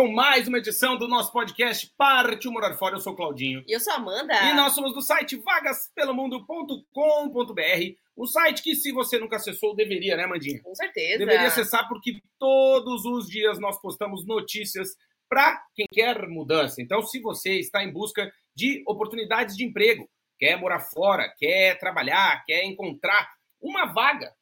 [0.00, 2.96] Com mais uma edição do nosso podcast Parte o Morar Fora.
[2.96, 3.62] Eu sou o Claudinho.
[3.68, 4.32] E eu sou a Amanda.
[4.48, 7.96] E nós somos do site vagaspelomundo.com.br.
[8.16, 10.58] Um site que, se você nunca acessou, deveria, né, Mandinha?
[10.62, 11.18] Com certeza.
[11.18, 14.96] Deveria acessar porque todos os dias nós postamos notícias
[15.28, 16.80] para quem quer mudança.
[16.80, 22.42] Então, se você está em busca de oportunidades de emprego, quer morar fora, quer trabalhar,
[22.46, 24.34] quer encontrar uma vaga,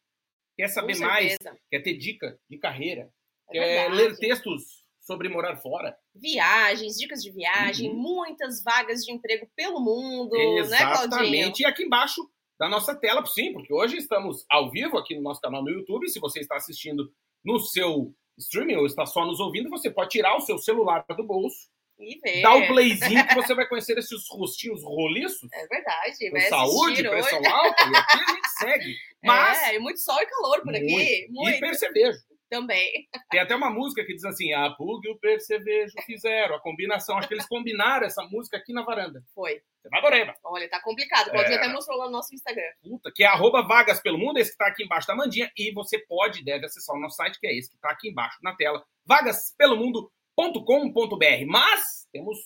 [0.56, 1.36] quer saber mais,
[1.68, 3.10] quer ter dica de carreira,
[3.50, 3.96] É quer verdade.
[3.96, 4.77] ler textos
[5.08, 5.96] sobre morar fora.
[6.14, 7.96] Viagens, dicas de viagem, Uhum.
[7.96, 10.58] muitas vagas de emprego pelo mundo, né, Claudinho?
[10.60, 11.62] Exatamente.
[11.62, 12.20] E aqui embaixo
[12.60, 16.08] da nossa tela, sim, porque hoje estamos ao vivo aqui no nosso canal no YouTube.
[16.10, 17.10] Se você está assistindo
[17.44, 21.24] no seu streaming ou está só nos ouvindo, você pode tirar o seu celular do
[21.26, 21.56] bolso,
[21.98, 22.42] E ver.
[22.42, 25.48] dar o playzinho que você vai conhecer esses rostinhos roliços.
[25.52, 27.48] É verdade, Com saúde, pressão hoje.
[27.48, 28.96] alta, e aqui a gente segue.
[29.24, 30.84] Mas, É, muito sol e calor por aqui.
[30.92, 31.32] muito.
[31.32, 31.56] Muito.
[31.56, 32.18] e percevejo.
[32.50, 33.06] Também.
[33.30, 37.18] Tem até uma música que diz assim: a Pug e o percevejo fizeram a combinação.
[37.18, 39.22] Acho que eles combinaram essa música aqui na varanda.
[39.34, 39.60] Foi.
[39.82, 41.30] Você vai adorar, Olha, tá complicado.
[41.30, 41.58] Claudinho É.
[41.58, 42.62] até mostrou lá no nosso Instagram.
[42.82, 45.72] puta, que é arroba vagas pelo mundo, esse que está aqui embaixo da Mandinha, e
[45.72, 48.54] você pode, deve acessar o nosso site, que é esse que está aqui embaixo na
[48.56, 48.82] tela,
[50.36, 51.46] vagaspelomundo.com.br.
[51.46, 52.38] Mas temos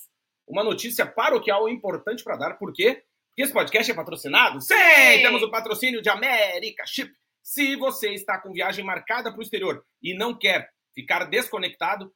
[0.47, 3.03] uma notícia paroquial importante para dar, por quê?
[3.29, 4.61] Porque esse podcast é patrocinado?
[4.61, 4.75] Sim!
[4.75, 5.23] Sim.
[5.23, 7.11] Temos o patrocínio de América Chip.
[7.43, 12.13] Se você está com viagem marcada para o exterior e não quer ficar desconectado,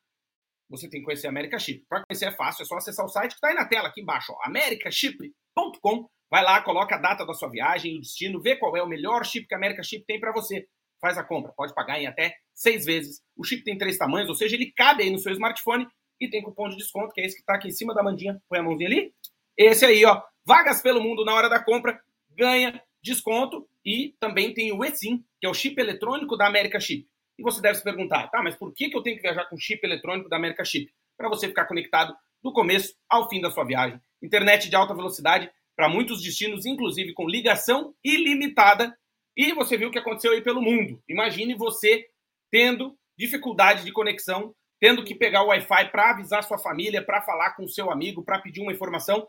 [0.68, 1.84] você tem que conhecer a América Chip.
[1.88, 4.00] Para conhecer é fácil, é só acessar o site que está aí na tela, aqui
[4.00, 6.08] embaixo, ó, americaship.com.
[6.30, 9.24] Vai lá, coloca a data da sua viagem, o destino, vê qual é o melhor
[9.24, 10.66] chip que a América Chip tem para você.
[11.00, 13.22] Faz a compra, pode pagar em até seis vezes.
[13.36, 15.86] O chip tem três tamanhos, ou seja, ele cabe aí no seu smartphone
[16.20, 18.40] e tem cupom de desconto, que é esse que está aqui em cima da mandinha.
[18.48, 19.14] Põe a mãozinha ali.
[19.56, 20.20] Esse aí, ó.
[20.44, 22.00] Vagas pelo mundo na hora da compra,
[22.30, 27.08] ganha desconto e também tem o eSIM, que é o chip eletrônico da América Chip.
[27.38, 29.56] E você deve se perguntar, tá, mas por que, que eu tenho que viajar com
[29.56, 30.92] chip eletrônico da América Chip?
[31.16, 34.00] Para você ficar conectado do começo ao fim da sua viagem.
[34.20, 38.96] Internet de alta velocidade para muitos destinos, inclusive com ligação ilimitada.
[39.36, 41.00] E você viu o que aconteceu aí pelo mundo.
[41.08, 42.06] Imagine você
[42.50, 47.54] tendo dificuldade de conexão, tendo que pegar o Wi-Fi para avisar sua família, para falar
[47.54, 49.28] com seu amigo, para pedir uma informação.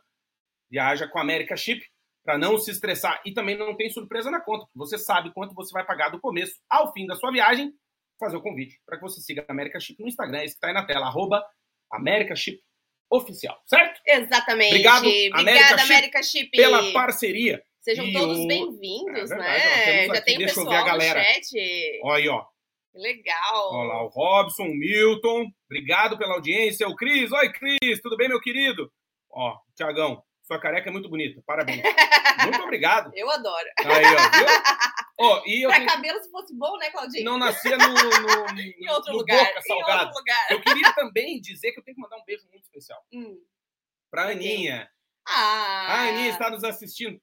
[0.72, 1.86] Viaja com a América Chip
[2.28, 4.68] para não se estressar e também não tem surpresa na conta.
[4.76, 7.72] Você sabe quanto você vai pagar do começo ao fim da sua viagem.
[8.20, 10.68] Fazer o convite para que você siga a América Chip no Instagram, esse que está
[10.68, 11.42] aí na tela, arroba
[11.90, 12.60] América Chip
[13.10, 14.02] Oficial, certo?
[14.06, 14.72] Exatamente.
[14.72, 16.50] Obrigado, Obrigada, América Chip, América Chip.
[16.52, 17.64] Pela parceria.
[17.80, 20.06] Sejam E todos o- bem-vindos, É verdade, né?
[20.08, 21.20] Já aqui, tem o deixa eu ver pessoal a galera.
[21.20, 22.00] no chat.
[22.04, 22.42] Olha aí, ó.
[22.92, 23.74] Que Legal.
[23.74, 25.46] Olha lá, o Robson, o Milton.
[25.70, 26.86] Obrigado pela audiência.
[26.90, 27.32] O Cris.
[27.32, 28.02] Oi, Cris.
[28.02, 28.92] Tudo bem, meu querido?
[29.32, 31.42] Ó, Tiagão, sua careca é muito bonita.
[31.46, 31.82] Parabéns.
[32.44, 33.12] muito obrigado.
[33.14, 33.68] Eu adoro.
[33.80, 34.48] Aí, ó, viu?
[35.20, 37.26] Ó, e Pra tenho- cabelo, se fosse bom, né, Claudinho?
[37.26, 37.96] não nascia no, no,
[38.62, 39.46] em outro no lugar.
[39.48, 40.04] Boca Salgado.
[40.06, 40.48] outro lugar.
[40.52, 43.36] Eu queria também dizer que eu tenho que mandar um beijo muito especial Hum.
[44.12, 44.30] pra?
[44.30, 44.88] Aninha.
[45.28, 45.88] Ah.
[45.90, 47.20] A Aninha está nos assistindo.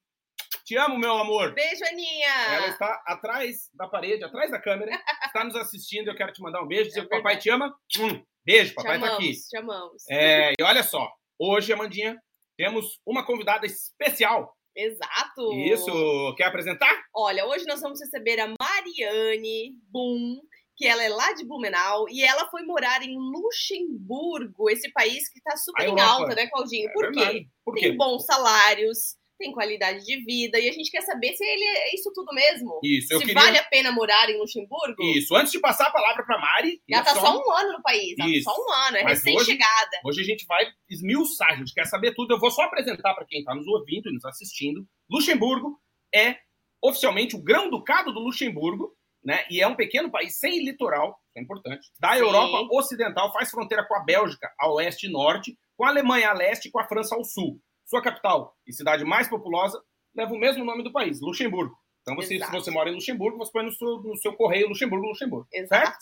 [0.64, 1.54] Te amo, meu amor.
[1.54, 2.32] Beijo, Aninha.
[2.54, 4.90] Ela está atrás da parede, atrás da câmera,
[5.26, 6.08] está nos assistindo.
[6.08, 7.72] Eu quero te mandar um beijo, dizer É que o papai te ama.
[8.00, 9.24] Hum, beijo, Te papai tá aqui.
[9.28, 10.02] amamos, te amamos.
[10.10, 12.20] É, e olha só, hoje, Amandinha,
[12.56, 14.56] temos uma convidada especial.
[14.76, 15.52] Exato.
[15.54, 17.04] Isso, quer apresentar?
[17.14, 20.40] Olha, hoje nós vamos receber a Mariane Boom,
[20.76, 25.40] que ela é lá de Blumenau e ela foi morar em Luxemburgo, esse país que
[25.40, 26.88] tá super em alta, né, Claudinho?
[26.88, 27.18] É Por quê?
[27.20, 27.48] verdade.
[27.64, 27.96] Por Tem quê?
[27.96, 32.10] bons salários, tem qualidade de vida e a gente quer saber se ele é isso
[32.14, 32.80] tudo mesmo.
[32.82, 33.40] Isso, eu se queria.
[33.42, 35.02] vale a pena morar em Luxemburgo?
[35.16, 37.82] Isso, antes de passar a palavra para Mari, Já eu tá só- um ano no
[37.82, 38.44] país, tá Isso.
[38.44, 40.00] só um ano, é recém-chegada.
[40.04, 42.34] hoje a gente vai esmiuçar, a gente quer saber tudo.
[42.34, 44.86] Eu vou só apresentar para quem está nos ouvindo e nos assistindo.
[45.10, 45.78] Luxemburgo
[46.14, 46.36] é
[46.82, 48.94] oficialmente o grão-ducado do Luxemburgo,
[49.24, 49.44] né?
[49.50, 51.88] E é um pequeno país sem litoral, isso é importante.
[51.98, 52.20] Da Sim.
[52.20, 56.34] Europa Ocidental, faz fronteira com a Bélgica a oeste e norte, com a Alemanha a
[56.34, 57.58] leste e com a França ao sul.
[57.84, 59.80] Sua capital e cidade mais populosa
[60.14, 61.76] leva o mesmo nome do país, Luxemburgo.
[62.02, 65.06] Então, você, se você mora em Luxemburgo, você põe no seu, no seu correio Luxemburgo,
[65.06, 65.48] Luxemburgo.
[65.50, 65.96] Exato.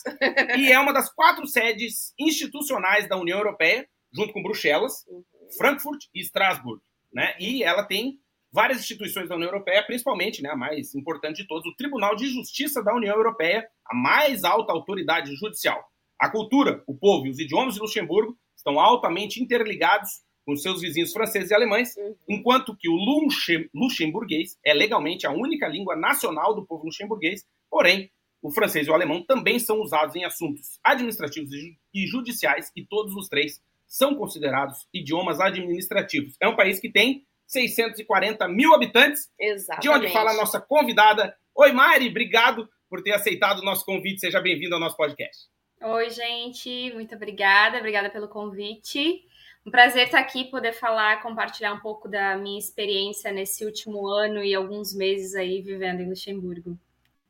[0.57, 5.23] E é uma das quatro sedes institucionais da União Europeia, junto com Bruxelas, Uhum.
[5.57, 6.83] Frankfurt e Estrasburgo.
[7.13, 7.35] Né?
[7.39, 8.19] E ela tem
[8.51, 12.27] várias instituições da União Europeia, principalmente né, a mais importante de todos, o Tribunal de
[12.27, 15.83] Justiça da União Europeia, a mais alta autoridade judicial.
[16.19, 21.11] A cultura, o povo e os idiomas de Luxemburgo estão altamente interligados com seus vizinhos
[21.13, 22.15] franceses e alemães, Uhum.
[22.29, 28.11] enquanto que o luxem- luxemburguês é legalmente a única língua nacional do povo luxemburguês, porém,
[28.41, 32.83] o francês e o alemão também são usados em assuntos administrativos e e judiciais, e
[32.85, 36.35] todos os três são considerados idiomas administrativos.
[36.41, 39.81] É um país que tem 640 mil habitantes, Exatamente.
[39.83, 41.35] de onde fala a nossa convidada.
[41.55, 44.19] Oi, Mari, obrigado por ter aceitado o nosso convite.
[44.19, 45.47] Seja bem-vindo ao nosso podcast.
[45.81, 49.21] Oi, gente, muito obrigada, obrigada pelo convite.
[49.65, 54.43] Um prazer estar aqui, poder falar, compartilhar um pouco da minha experiência nesse último ano
[54.43, 56.77] e alguns meses aí vivendo em Luxemburgo.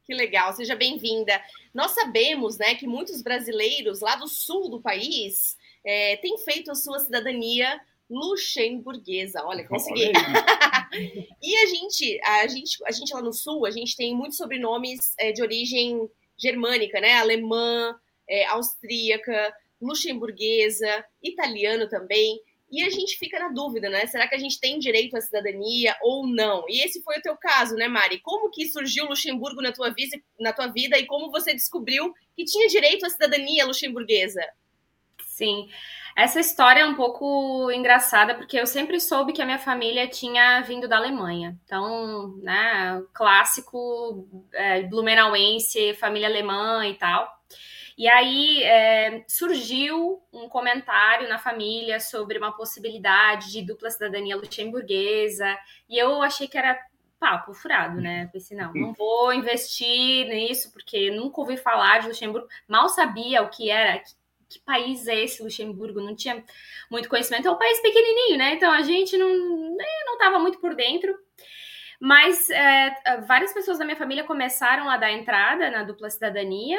[0.04, 1.40] Que legal, seja bem-vinda.
[1.74, 6.76] Nós sabemos, né, que muitos brasileiros lá do sul do país é, têm feito a
[6.76, 9.44] sua cidadania luxemburguesa.
[9.46, 10.12] Olha, consegui.
[11.42, 15.14] e a gente, a gente, a gente lá no sul, a gente tem muitos sobrenomes
[15.20, 17.14] é, de origem germânica, né?
[17.14, 17.96] Alemã,
[18.28, 19.54] é, austríaca,
[19.86, 22.40] luxemburguesa, italiano também.
[22.72, 24.08] E a gente fica na dúvida, né?
[24.08, 26.66] Será que a gente tem direito à cidadania ou não?
[26.68, 28.20] E esse foi o teu caso, né, Mari?
[28.20, 32.44] Como que surgiu Luxemburgo na tua, vida, na tua vida e como você descobriu que
[32.46, 34.42] tinha direito à cidadania luxemburguesa?
[35.28, 35.70] Sim.
[36.16, 40.62] Essa história é um pouco engraçada, porque eu sempre soube que a minha família tinha
[40.62, 41.58] vindo da Alemanha.
[41.66, 47.28] Então, né, clássico é, blumenauense, família alemã e tal.
[47.98, 55.58] E aí é, surgiu um comentário na família sobre uma possibilidade de dupla cidadania luxemburguesa,
[55.88, 56.80] e eu achei que era
[57.24, 58.30] papo furado, né?
[58.34, 63.50] Pensei, não, não vou investir nisso, porque nunca ouvi falar de Luxemburgo, mal sabia o
[63.50, 66.44] que era, que, país é esse Luxemburgo, não tinha
[66.92, 68.54] muito conhecimento, é um país pequenininho, né?
[68.56, 69.30] Então a gente não
[69.76, 71.18] né, estava muito por dentro.
[72.00, 76.78] Mas é, várias pessoas da minha família começaram a dar entrada na dupla cidadania,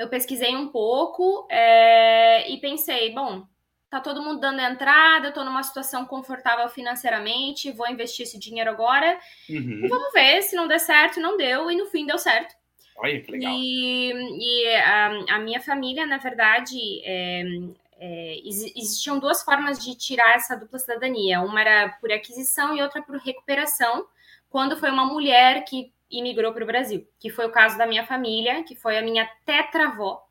[0.00, 3.46] eu pesquisei um pouco é, e pensei, bom,
[3.90, 8.70] tá todo mundo dando entrada, eu tô numa situação confortável financeiramente, vou investir esse dinheiro
[8.70, 9.84] agora uhum.
[9.84, 12.54] e vamos ver se não der certo, não deu, e no fim deu certo.
[12.96, 13.52] Olha, que legal.
[13.52, 17.42] E, e a, a, minha família, na verdade, é,
[17.98, 21.42] é, existiam duas formas de tirar essa dupla cidadania.
[21.42, 24.06] Uma era por aquisição e outra por recuperação,
[24.48, 27.86] quando foi uma mulher que e migrou para o Brasil, que foi o caso da
[27.86, 30.26] minha família, que foi a minha tetravó,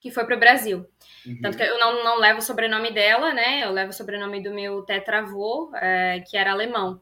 [0.00, 0.86] que foi para o Brasil.
[1.26, 1.40] Uhum.
[1.42, 3.64] Tanto que eu não, não levo o sobrenome dela, né?
[3.64, 7.00] Eu levo o sobrenome do meu tetravô, é, que era alemão.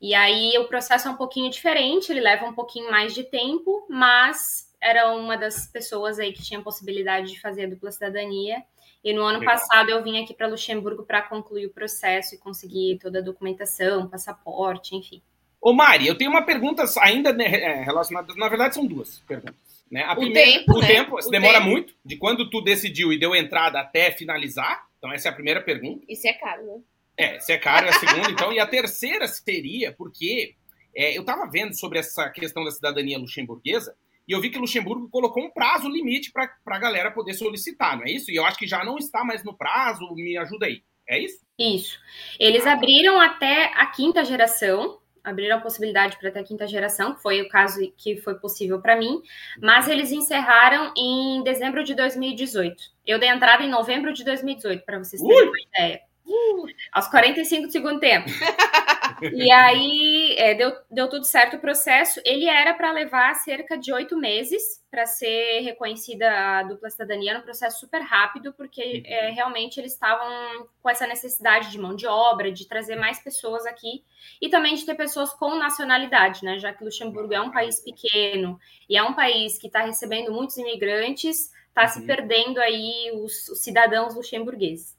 [0.00, 3.86] E aí o processo é um pouquinho diferente, ele leva um pouquinho mais de tempo,
[3.88, 8.64] mas era uma das pessoas aí que tinha possibilidade de fazer a dupla cidadania.
[9.04, 9.54] E no ano Legal.
[9.54, 14.08] passado eu vim aqui para Luxemburgo para concluir o processo e conseguir toda a documentação,
[14.08, 15.22] passaporte, enfim.
[15.62, 18.34] Ô Mari, eu tenho uma pergunta ainda né, é, relacionada.
[18.34, 19.54] Na verdade, são duas perguntas.
[19.90, 20.02] Né?
[20.02, 20.86] A o primeira, tempo, o né?
[20.86, 21.70] tempo, o demora tempo.
[21.70, 24.84] muito, de quando tu decidiu e deu entrada até finalizar.
[24.98, 26.04] Então, essa é a primeira pergunta.
[26.08, 26.80] Isso é caro, né?
[27.16, 28.52] É, se é caro é a segunda, então.
[28.52, 30.54] E a terceira seria porque
[30.96, 33.94] é, eu estava vendo sobre essa questão da cidadania luxemburguesa
[34.26, 38.04] e eu vi que Luxemburgo colocou um prazo limite para a galera poder solicitar, não
[38.04, 38.30] é isso?
[38.30, 40.82] E eu acho que já não está mais no prazo, me ajuda aí.
[41.08, 41.44] É isso?
[41.58, 41.98] Isso.
[42.38, 42.72] Eles ah.
[42.72, 47.40] abriram até a quinta geração, abriram a possibilidade para ter a quinta geração, que foi
[47.40, 49.22] o caso que foi possível para mim,
[49.60, 52.82] mas eles encerraram em dezembro de 2018.
[53.06, 56.00] Eu dei entrada em novembro de 2018, para vocês terem uma ideia.
[56.24, 58.28] Uh, aos 45 do segundo tempo.
[59.22, 62.20] e aí é, deu, deu tudo certo o processo.
[62.24, 67.42] Ele era para levar cerca de oito meses para ser reconhecida a dupla cidadania, um
[67.42, 72.52] processo super rápido, porque é, realmente eles estavam com essa necessidade de mão de obra,
[72.52, 74.04] de trazer mais pessoas aqui
[74.40, 76.58] e também de ter pessoas com nacionalidade, né?
[76.58, 80.56] Já que Luxemburgo é um país pequeno e é um país que está recebendo muitos
[80.58, 82.06] imigrantes, está se uhum.
[82.06, 84.96] perdendo aí os, os cidadãos luxemburgueses.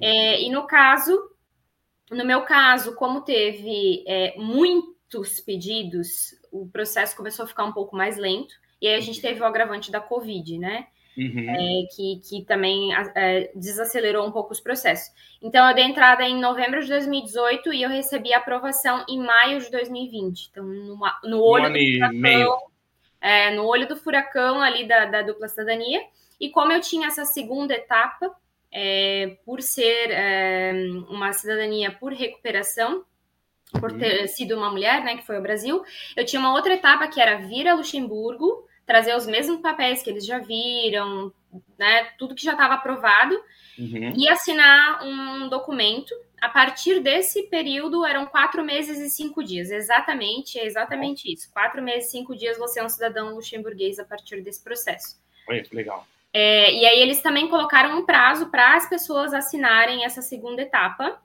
[0.00, 1.30] É, e no caso,
[2.10, 7.96] no meu caso, como teve é, muitos pedidos, o processo começou a ficar um pouco
[7.96, 8.54] mais lento.
[8.80, 10.86] E aí a gente teve o agravante da Covid, né?
[11.16, 11.50] Uhum.
[11.50, 15.12] É, que, que também é, desacelerou um pouco os processos.
[15.42, 19.60] Então, eu dei entrada em novembro de 2018 e eu recebi a aprovação em maio
[19.60, 20.48] de 2020.
[20.50, 22.58] Então, no, no olho um do furacão,
[23.20, 26.00] é, no olho do furacão ali da, da dupla cidadania.
[26.40, 28.34] E como eu tinha essa segunda etapa,
[28.72, 30.72] é, por ser é,
[31.08, 33.04] uma cidadania por recuperação,
[33.78, 34.28] por ter uhum.
[34.28, 35.84] sido uma mulher, né, que foi ao Brasil,
[36.16, 40.10] eu tinha uma outra etapa que era vir a Luxemburgo, trazer os mesmos papéis que
[40.10, 41.32] eles já viram,
[41.78, 43.34] né, tudo que já estava aprovado,
[43.78, 44.12] uhum.
[44.16, 46.12] e assinar um documento.
[46.40, 51.52] A partir desse período eram quatro meses e cinco dias, exatamente, é exatamente isso.
[51.52, 55.20] Quatro meses e cinco dias você é um cidadão luxemburguês a partir desse processo.
[55.46, 56.06] Olha, que legal.
[56.32, 61.20] É, e aí eles também colocaram um prazo para as pessoas assinarem essa segunda etapa.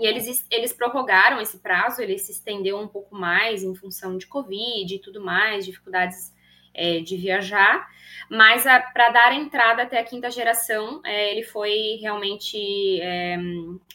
[0.00, 4.26] E eles, eles prorrogaram esse prazo, ele se estendeu um pouco mais em função de
[4.26, 6.34] Covid e tudo mais, dificuldades
[6.72, 7.86] é, de viajar.
[8.30, 13.36] Mas para dar entrada até a quinta geração, é, ele foi realmente é,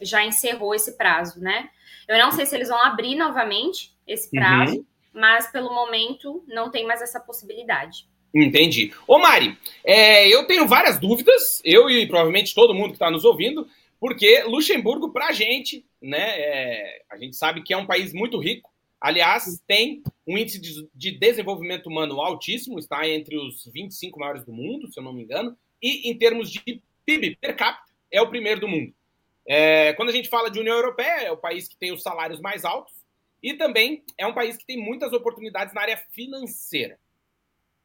[0.02, 1.70] já encerrou esse prazo, né?
[2.08, 4.86] Eu não sei se eles vão abrir novamente esse prazo, uhum.
[5.14, 8.08] mas pelo momento não tem mais essa possibilidade.
[8.34, 8.94] Entendi.
[9.06, 13.26] Ô Mari, é, eu tenho várias dúvidas, eu e provavelmente todo mundo que está nos
[13.26, 13.68] ouvindo,
[14.00, 18.40] porque Luxemburgo, para a gente, né, é, a gente sabe que é um país muito
[18.40, 24.46] rico, aliás, tem um índice de, de, desenvolvimento humano altíssimo, está entre os 25 maiores
[24.46, 28.22] do mundo, se eu não me engano, e em termos de PIB per capita, é
[28.22, 28.94] o primeiro do mundo.
[29.46, 32.40] É, quando a gente fala de União Europeia, é o país que tem os salários
[32.40, 32.94] mais altos,
[33.44, 36.98] e também é um país que tem muitas oportunidades na área financeira.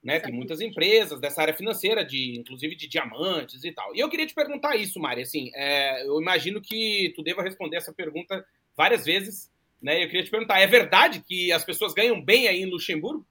[0.06, 0.20] Né?
[0.20, 3.92] Tem muitas empresas dessa área financeira, de, inclusive de diamantes e tal.
[3.92, 5.22] E eu queria te perguntar isso, Mari.
[5.22, 8.46] Assim, é, eu imagino que tu deva responder essa pergunta
[8.76, 9.50] várias vezes.
[9.82, 10.04] Né?
[10.04, 13.26] Eu queria te perguntar: é verdade que as pessoas ganham bem aí em Luxemburgo?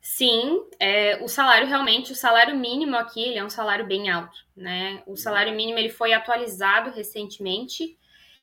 [0.00, 4.38] Sim, é, o salário realmente, o salário mínimo aqui, ele é um salário bem alto,
[4.56, 5.02] né?
[5.04, 7.98] O salário mínimo ele foi atualizado recentemente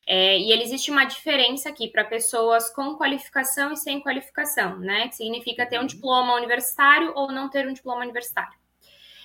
[0.10, 5.10] é, e ele existe uma diferença aqui para pessoas com qualificação e sem qualificação, né?
[5.10, 5.88] Que significa ter um uhum.
[5.88, 8.58] diploma universitário ou não ter um diploma universitário.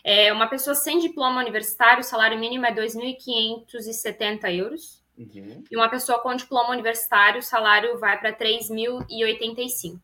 [0.02, 5.00] É, uma pessoa sem diploma universitário, o salário mínimo é 2.570 euros.
[5.16, 5.62] Uhum.
[5.70, 10.00] E uma pessoa com diploma universitário, o salário vai para 3.085.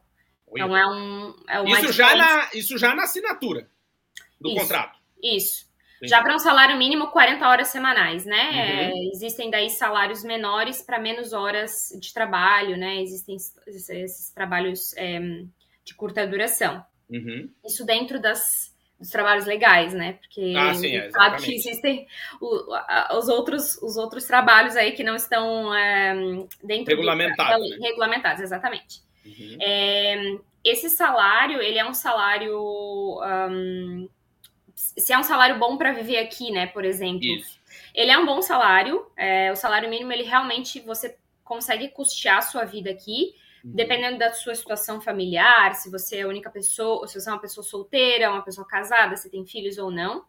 [0.52, 1.34] Então é um.
[1.48, 3.68] É isso, já na, isso já na assinatura
[4.40, 4.98] do isso, contrato.
[5.20, 5.67] Isso.
[6.02, 8.50] Já para um salário mínimo, 40 horas semanais, né?
[8.50, 8.58] Uhum.
[8.58, 13.02] É, existem daí salários menores para menos horas de trabalho, né?
[13.02, 15.18] Existem esses, esses trabalhos é,
[15.84, 16.84] de curta duração.
[17.10, 17.50] Uhum.
[17.64, 20.14] Isso dentro das, dos trabalhos legais, né?
[20.14, 22.06] Porque ah, sim, é, sabe que existem
[22.40, 26.14] o, a, os, outros, os outros trabalhos aí que não estão é,
[26.62, 27.70] dentro regulamentados.
[27.70, 27.88] Do, né?
[27.88, 29.00] Regulamentados, exatamente.
[29.24, 29.56] Uhum.
[29.60, 32.56] É, esse salário, ele é um salário.
[32.56, 34.08] Um,
[34.96, 37.24] se é um salário bom para viver aqui, né, por exemplo.
[37.24, 37.58] Isso.
[37.94, 39.06] Ele é um bom salário.
[39.16, 43.72] É, o salário mínimo, ele realmente você consegue custear a sua vida aqui, uhum.
[43.74, 47.40] dependendo da sua situação familiar, se você é a única pessoa, se você é uma
[47.40, 50.24] pessoa solteira, uma pessoa casada, se tem filhos ou não.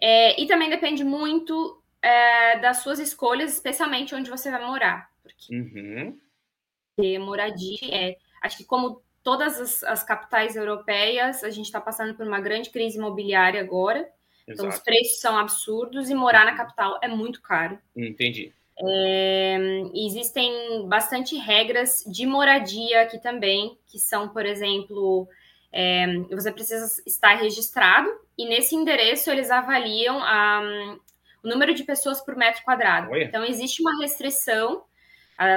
[0.00, 5.10] É, e também depende muito é, das suas escolhas, especialmente onde você vai morar.
[5.22, 7.24] Porque uhum.
[7.24, 8.16] moradia é.
[8.42, 12.70] Acho que como todas as, as capitais europeias, a gente está passando por uma grande
[12.70, 13.98] crise imobiliária agora.
[13.98, 14.12] Exato.
[14.48, 17.78] Então, os preços são absurdos e morar na capital é muito caro.
[17.96, 18.52] Entendi.
[18.84, 19.56] É,
[19.94, 25.28] existem bastante regras de moradia aqui também, que são, por exemplo,
[25.72, 30.96] é, você precisa estar registrado e nesse endereço eles avaliam a,
[31.44, 33.10] o número de pessoas por metro quadrado.
[33.12, 33.24] Oi.
[33.24, 34.82] Então, existe uma restrição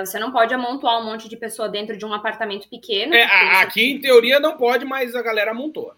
[0.03, 3.13] você não pode amontoar um monte de pessoa dentro de um apartamento pequeno.
[3.13, 3.23] É,
[3.61, 5.97] aqui, em teoria, não pode, mas a galera amontoa.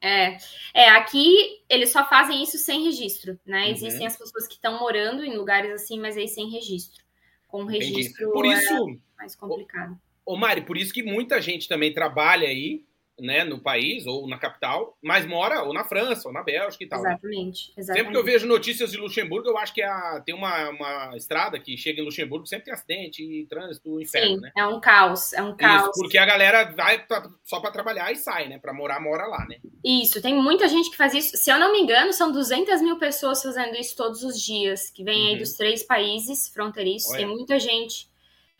[0.00, 0.36] É,
[0.74, 3.66] é, aqui eles só fazem isso sem registro, né?
[3.66, 3.70] Uhum.
[3.70, 7.04] Existem as pessoas que estão morando em lugares assim, mas aí sem registro.
[7.46, 9.96] Com registro por isso, é mais complicado.
[10.26, 12.82] Ô, Mari, por isso que muita gente também trabalha aí
[13.20, 16.88] né, no país ou na capital, mas mora ou na França ou na Bélgica e
[16.88, 17.00] tal.
[17.00, 17.72] Exatamente.
[17.76, 17.86] exatamente.
[17.86, 21.16] Sempre que eu vejo notícias de Luxemburgo, eu acho que é a, tem uma, uma
[21.16, 24.52] estrada que chega em Luxemburgo, sempre tem acidente e trânsito, inferno, Sim, né?
[24.56, 25.82] É um caos, é um caos.
[25.82, 28.58] Isso, porque a galera vai pra, só para trabalhar e sai, né?
[28.58, 29.58] Para morar, mora lá, né?
[29.84, 31.36] Isso, tem muita gente que faz isso.
[31.36, 35.04] Se eu não me engano, são 200 mil pessoas fazendo isso todos os dias, que
[35.04, 35.28] vêm uhum.
[35.28, 37.10] aí dos três países fronteiriços.
[37.10, 37.18] Olha.
[37.18, 38.08] Tem muita gente,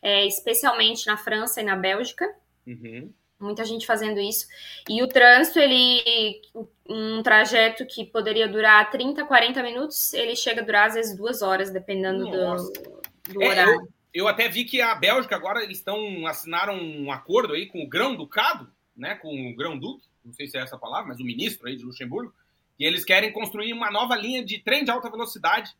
[0.01, 2.25] é, especialmente na França e na Bélgica.
[2.65, 3.11] Uhum
[3.43, 4.47] muita gente fazendo isso.
[4.89, 6.41] E o trânsito, ele
[6.87, 11.41] um trajeto que poderia durar 30, 40 minutos, ele chega a durar às vezes duas
[11.41, 13.73] horas, dependendo do, do é, horário.
[13.73, 17.83] Eu, eu, até vi que a Bélgica agora eles estão assinaram um acordo aí com
[17.83, 21.19] o Grão Ducado, né, com o Grão Duque, não sei se é essa palavra, mas
[21.19, 22.33] o ministro aí de Luxemburgo,
[22.77, 25.71] e eles querem construir uma nova linha de trem de alta velocidade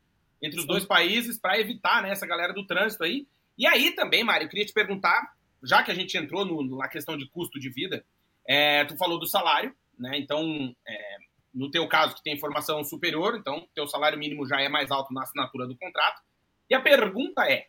[0.42, 0.72] entre os Sim.
[0.72, 3.28] dois países para evitar né, essa galera do trânsito aí.
[3.58, 5.33] E aí também, Mário, eu queria te perguntar
[5.64, 8.06] já que a gente entrou no, na questão de custo de vida,
[8.48, 10.18] é, tu falou do salário, né?
[10.18, 11.18] Então, é,
[11.54, 15.14] no teu caso, que tem formação superior, então teu salário mínimo já é mais alto
[15.14, 16.22] na assinatura do contrato.
[16.70, 17.68] E a pergunta é: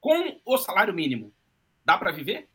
[0.00, 1.32] com o salário mínimo,
[1.84, 2.48] dá para viver?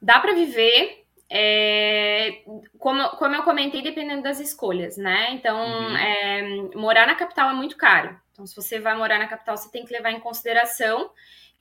[0.00, 1.00] Dá para viver.
[1.34, 2.42] É,
[2.78, 5.32] como, como eu comentei, dependendo das escolhas, né?
[5.32, 5.96] Então, uhum.
[5.96, 6.42] é,
[6.74, 8.20] morar na capital é muito caro.
[8.32, 11.10] Então, se você vai morar na capital, você tem que levar em consideração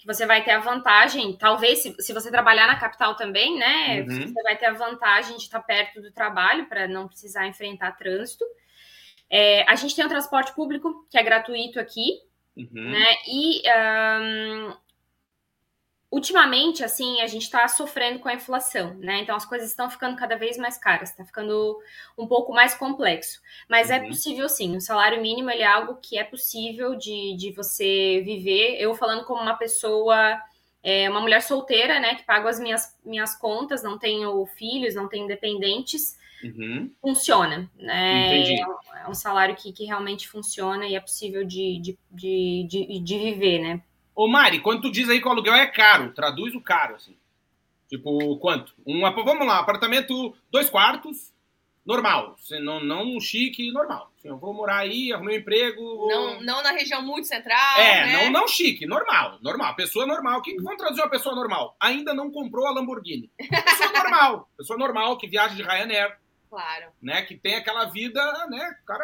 [0.01, 4.01] que você vai ter a vantagem, talvez se, se você trabalhar na capital também, né?
[4.01, 4.27] Uhum.
[4.27, 8.43] Você vai ter a vantagem de estar perto do trabalho para não precisar enfrentar trânsito.
[9.29, 12.20] É, a gente tem o transporte público, que é gratuito aqui,
[12.58, 12.89] uhum.
[12.89, 13.15] né?
[13.27, 14.75] E um,
[16.12, 19.22] ultimamente, assim, a gente está sofrendo com a inflação, né?
[19.22, 21.80] Então as coisas estão ficando cada vez mais caras, está ficando
[22.18, 23.41] um pouco mais complexo.
[23.70, 24.03] Mas é uhum.
[24.03, 28.77] é possível sim, o salário mínimo é algo que é possível de, de você viver.
[28.80, 30.39] Eu falando como uma pessoa
[30.84, 35.08] É uma mulher solteira, né, que paga as minhas, minhas contas, não tenho filhos, não
[35.08, 36.18] tenho dependentes.
[36.44, 36.91] Uhum.
[37.01, 38.41] Funciona, né?
[38.41, 38.60] Entendi.
[38.60, 42.68] É um, é um salário que, que realmente funciona e é possível de, de, de,
[42.68, 43.84] de, de viver, né?
[44.21, 47.17] Ô Mari, quando tu diz aí que o aluguel é caro, traduz o caro, assim.
[47.89, 48.71] Tipo, quanto?
[48.85, 51.33] Um, vamos lá, apartamento, dois quartos,
[51.83, 52.35] normal.
[52.61, 54.11] Não, não chique, normal.
[54.15, 56.07] Assim, eu vou morar aí, arrumei um emprego.
[56.07, 57.79] Não, não na região muito central.
[57.79, 58.23] É, né?
[58.25, 59.39] não, não chique, normal.
[59.41, 59.75] Normal.
[59.75, 60.37] Pessoa normal.
[60.37, 61.75] O que, que vamos traduzir uma pessoa normal?
[61.79, 63.27] Ainda não comprou a Lamborghini.
[63.39, 64.51] Pessoa normal.
[64.55, 66.15] Pessoa normal que viaja de Ryanair.
[66.47, 66.91] Claro.
[67.01, 67.23] Né?
[67.23, 68.77] Que tem aquela vida, né?
[68.83, 69.03] O cara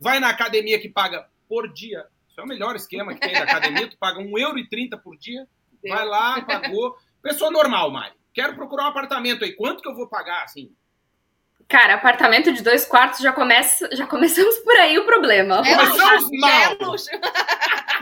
[0.00, 2.08] vai na academia que paga por dia.
[2.32, 3.86] Isso é o melhor esquema que tem da academia.
[3.86, 5.46] tu paga 1,30€ por dia.
[5.82, 5.94] Deus.
[5.94, 6.96] Vai lá, pagou.
[7.22, 8.14] Pessoa normal, Mari.
[8.32, 9.52] Quero procurar um apartamento aí.
[9.52, 10.74] Quanto que eu vou pagar, assim?
[11.68, 15.58] Cara, apartamento de dois quartos já começa, já começamos por aí o problema.
[15.58, 16.50] É Começamos luxo, mal.
[16.50, 17.10] É luxo.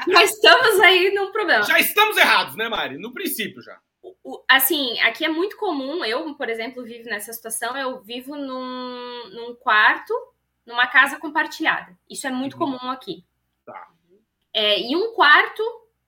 [0.07, 1.65] Mas estamos aí no problema.
[1.65, 2.99] Já estamos errados, né, Mari?
[2.99, 3.81] No princípio já.
[4.23, 9.29] O, assim, aqui é muito comum, eu, por exemplo, vivo nessa situação, eu vivo num,
[9.31, 10.15] num quarto,
[10.65, 11.99] numa casa compartilhada.
[12.09, 12.79] Isso é muito uhum.
[12.79, 13.25] comum aqui.
[14.55, 15.63] É, e um quarto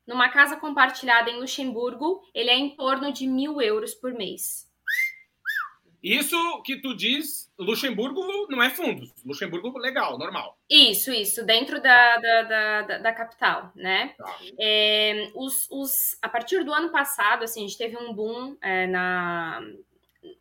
[0.07, 4.71] numa casa compartilhada em Luxemburgo, ele é em torno de mil euros por mês.
[6.03, 9.13] Isso que tu diz, Luxemburgo não é fundos.
[9.25, 10.59] Luxemburgo legal, normal.
[10.69, 12.43] Isso, isso, dentro da, da,
[12.83, 14.13] da, da capital, né?
[14.19, 14.39] Tá.
[14.59, 18.89] É, os, os, a partir do ano passado, assim, a gente teve um boom é,
[18.89, 19.61] na,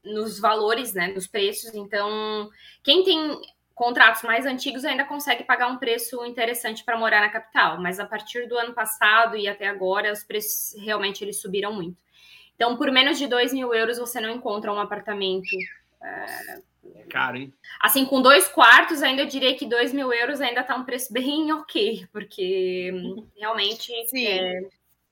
[0.04, 1.10] nos valores, né?
[1.10, 1.76] Nos preços.
[1.76, 2.50] Então,
[2.82, 3.40] quem tem
[3.82, 8.06] contratos mais antigos ainda consegue pagar um preço interessante para morar na capital, mas a
[8.06, 11.98] partir do ano passado e até agora, os preços realmente eles subiram muito.
[12.56, 15.50] Então, por menos de 2 mil euros, você não encontra um apartamento.
[16.00, 16.62] É...
[17.10, 17.52] Caro, hein?
[17.80, 21.12] Assim, com dois quartos, ainda eu diria que 2 mil euros ainda tá um preço
[21.12, 22.94] bem ok, porque
[23.36, 23.92] realmente.
[24.10, 24.28] Sim.
[24.28, 24.62] É...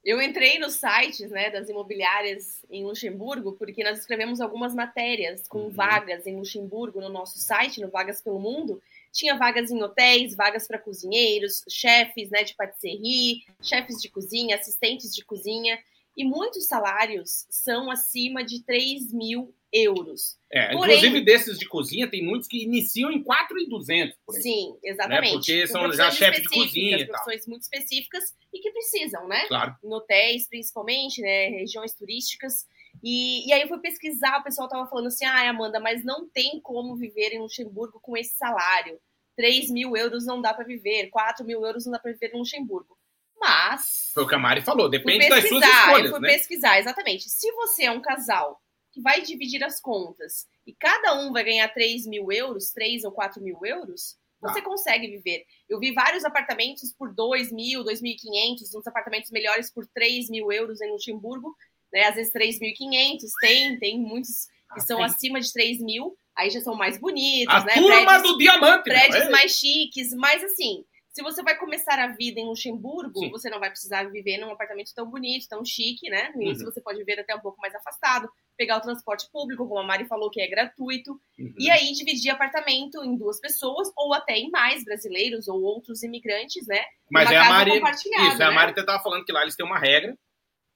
[0.03, 5.63] Eu entrei nos sites né, das imobiliárias em Luxemburgo, porque nós escrevemos algumas matérias com
[5.63, 5.69] uhum.
[5.69, 8.81] vagas em Luxemburgo no nosso site, no Vagas pelo Mundo.
[9.12, 15.13] Tinha vagas em hotéis, vagas para cozinheiros, chefes né, de patisserie, chefes de cozinha, assistentes
[15.13, 15.77] de cozinha
[16.19, 20.38] e muitos salários são acima de 3 mil euros.
[20.51, 24.41] É, Porém, inclusive desses de cozinha, tem muitos que iniciam em 4,200 por aí.
[24.41, 25.25] Sim, exatamente.
[25.25, 25.32] Né?
[25.34, 27.08] Porque são já chefes de cozinha.
[27.08, 29.45] Profissões muito específicas e que precisam, né?
[29.47, 29.75] Claro.
[29.84, 31.49] Em hotéis, principalmente, né?
[31.49, 32.65] Regiões turísticas.
[33.03, 36.27] E, e aí eu fui pesquisar, o pessoal tava falando assim, ah, Amanda, mas não
[36.27, 38.99] tem como viver em Luxemburgo com esse salário.
[39.36, 42.39] 3 mil euros não dá para viver, 4 mil euros não dá para viver em
[42.39, 42.97] Luxemburgo.
[43.39, 44.12] Mas.
[44.13, 46.05] Foi o que a Mari falou, depende das suas escolhas.
[46.05, 46.29] Eu fui né?
[46.29, 47.29] pesquisar, exatamente.
[47.29, 48.62] Se você é um casal
[48.99, 53.12] que vai dividir as contas e cada um vai ganhar 3 mil euros, 3 ou
[53.12, 54.63] 4 mil euros, você ah.
[54.63, 55.45] consegue viver.
[55.67, 60.81] Eu vi vários apartamentos por 2 mil, 2.500, uns apartamentos melhores por 3 mil euros
[60.81, 61.55] em Luxemburgo,
[61.91, 62.03] né?
[62.05, 65.05] Às vezes 3.500, tem, tem muitos que ah, são tem.
[65.05, 67.73] acima de 3 mil, aí já são mais bonitos, a né?
[67.73, 68.83] turma prédios, do diamante!
[68.83, 69.29] Prédios é?
[69.29, 73.31] mais chiques, mas assim, se você vai começar a vida em Luxemburgo, Sim.
[73.31, 76.31] você não vai precisar viver num apartamento tão bonito, tão chique, né?
[76.35, 76.71] No início uhum.
[76.71, 80.05] você pode viver até um pouco mais afastado, pegar o transporte público, como a Mari
[80.05, 81.53] falou, que é gratuito, uhum.
[81.57, 86.67] e aí dividir apartamento em duas pessoas, ou até em mais brasileiros ou outros imigrantes,
[86.67, 86.83] né?
[87.11, 87.81] Mas é a Mari.
[87.81, 88.45] Isso, né?
[88.45, 90.15] a Mari estava falando que lá eles têm uma regra.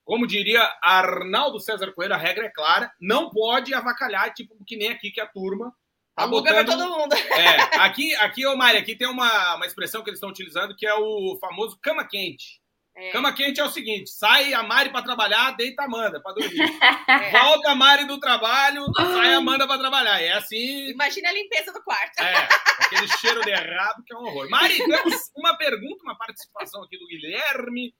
[0.04, 4.90] Como diria Arnaldo César Coelho, a regra é clara, não pode avacalhar, tipo, que nem
[4.90, 5.74] aqui que a turma
[6.16, 6.66] Tá Aluga botando...
[6.66, 7.16] pra todo mundo.
[7.34, 10.86] É, aqui, aqui, ô Mari, aqui tem uma, uma expressão que eles estão utilizando que
[10.86, 12.62] é o famoso cama quente.
[12.96, 13.12] É.
[13.12, 16.60] Cama quente é o seguinte: sai a Mari para trabalhar, deita a Amanda para dormir.
[17.08, 17.32] É.
[17.32, 20.22] Volta a Mari do trabalho, sai a Amanda para trabalhar.
[20.22, 20.90] É assim.
[20.90, 22.20] Imagina a limpeza do quarto.
[22.20, 22.48] É,
[22.80, 24.50] aquele cheiro de errado que é um horror.
[24.50, 27.94] Mari, temos uma pergunta, uma participação aqui do Guilherme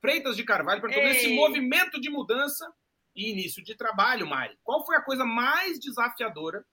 [0.00, 2.70] Freitas de Carvalho, para esse movimento de mudança
[3.14, 4.58] e início de trabalho, Mari.
[4.62, 6.64] Qual foi a coisa mais desafiadora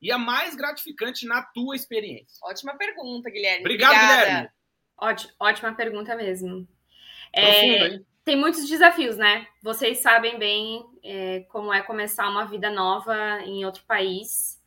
[0.00, 2.38] e a mais gratificante na tua experiência?
[2.42, 3.60] Ótima pergunta, Guilherme.
[3.60, 4.24] Obrigado, Obrigada.
[4.24, 4.48] Guilherme.
[4.96, 6.68] Ótima, ótima pergunta mesmo.
[7.32, 9.46] É, tem muitos desafios, né?
[9.62, 14.58] Vocês sabem bem é, como é começar uma vida nova em outro país.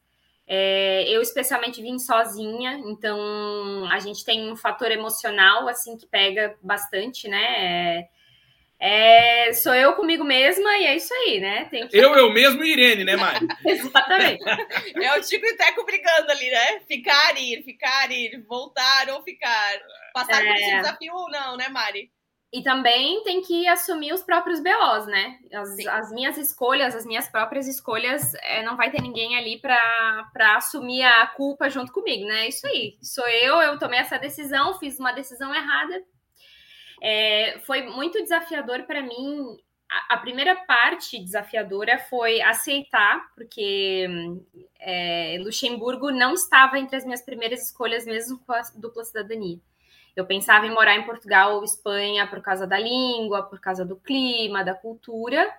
[0.48, 6.58] É, eu especialmente vim sozinha, então a gente tem um fator emocional assim que pega
[6.62, 8.10] bastante, né?
[8.82, 11.65] É, é, sou eu comigo mesma e é isso aí, né?
[11.65, 11.88] Que...
[11.94, 13.48] Eu, eu mesmo e Irene, né, Mari?
[13.63, 14.44] Exatamente.
[14.96, 16.80] é o Tico e Teco brigando ali, né?
[16.88, 19.80] Ficar, ir, ficar, ir, voltar ou ficar.
[20.13, 20.48] Passar é...
[20.48, 22.12] por esse desafio ou não, né, Mari?
[22.54, 25.38] E também tem que assumir os próprios BOs, né?
[25.54, 30.58] As, as minhas escolhas, as minhas próprias escolhas, é, não vai ter ninguém ali para
[30.58, 32.46] assumir a culpa junto comigo, né?
[32.46, 32.98] É isso aí.
[33.02, 36.04] Sou eu, eu tomei essa decisão, fiz uma decisão errada,
[37.01, 39.57] é, foi muito desafiador para mim
[39.91, 44.07] a, a primeira parte desafiadora foi aceitar, porque
[44.79, 49.59] é, Luxemburgo não estava entre as minhas primeiras escolhas, mesmo com a dupla cidadania.
[50.15, 53.97] Eu pensava em morar em Portugal ou Espanha por causa da língua, por causa do
[53.97, 55.49] clima, da cultura.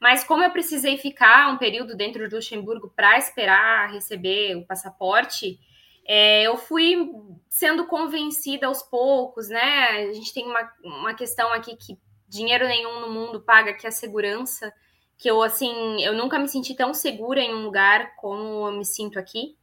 [0.00, 5.58] Mas como eu precisei ficar um período dentro do Luxemburgo para esperar receber o passaporte,
[6.06, 7.10] é, eu fui
[7.48, 10.08] sendo convencida aos poucos, né?
[10.08, 13.88] A gente tem uma, uma questão aqui que dinheiro nenhum no mundo paga, que é
[13.88, 14.72] a segurança.
[15.18, 18.84] Que eu, assim, eu nunca me senti tão segura em um lugar como eu me
[18.84, 19.56] sinto aqui.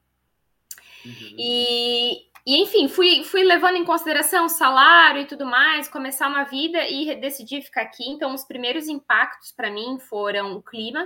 [1.06, 1.36] Uhum.
[1.38, 6.86] E, e, enfim, fui, fui levando em consideração salário e tudo mais, começar uma vida
[6.90, 8.10] e decidi ficar aqui.
[8.10, 11.06] Então, os primeiros impactos para mim foram o clima,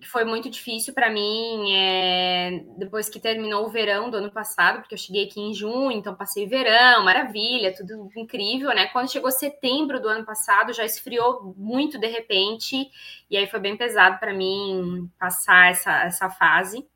[0.00, 4.80] que foi muito difícil para mim é, depois que terminou o verão do ano passado,
[4.80, 8.86] porque eu cheguei aqui em junho, então passei verão, maravilha, tudo incrível, né?
[8.86, 12.90] Quando chegou setembro do ano passado, já esfriou muito de repente,
[13.30, 16.88] e aí foi bem pesado para mim passar essa, essa fase.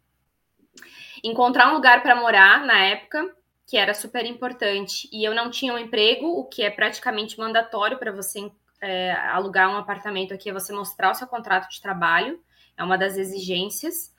[1.22, 3.34] Encontrar um lugar para morar na época,
[3.66, 7.98] que era super importante, e eu não tinha um emprego, o que é praticamente mandatório
[7.98, 12.42] para você é, alugar um apartamento aqui, é você mostrar o seu contrato de trabalho
[12.76, 14.12] é uma das exigências.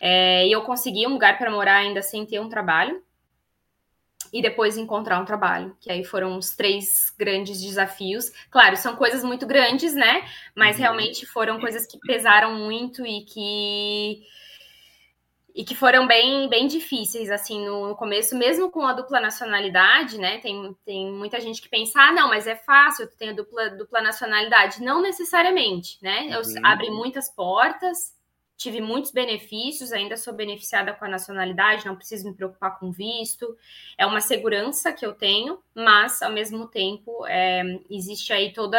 [0.00, 3.02] É, e eu consegui um lugar para morar ainda sem ter um trabalho.
[4.32, 8.30] E depois encontrar um trabalho, que aí foram os três grandes desafios.
[8.50, 10.28] Claro, são coisas muito grandes, né?
[10.54, 10.82] Mas uhum.
[10.82, 14.22] realmente foram coisas que pesaram muito e que
[15.56, 20.18] e que foram bem, bem difíceis, assim, no, no, começo, mesmo com a dupla nacionalidade,
[20.18, 23.32] né, tem, tem muita gente que pensa, ah, não, mas é fácil, tu tem a
[23.32, 24.82] dupla, dupla nacionalidade.
[24.82, 26.60] Não necessariamente, né, eu uhum.
[26.62, 28.14] abre muitas portas,
[28.54, 33.56] tive muitos benefícios, ainda sou beneficiada com a nacionalidade, não preciso me preocupar com visto,
[33.96, 38.78] é uma segurança que eu tenho, mas, ao mesmo tempo, é, existe aí toda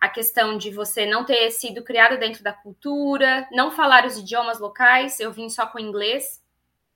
[0.00, 4.60] a questão de você não ter sido criado dentro da cultura, não falar os idiomas
[4.60, 5.18] locais.
[5.18, 6.42] Eu vim só com inglês,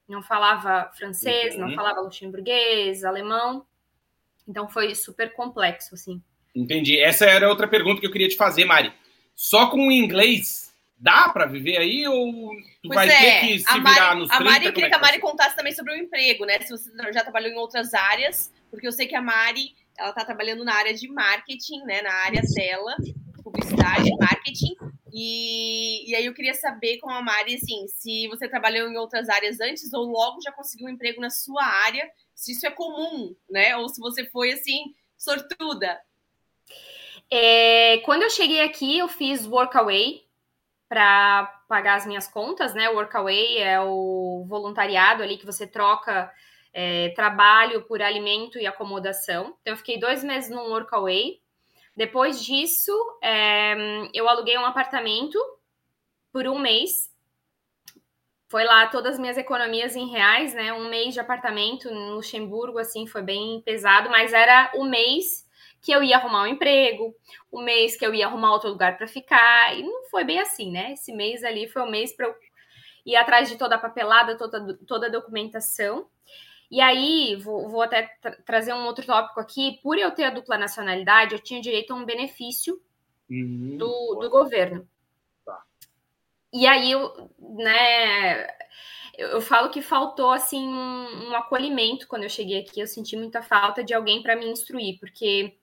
[0.08, 1.68] não falava francês, uhum.
[1.68, 3.66] não falava luxemburguês, alemão.
[4.46, 6.22] Então foi super complexo, assim.
[6.54, 7.00] Entendi.
[7.00, 8.92] Essa era outra pergunta que eu queria te fazer, Mari.
[9.34, 13.18] Só com o inglês dá para viver aí ou tu pois vai é.
[13.18, 14.42] ter que se a Mari, virar nos 30?
[14.42, 16.60] A Mari, eu queria é que a Mari contasse também sobre o emprego, né?
[16.60, 20.24] Se você já trabalhou em outras áreas, porque eu sei que a Mari ela está
[20.24, 22.02] trabalhando na área de marketing, né?
[22.02, 22.96] Na área dela,
[23.42, 24.74] publicidade, marketing.
[25.12, 29.28] E, e aí eu queria saber com a Mari, assim, se você trabalhou em outras
[29.28, 33.34] áreas antes ou logo já conseguiu um emprego na sua área, se isso é comum,
[33.48, 33.76] né?
[33.76, 36.00] Ou se você foi, assim, sortuda.
[37.30, 40.22] É, quando eu cheguei aqui, eu fiz Workaway
[40.88, 42.88] para pagar as minhas contas, né?
[42.88, 46.30] Workaway é o voluntariado ali que você troca
[46.72, 49.56] é, trabalho por alimento e acomodação.
[49.60, 51.40] Então, eu fiquei dois meses num workaway.
[51.94, 53.74] Depois disso, é,
[54.14, 55.38] eu aluguei um apartamento
[56.32, 57.12] por um mês.
[58.48, 60.72] Foi lá todas as minhas economias em reais, né?
[60.72, 65.46] Um mês de apartamento no Luxemburgo, assim, foi bem pesado, mas era o mês
[65.82, 67.14] que eu ia arrumar um emprego,
[67.50, 70.70] o mês que eu ia arrumar outro lugar para ficar, e não foi bem assim,
[70.70, 70.92] né?
[70.92, 72.34] Esse mês ali foi o mês para eu
[73.04, 76.06] ir atrás de toda a papelada, toda, toda a documentação.
[76.72, 79.78] E aí, vou, vou até tra trazer um outro tópico aqui.
[79.82, 82.80] Por eu ter a dupla nacionalidade, eu tinha direito a um benefício
[83.28, 84.88] uhum, do, do governo.
[85.44, 85.62] Tá.
[86.50, 88.46] E aí, eu, né,
[89.18, 92.80] eu, eu, falo que faltou, assim, um, um acolhimento quando eu cheguei aqui.
[92.80, 95.54] Eu senti muita falta de alguém para me instruir, porque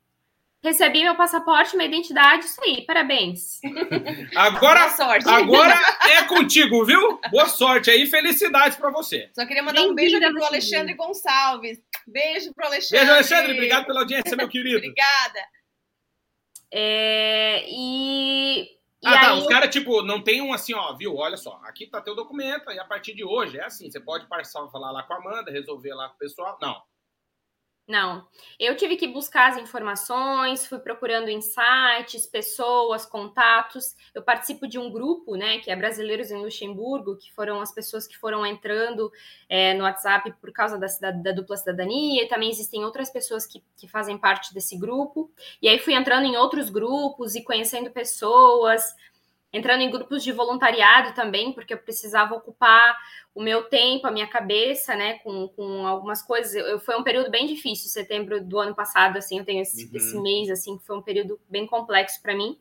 [0.61, 3.61] Recebi meu passaporte, minha identidade, isso aí, parabéns.
[4.35, 5.29] Agora, Boa sorte.
[5.29, 7.17] agora é contigo, viu?
[7.31, 9.29] Boa sorte aí, felicidades para você.
[9.33, 11.79] Só queria mandar um beijo aqui pro Alexandre Gonçalves.
[12.05, 12.97] Beijo pro Alexandre.
[12.99, 13.53] Beijo, Alexandre.
[13.53, 14.77] Obrigado pela audiência, meu querido.
[14.79, 15.39] Obrigada.
[16.71, 18.63] É, e.
[18.63, 18.67] e
[19.05, 19.33] ah, tá.
[19.35, 21.15] Os caras, tipo, não tem um assim, ó, viu?
[21.15, 24.27] Olha só, aqui tá teu documento, e a partir de hoje é assim: você pode
[24.27, 26.57] passar, falar lá com a Amanda, resolver lá com o pessoal.
[26.61, 26.88] Não.
[27.89, 28.27] Não.
[28.59, 33.95] Eu tive que buscar as informações, fui procurando insights, pessoas, contatos.
[34.13, 38.05] Eu participo de um grupo, né, que é Brasileiros em Luxemburgo, que foram as pessoas
[38.05, 39.11] que foram entrando
[39.49, 43.63] é, no WhatsApp por causa da, da, dupla cidadania, e também existem outras pessoas que,
[43.75, 45.31] que fazem parte desse grupo.
[45.59, 48.83] E aí fui entrando em outros grupos e conhecendo pessoas,
[49.51, 52.95] entrando em grupos de voluntariado também, porque eu precisava ocupar
[53.33, 56.53] o meu tempo, a minha cabeça, né, com, com algumas coisas.
[56.53, 59.91] Eu, foi um período bem difícil, setembro do ano passado, assim, eu tenho esse, uhum.
[59.95, 62.57] esse mês, assim, que foi um período bem complexo para mim.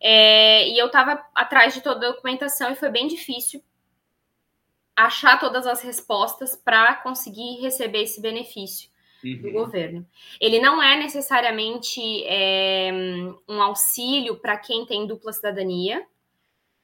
[0.00, 3.62] É, e eu estava atrás de toda a documentação e foi bem difícil
[4.96, 8.90] achar todas as respostas para conseguir receber esse benefício.
[9.24, 9.42] Uhum.
[9.42, 10.06] do governo.
[10.40, 12.90] Ele não é necessariamente é,
[13.48, 16.04] um auxílio para quem tem dupla cidadania,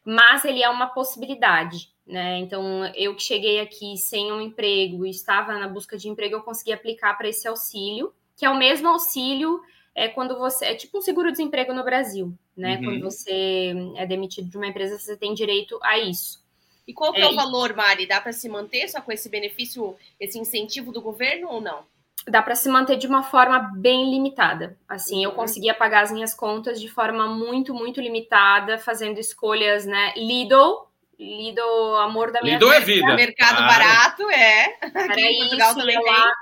[0.05, 1.91] mas ele é uma possibilidade.
[2.07, 2.39] Né?
[2.39, 6.43] Então, eu que cheguei aqui sem um emprego e estava na busca de emprego, eu
[6.43, 9.61] consegui aplicar para esse auxílio, que é o mesmo auxílio
[9.97, 10.67] é quando você.
[10.67, 12.77] É tipo um seguro-desemprego no Brasil, né?
[12.77, 12.85] Uhum.
[12.85, 16.45] Quando você é demitido de uma empresa, você tem direito a isso.
[16.87, 18.07] E qual que é, é o valor, Mari?
[18.07, 21.85] Dá para se manter só com esse benefício, esse incentivo do governo ou não?
[22.29, 24.77] Dá para se manter de uma forma bem limitada.
[24.89, 25.31] Assim, uhum.
[25.31, 30.13] eu conseguia pagar as minhas contas de forma muito, muito limitada, fazendo escolhas, né?
[30.17, 30.87] Lidl,
[31.19, 32.83] Lidl, amor da minha Lidl vida.
[32.83, 33.15] é vida.
[33.15, 33.67] Mercado ah.
[33.67, 34.79] barato, é.
[34.83, 36.13] Aqui em Portugal isso, também tem.
[36.13, 36.33] Lá,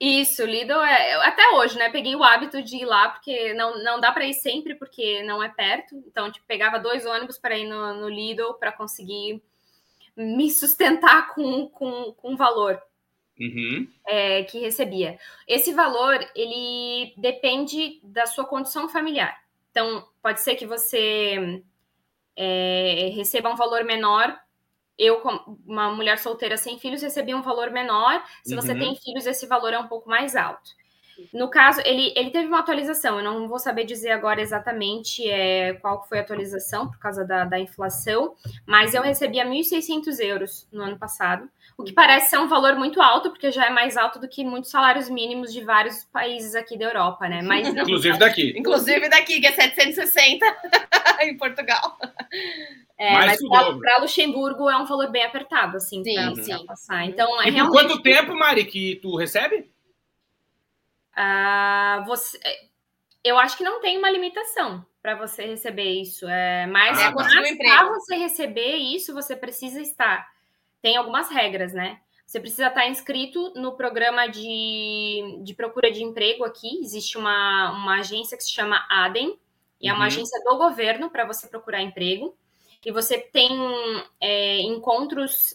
[0.00, 1.14] isso, Lidl é.
[1.26, 1.88] Até hoje, né?
[1.88, 5.40] Peguei o hábito de ir lá, porque não, não dá para ir sempre, porque não
[5.40, 5.94] é perto.
[6.06, 9.40] Então, tipo, pegava dois ônibus para ir no, no Lidl para conseguir
[10.16, 12.82] me sustentar com, com, com valor
[13.42, 13.88] uhum.
[14.06, 15.18] é, que recebia.
[15.46, 19.42] Esse valor, ele depende da sua condição familiar.
[19.70, 21.62] Então, pode ser que você
[22.36, 24.38] é, receba um valor menor.
[24.98, 25.22] Eu,
[25.66, 28.22] uma mulher solteira sem filhos, recebi um valor menor.
[28.44, 28.60] Se uhum.
[28.60, 30.70] você tem filhos, esse valor é um pouco mais alto.
[31.32, 35.74] No caso, ele, ele teve uma atualização, eu não vou saber dizer agora exatamente é,
[35.74, 38.34] qual foi a atualização por causa da, da inflação,
[38.66, 43.00] mas eu recebia 1.600 euros no ano passado, o que parece ser um valor muito
[43.00, 46.78] alto, porque já é mais alto do que muitos salários mínimos de vários países aqui
[46.78, 47.42] da Europa, né?
[47.42, 48.54] Mas Inclusive daqui.
[48.56, 50.46] Inclusive daqui, que é 760
[51.22, 51.98] em Portugal.
[52.98, 53.38] É, mas
[53.80, 57.04] para Luxemburgo é um valor bem apertado, assim, para passar.
[57.06, 59.70] Então, é e por quanto tempo, Mari, que tu recebe?
[61.16, 62.38] Uh, você,
[63.22, 66.26] eu acho que não tem uma limitação para você receber isso.
[66.28, 70.26] É, mas ah, para você receber isso, você precisa estar.
[70.80, 72.00] Tem algumas regras, né?
[72.26, 76.80] Você precisa estar inscrito no programa de, de procura de emprego aqui.
[76.80, 79.38] Existe uma, uma agência que se chama ADEM,
[79.80, 80.06] e é uma uhum.
[80.06, 82.36] agência do governo para você procurar emprego.
[82.84, 83.50] E você tem
[84.20, 85.54] é, encontros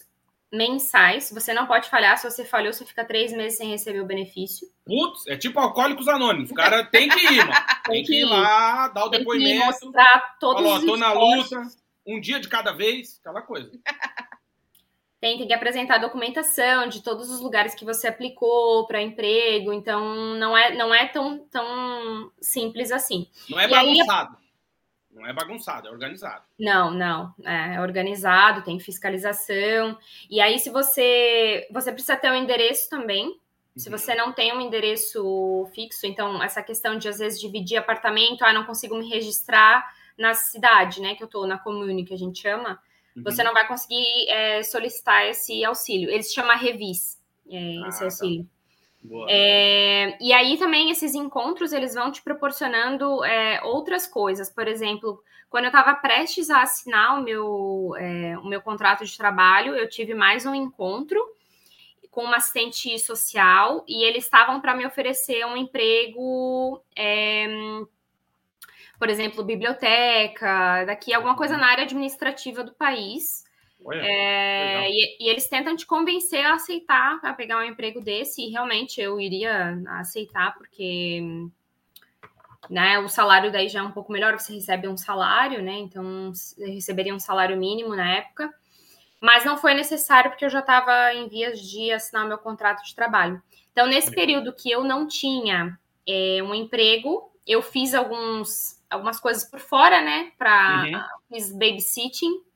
[0.52, 1.30] mensais.
[1.32, 2.18] Você não pode falhar.
[2.18, 4.66] Se você falhou, você fica três meses sem receber o benefício.
[4.84, 6.50] Putz, é tipo alcoólicos anônimos.
[6.50, 7.52] O cara tem que ir, mano.
[7.88, 9.60] Tem, que ir lá, dar o tem depoimento.
[9.60, 11.62] Que mostrar todos falou, os tô na luta,
[12.06, 13.70] um dia de cada vez, aquela coisa.
[15.18, 20.34] Tem, tem que apresentar documentação de todos os lugares que você aplicou para emprego, então
[20.34, 23.26] não é, não é tão, tão simples assim.
[23.48, 24.36] Não é bagunçado.
[25.18, 26.44] Não é bagunçado, é organizado.
[26.58, 27.34] Não, não.
[27.44, 29.98] É organizado, tem fiscalização.
[30.30, 31.66] E aí, se você.
[31.70, 33.26] Você precisa ter um endereço também.
[33.26, 33.38] Uhum.
[33.76, 38.44] Se você não tem um endereço fixo, então essa questão de às vezes dividir apartamento,
[38.44, 39.84] ah, não consigo me registrar
[40.16, 41.14] na cidade, né?
[41.14, 42.80] Que eu tô na comune, que a gente chama,
[43.16, 43.22] uhum.
[43.22, 46.10] você não vai conseguir é, solicitar esse auxílio.
[46.10, 48.04] Ele se chama Revis, é, ah, esse tá.
[48.04, 48.44] auxílio.
[48.44, 48.57] Tá.
[49.28, 54.50] É, e aí também esses encontros eles vão te proporcionando é, outras coisas.
[54.50, 59.16] Por exemplo, quando eu estava prestes a assinar o meu, é, o meu contrato de
[59.16, 61.18] trabalho, eu tive mais um encontro
[62.10, 67.46] com uma assistente social e eles estavam para me oferecer um emprego, é,
[68.98, 73.44] por exemplo, biblioteca, daqui alguma coisa na área administrativa do país.
[73.92, 78.50] É, e, e, eles tentam te convencer a aceitar, a pegar um emprego desse, e
[78.50, 81.22] realmente eu iria aceitar, porque
[82.68, 85.78] né, o salário daí já é um pouco melhor, você recebe um salário, né?
[85.78, 88.52] Então eu receberia um salário mínimo na época.
[89.20, 92.94] Mas não foi necessário porque eu já estava em vias de assinar meu contrato de
[92.94, 93.42] trabalho.
[93.72, 99.44] Então, nesse período que eu não tinha é, um emprego, eu fiz alguns, algumas coisas
[99.44, 100.30] por fora, né?
[100.38, 101.34] Para uhum.
[101.34, 102.47] fiz babysitting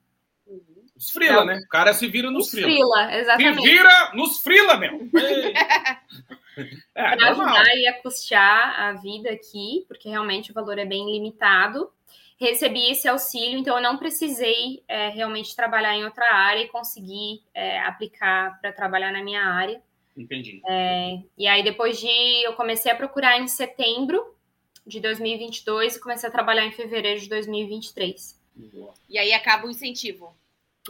[1.02, 1.60] os frila, então, né?
[1.64, 2.68] O cara se vira nos, frila.
[2.68, 3.16] frila.
[3.18, 3.60] exatamente.
[3.60, 5.10] Se vira nos frila, meu.
[6.94, 11.10] é, pra ajudar e a custear a vida aqui, porque realmente o valor é bem
[11.10, 11.90] limitado.
[12.38, 17.42] Recebi esse auxílio, então eu não precisei é, realmente trabalhar em outra área e conseguir
[17.52, 19.82] é, aplicar para trabalhar na minha área.
[20.16, 20.62] Entendi.
[20.68, 22.06] É, e aí, depois de.
[22.44, 24.36] Eu comecei a procurar em setembro
[24.86, 28.40] de 2022 e comecei a trabalhar em fevereiro de 2023.
[28.54, 28.92] Boa.
[29.08, 30.32] E aí acaba o incentivo.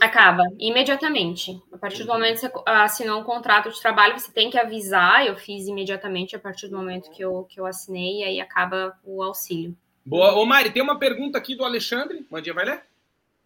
[0.00, 1.62] Acaba, imediatamente.
[1.70, 5.26] A partir do momento que você assinou um contrato de trabalho, você tem que avisar.
[5.26, 8.98] Eu fiz imediatamente a partir do momento que eu, que eu assinei, e aí acaba
[9.05, 9.76] o auxílio.
[10.05, 10.35] Boa.
[10.35, 12.26] Ô, Mari, tem uma pergunta aqui do Alexandre.
[12.31, 12.83] Mandinha, vai ler?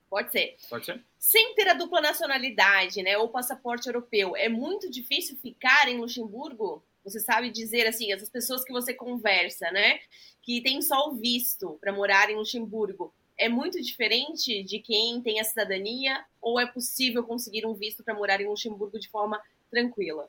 [0.09, 0.57] Pode ser.
[0.71, 1.03] Pode ser.
[1.19, 6.83] Sem ter a dupla nacionalidade, né, ou passaporte europeu, é muito difícil ficar em Luxemburgo?
[7.05, 9.99] Você sabe dizer, assim, as pessoas que você conversa, né,
[10.43, 15.41] que tem só o visto para morar em Luxemburgo, é muito diferente de quem tem
[15.41, 20.29] a cidadania ou é possível conseguir um visto para morar em Luxemburgo de forma tranquila?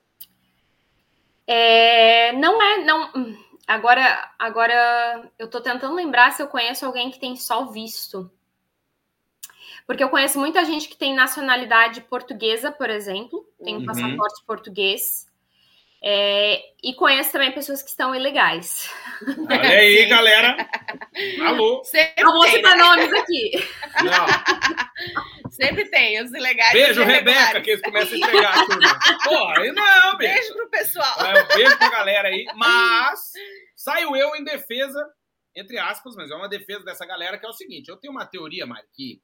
[1.46, 3.38] É, não é, não.
[3.66, 8.30] Agora, agora eu tô tentando lembrar se eu conheço alguém que tem só visto.
[9.86, 13.86] Porque eu conheço muita gente que tem nacionalidade portuguesa, por exemplo, tem um uhum.
[13.86, 15.27] passaporte português.
[16.04, 18.90] É, e conheço também pessoas que estão ilegais.
[19.50, 20.70] Olha aí, galera.
[21.44, 21.84] Alô.
[21.84, 22.84] Sempre Não vou citar né?
[22.84, 23.52] nomes aqui.
[24.04, 25.50] Não.
[25.52, 26.74] Sempre tem, os ilegais.
[26.74, 29.00] Beijo, Rebeca, que eles começam a entregar a turma.
[29.24, 30.34] Porra, aí não, beijo.
[30.36, 31.26] Beijo pro pessoal.
[31.26, 32.46] É, um beijo pra galera aí.
[32.56, 33.32] Mas
[33.76, 35.04] saio eu em defesa,
[35.56, 38.26] entre aspas, mas é uma defesa dessa galera, que é o seguinte: eu tenho uma
[38.26, 39.20] teoria, Mari, que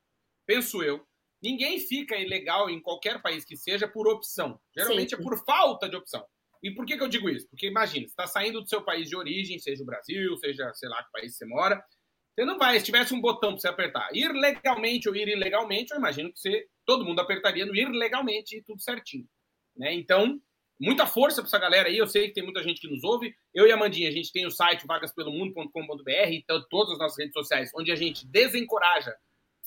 [0.47, 1.05] penso eu.
[1.41, 4.59] Ninguém fica ilegal em qualquer país que seja por opção.
[4.75, 5.21] Geralmente Sim.
[5.21, 6.25] é por falta de opção.
[6.63, 7.47] E por que, que eu digo isso?
[7.49, 10.87] Porque imagina, você está saindo do seu país de origem, seja o Brasil, seja, sei
[10.87, 11.83] lá, que país você mora,
[12.33, 15.91] você não vai, se tivesse um botão para você apertar, ir legalmente ou ir ilegalmente,
[15.91, 19.27] eu imagino que você, todo mundo apertaria no ir legalmente e tudo certinho.
[19.75, 19.93] Né?
[19.93, 20.39] Então,
[20.79, 23.35] muita força para essa galera aí, eu sei que tem muita gente que nos ouve.
[23.53, 27.33] Eu e a Mandinha, a gente tem o site vagaspelomundo.com.br, então todas as nossas redes
[27.33, 29.13] sociais, onde a gente desencoraja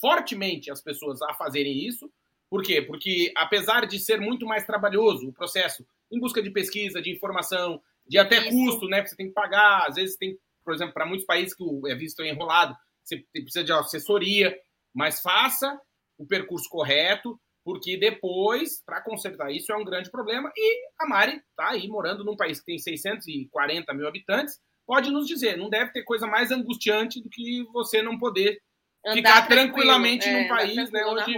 [0.00, 2.10] fortemente as pessoas a fazerem isso.
[2.48, 2.80] Por quê?
[2.80, 7.80] Porque apesar de ser muito mais trabalhoso o processo em busca de pesquisa, de informação,
[8.06, 8.50] de até Isso.
[8.50, 9.02] custo, né?
[9.02, 9.86] Que você tem que pagar.
[9.88, 13.24] Às vezes tem, por exemplo, para muitos países que o é visto é enrolado, você
[13.32, 14.56] precisa de assessoria,
[14.94, 15.80] mas faça
[16.18, 20.50] o percurso correto, porque depois, para consertar isso, é um grande problema.
[20.56, 25.26] E a Mari está aí morando num país que tem 640 mil habitantes, pode nos
[25.26, 28.60] dizer, não deve ter coisa mais angustiante do que você não poder
[29.04, 31.36] Andar ficar tranquilamente é, num país, né, onde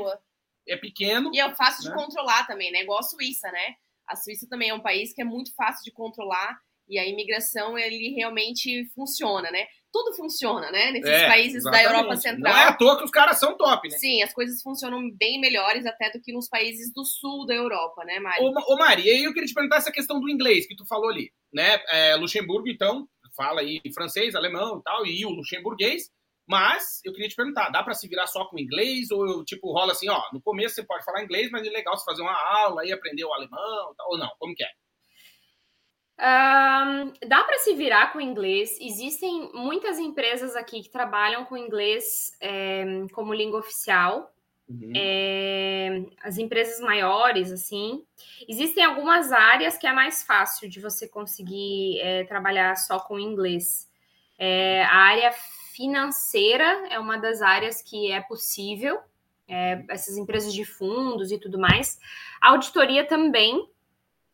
[0.68, 1.31] é pequeno.
[1.35, 1.90] E é fácil né?
[1.90, 2.83] de controlar também, né?
[2.83, 3.74] Igual a Suíça, né?
[4.09, 7.79] A Suíça também é um país que é muito fácil de controlar e a imigração
[7.79, 9.66] ele realmente funciona, né?
[9.92, 10.90] Tudo funciona, né?
[10.90, 11.85] Nesses é, países exatamente.
[11.85, 12.53] da Europa Central.
[12.53, 13.99] Não é à toa que os caras são top, né?
[13.99, 18.05] Sim, as coisas funcionam bem melhores até do que nos países do sul da Europa,
[18.05, 18.42] né, Mari?
[18.42, 20.87] Ô, ô Mari, e aí eu queria te perguntar essa questão do inglês que tu
[20.87, 21.79] falou ali, né?
[21.90, 26.11] É, Luxemburgo, então, fala aí francês, alemão e tal, e o luxemburguês.
[26.48, 29.92] Mas eu queria te perguntar, dá para se virar só com inglês ou tipo rola
[29.92, 32.87] assim, ó, no começo você pode falar inglês, mas é legal você fazer uma aula
[32.87, 34.30] e aprender o alemão, ou não?
[34.38, 34.70] Como que é?
[36.20, 38.78] Um, dá para se virar com inglês.
[38.80, 44.32] Existem muitas empresas aqui que trabalham com inglês é, como língua oficial.
[44.68, 44.92] Uhum.
[44.96, 48.02] É, as empresas maiores, assim.
[48.48, 53.87] Existem algumas áreas que é mais fácil de você conseguir é, trabalhar só com inglês.
[54.40, 55.34] A área
[55.79, 58.99] financeira é uma das áreas que é possível,
[59.47, 62.01] é, essas empresas de fundos e tudo mais.
[62.41, 63.64] A auditoria também,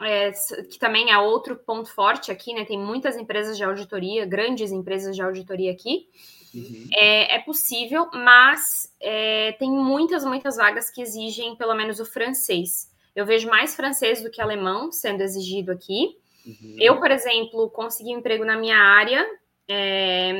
[0.00, 0.32] é,
[0.70, 2.64] que também é outro ponto forte aqui, né?
[2.64, 6.08] Tem muitas empresas de auditoria, grandes empresas de auditoria aqui.
[6.54, 6.88] Uhum.
[6.94, 12.90] É, é, possível, mas é, tem muitas, muitas vagas que exigem pelo menos o francês.
[13.14, 16.16] Eu vejo mais francês do que alemão sendo exigido aqui.
[16.46, 16.76] Uhum.
[16.78, 19.26] Eu, por exemplo, consegui um emprego na minha área
[19.68, 20.30] é,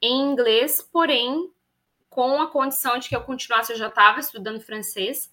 [0.00, 1.50] em inglês, porém
[2.08, 5.30] com a condição de que eu continuasse, eu já estava estudando francês,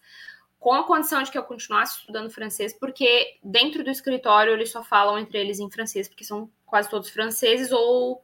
[0.58, 4.82] com a condição de que eu continuasse estudando francês, porque dentro do escritório eles só
[4.82, 8.24] falam entre eles em francês, porque são quase todos franceses ou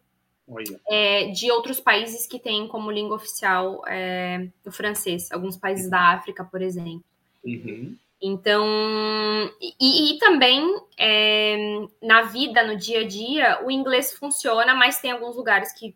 [0.88, 6.14] é, de outros países que têm como língua oficial é, o francês, alguns países da
[6.14, 7.04] África, por exemplo.
[7.44, 7.96] Uhum.
[8.28, 8.66] Então,
[9.80, 15.12] e, e também é, na vida, no dia a dia, o inglês funciona, mas tem
[15.12, 15.96] alguns lugares que,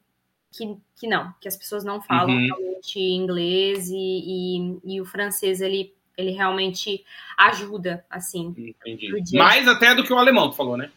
[0.52, 2.46] que, que não, que as pessoas não falam uhum.
[2.46, 7.04] realmente inglês e, e, e, o francês ele, ele realmente
[7.36, 8.54] ajuda, assim.
[8.86, 9.36] Entendi.
[9.36, 10.92] Mais até do que o alemão, tu falou, né?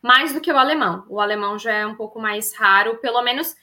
[0.00, 1.04] Mais do que o alemão.
[1.08, 3.56] O alemão já é um pouco mais raro, pelo menos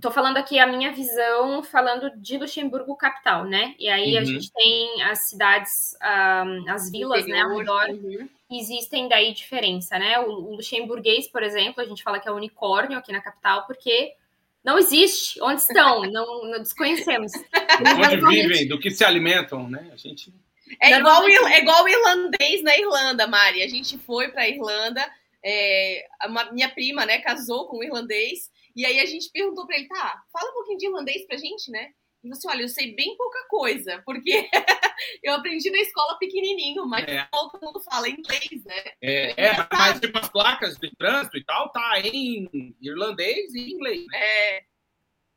[0.00, 3.74] Estou falando aqui a minha visão, falando de Luxemburgo capital, né?
[3.78, 4.18] E aí uhum.
[4.18, 7.90] a gente tem as cidades, um, as vilas, né, ao redor.
[7.90, 8.26] Uhum.
[8.50, 10.18] Existem daí diferença, né?
[10.20, 14.14] O, o luxemburguês, por exemplo, a gente fala que é unicórnio aqui na capital, porque
[14.64, 15.38] não existe.
[15.42, 16.00] Onde estão?
[16.10, 17.32] não, não desconhecemos.
[17.34, 19.90] Onde vivem, do que se alimentam, né?
[19.92, 20.32] A gente.
[20.80, 23.62] É igual, é igual o irlandês na Irlanda, Mari.
[23.62, 25.06] A gente foi para a Irlanda,
[25.44, 29.76] é, a minha prima, né, casou com um irlandês e aí a gente perguntou para
[29.76, 31.90] ele, tá, fala um pouquinho de irlandês pra gente, né?
[32.22, 34.48] E você, olha, eu sei bem pouca coisa, porque
[35.22, 37.26] eu aprendi na escola pequenininho, mas é.
[37.32, 38.84] todo mundo fala inglês, né?
[39.02, 44.06] É, é mas tipo as placas de trânsito e tal, tá em irlandês e inglês,
[44.08, 44.18] né?
[44.18, 44.64] É.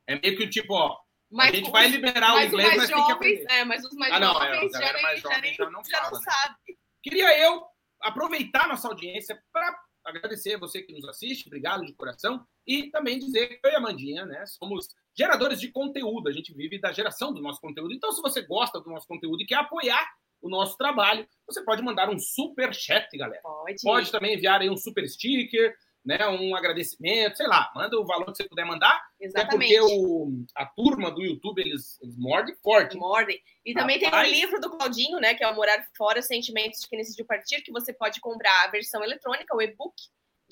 [0.06, 1.00] É meio que tipo, ó,
[1.32, 3.46] mas a gente vai liberar o inglês, mas jovens, tem que aprender.
[3.50, 5.98] É, mas os mais ah, não, jovens, é, já, mais jovens já, já não, já
[5.98, 6.32] fala, não né?
[6.32, 6.56] sabe.
[7.02, 7.64] Queria eu
[8.02, 9.76] aproveitar nossa audiência para
[10.06, 13.76] agradecer a você que nos assiste, obrigado de coração, e também dizer que eu e
[13.76, 17.94] a Mandinha, né, somos geradores de conteúdo, a gente vive da geração do nosso conteúdo.
[17.94, 20.08] Então, se você gosta do nosso conteúdo e quer apoiar
[20.42, 23.42] o nosso trabalho, você pode mandar um super chat, galera.
[23.42, 23.82] Pode.
[23.82, 28.26] Pode também enviar aí um super sticker, né, um agradecimento, sei lá, manda o valor
[28.26, 29.02] que você puder mandar.
[29.20, 29.74] Exatamente.
[29.74, 32.98] Até porque o, a turma do YouTube, eles, eles mordem forte.
[32.98, 33.42] Mordem.
[33.66, 34.30] E também Rapaz.
[34.30, 35.34] tem o livro do Claudinho, né?
[35.34, 38.72] Que é o Morar Fora, Sentimentos de Quem Decidiu Partir, que você pode comprar a
[38.72, 39.96] versão eletrônica, o e-book,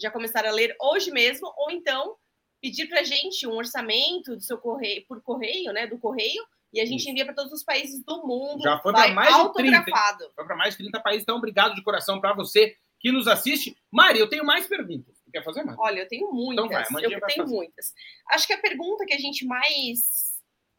[0.01, 2.15] já começar a ler hoje mesmo, ou então
[2.61, 5.87] pedir pra gente um orçamento do seu correio, por correio, né?
[5.87, 6.43] Do correio,
[6.73, 8.61] e a gente envia para todos os países do mundo.
[8.61, 9.75] Já foi pra vai mais de 30, hein?
[9.75, 10.31] autografado.
[10.35, 13.75] Foi para mais de 30 países, então obrigado de coração para você que nos assiste.
[13.91, 15.15] Mari, eu tenho mais perguntas.
[15.31, 15.77] Quer fazer mais?
[15.79, 16.65] Olha, eu tenho muitas.
[16.65, 17.53] Então vai, a eu tenho fazer.
[17.53, 17.93] muitas.
[18.29, 20.31] Acho que a pergunta que a gente mais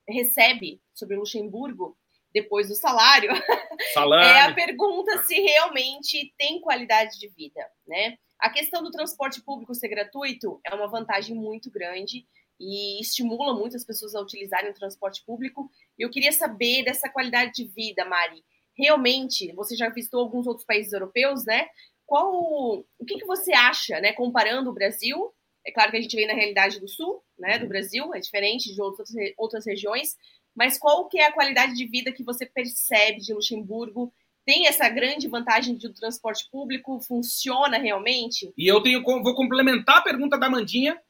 [0.09, 1.97] recebe sobre Luxemburgo,
[2.33, 3.31] depois do salário,
[3.93, 4.29] Salário.
[4.29, 8.17] é a pergunta se realmente tem qualidade de vida, né?
[8.43, 12.27] A questão do transporte público ser gratuito é uma vantagem muito grande
[12.59, 15.71] e estimula muito as pessoas a utilizarem o transporte público.
[15.97, 18.45] Eu queria saber dessa qualidade de vida, Mari.
[18.77, 21.69] Realmente, você já visitou alguns outros países europeus, né?
[22.05, 24.13] Qual o que, que você acha, né?
[24.13, 25.33] Comparando o Brasil,
[25.65, 27.61] é claro que a gente vem na realidade do sul, né?
[27.61, 30.17] Do Brasil, é diferente de outras, outras regiões,
[30.53, 34.13] mas qual que é a qualidade de vida que você percebe de Luxemburgo?
[34.45, 37.01] Tem essa grande vantagem do transporte público?
[37.01, 38.53] Funciona realmente?
[38.57, 41.01] E eu tenho, vou complementar a pergunta da Mandinha.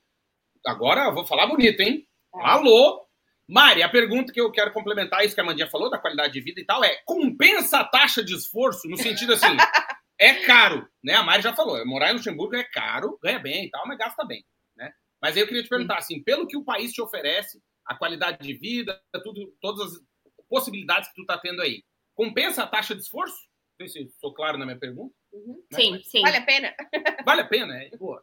[0.66, 2.06] Agora eu vou falar bonito, hein?
[2.34, 3.06] Alô?
[3.48, 6.40] Mari, a pergunta que eu quero complementar isso que a Mandinha falou, da qualidade de
[6.40, 8.88] vida e tal, é: compensa a taxa de esforço?
[8.88, 9.46] No sentido assim,
[10.18, 11.14] é caro, né?
[11.14, 14.24] A Mari já falou, morar em Luxemburgo é caro, ganha bem e tal, mas gasta
[14.24, 14.44] bem,
[14.76, 14.92] né?
[15.20, 18.46] Mas aí eu queria te perguntar, assim, pelo que o país te oferece, a qualidade
[18.46, 20.00] de vida, tudo, todas as
[20.48, 21.82] possibilidades que tu tá tendo aí,
[22.24, 23.36] compensa a taxa de esforço?
[23.78, 25.14] Não sei se sou claro na minha pergunta.
[25.32, 25.62] Uhum.
[25.72, 26.22] Sim, sim.
[26.22, 26.74] Vale a pena?
[27.26, 27.90] Vale a pena, é?
[27.96, 28.22] Boa.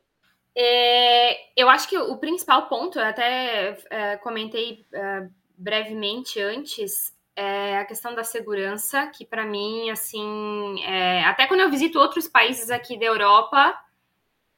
[0.55, 5.27] É, eu acho que o principal ponto, eu até é, comentei é,
[5.57, 11.69] brevemente antes, é a questão da segurança, que para mim, assim, é, até quando eu
[11.69, 13.77] visito outros países aqui da Europa,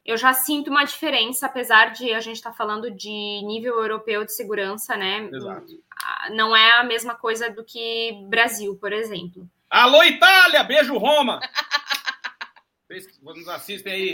[0.06, 4.34] eu já sinto uma diferença, apesar de a gente estar falando de nível europeu de
[4.34, 5.30] segurança, né?
[5.32, 5.84] Exato.
[6.32, 9.48] Não é a mesma coisa do que Brasil, por exemplo.
[9.70, 10.64] Alô, Itália!
[10.64, 11.40] Beijo, Roma!
[12.88, 14.14] Vocês que nos assistem aí.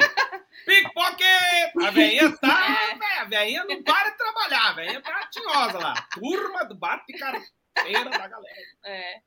[0.66, 1.72] Pickpocket!
[1.82, 2.68] A veinha tá.
[3.18, 3.22] É.
[3.22, 5.94] A veinha não para de trabalhar, a veinha tá tinhosa lá.
[6.14, 8.56] Turma do bate carteira da galera.
[8.86, 9.22] É.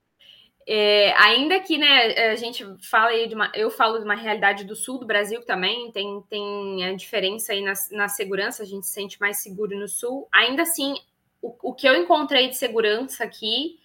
[0.72, 3.50] É, ainda que né, a gente fala de uma.
[3.56, 7.60] Eu falo de uma realidade do sul do Brasil também tem, tem a diferença aí
[7.60, 10.28] na, na segurança, a gente se sente mais seguro no sul.
[10.30, 10.94] Ainda assim,
[11.42, 13.80] o, o que eu encontrei de segurança aqui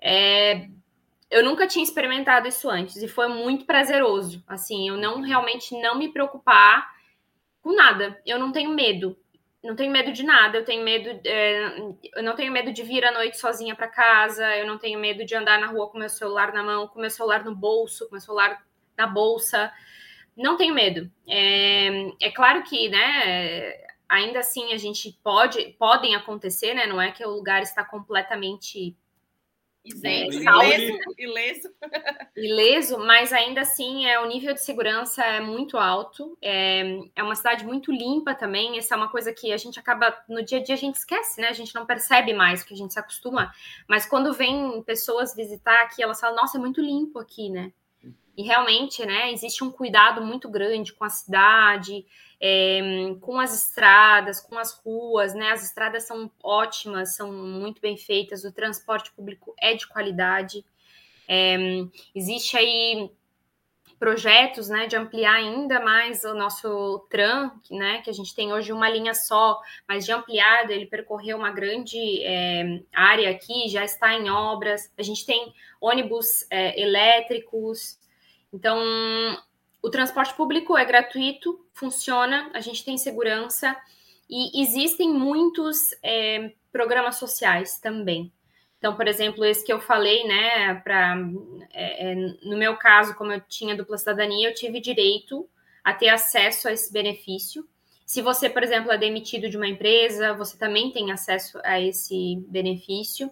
[0.00, 0.68] é.
[1.28, 4.44] Eu nunca tinha experimentado isso antes e foi muito prazeroso.
[4.46, 6.88] Assim, eu não realmente não me preocupar
[7.60, 8.20] com nada.
[8.24, 9.16] Eu não tenho medo.
[9.62, 10.58] Não tenho medo de nada.
[10.58, 11.20] Eu tenho medo.
[11.24, 11.78] é,
[12.16, 14.56] eu não tenho medo de vir à noite sozinha para casa.
[14.56, 17.10] Eu não tenho medo de andar na rua com meu celular na mão, com meu
[17.10, 18.64] celular no bolso, com meu celular
[18.96, 19.72] na bolsa.
[20.36, 21.10] Não tenho medo.
[21.28, 21.88] É,
[22.20, 23.74] é claro que, né?
[24.08, 26.86] Ainda assim, a gente pode, podem acontecer, né?
[26.86, 28.96] Não é que o lugar está completamente
[29.84, 31.74] Isento, ileso, ileso.
[32.36, 36.38] ileso, mas ainda assim é o nível de segurança é muito alto.
[36.40, 38.78] É, é uma cidade muito limpa também.
[38.78, 41.40] Essa é uma coisa que a gente acaba no dia a dia a gente esquece,
[41.40, 41.48] né?
[41.48, 43.52] A gente não percebe mais, porque a gente se acostuma.
[43.88, 47.72] Mas quando vem pessoas visitar aqui, elas falam: Nossa, é muito limpo aqui, né?
[48.36, 49.30] E realmente, né?
[49.32, 52.04] Existe um cuidado muito grande com a cidade,
[52.40, 55.50] é, com as estradas, com as ruas, né?
[55.50, 60.64] As estradas são ótimas, são muito bem feitas, o transporte público é de qualidade.
[61.28, 61.56] É,
[62.14, 63.10] existe aí
[64.02, 68.72] projetos, né, de ampliar ainda mais o nosso tram, né, que a gente tem hoje
[68.72, 74.12] uma linha só, mas de ampliado, ele percorreu uma grande é, área aqui, já está
[74.12, 74.90] em obras.
[74.98, 77.96] A gente tem ônibus é, elétricos.
[78.52, 78.78] Então,
[79.82, 83.76] o transporte público é gratuito, funciona, a gente tem segurança
[84.28, 88.32] e existem muitos é, programas sociais também.
[88.78, 91.16] Então, por exemplo, esse que eu falei, né, para
[91.72, 95.48] é, no meu caso, como eu tinha dupla cidadania, eu tive direito
[95.84, 97.66] a ter acesso a esse benefício.
[98.04, 102.36] Se você, por exemplo, é demitido de uma empresa, você também tem acesso a esse
[102.48, 103.30] benefício.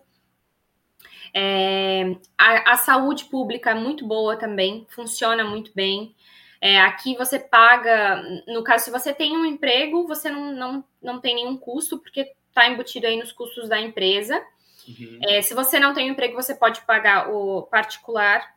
[1.33, 6.15] É, a, a, saúde pública é muito boa também, funciona muito bem.
[6.61, 11.21] É, aqui você paga, no caso, se você tem um emprego, você não, não, não
[11.21, 14.43] tem nenhum custo, porque está embutido aí nos custos da empresa.
[14.87, 15.19] Uhum.
[15.23, 18.55] É, se você não tem um emprego, você pode pagar o particular,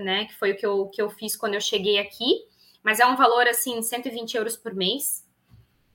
[0.00, 0.24] né?
[0.26, 2.44] Que foi o que eu, que eu fiz quando eu cheguei aqui.
[2.82, 5.24] Mas é um valor, assim, 120 euros por mês.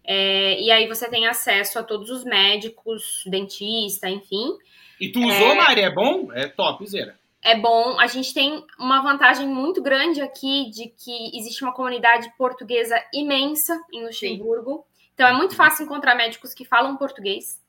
[0.03, 4.57] É, e aí você tem acesso a todos os médicos, dentista, enfim.
[4.99, 5.55] E tu usou, é...
[5.55, 5.81] Mari?
[5.81, 6.31] É bom?
[6.33, 7.17] É top, Zera.
[7.41, 7.99] é bom.
[7.99, 13.79] A gente tem uma vantagem muito grande aqui de que existe uma comunidade portuguesa imensa
[13.93, 14.85] em Luxemburgo.
[14.85, 15.09] Sim.
[15.13, 17.61] Então é muito fácil encontrar médicos que falam português.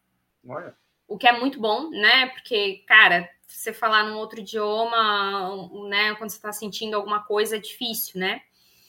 [0.46, 0.74] Olha.
[1.08, 2.26] O que é muito bom, né?
[2.28, 7.58] Porque, cara, você falar num outro idioma, né, quando você está sentindo alguma coisa, é
[7.58, 8.40] difícil, né?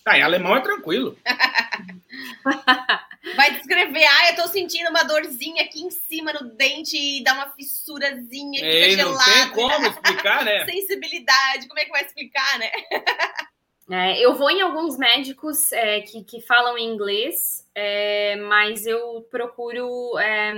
[0.05, 1.17] Ah, em alemão é tranquilo.
[3.35, 7.33] Vai descrever, ah, eu tô sentindo uma dorzinha aqui em cima no dente e dá
[7.33, 9.17] uma fissurazinha, Ei, fica gelado.
[9.17, 10.65] Não tem como explicar, né?
[10.69, 12.71] Sensibilidade, como é que vai explicar, né?
[13.89, 20.17] É, eu vou em alguns médicos é, que, que falam inglês, é, mas eu procuro
[20.17, 20.53] é,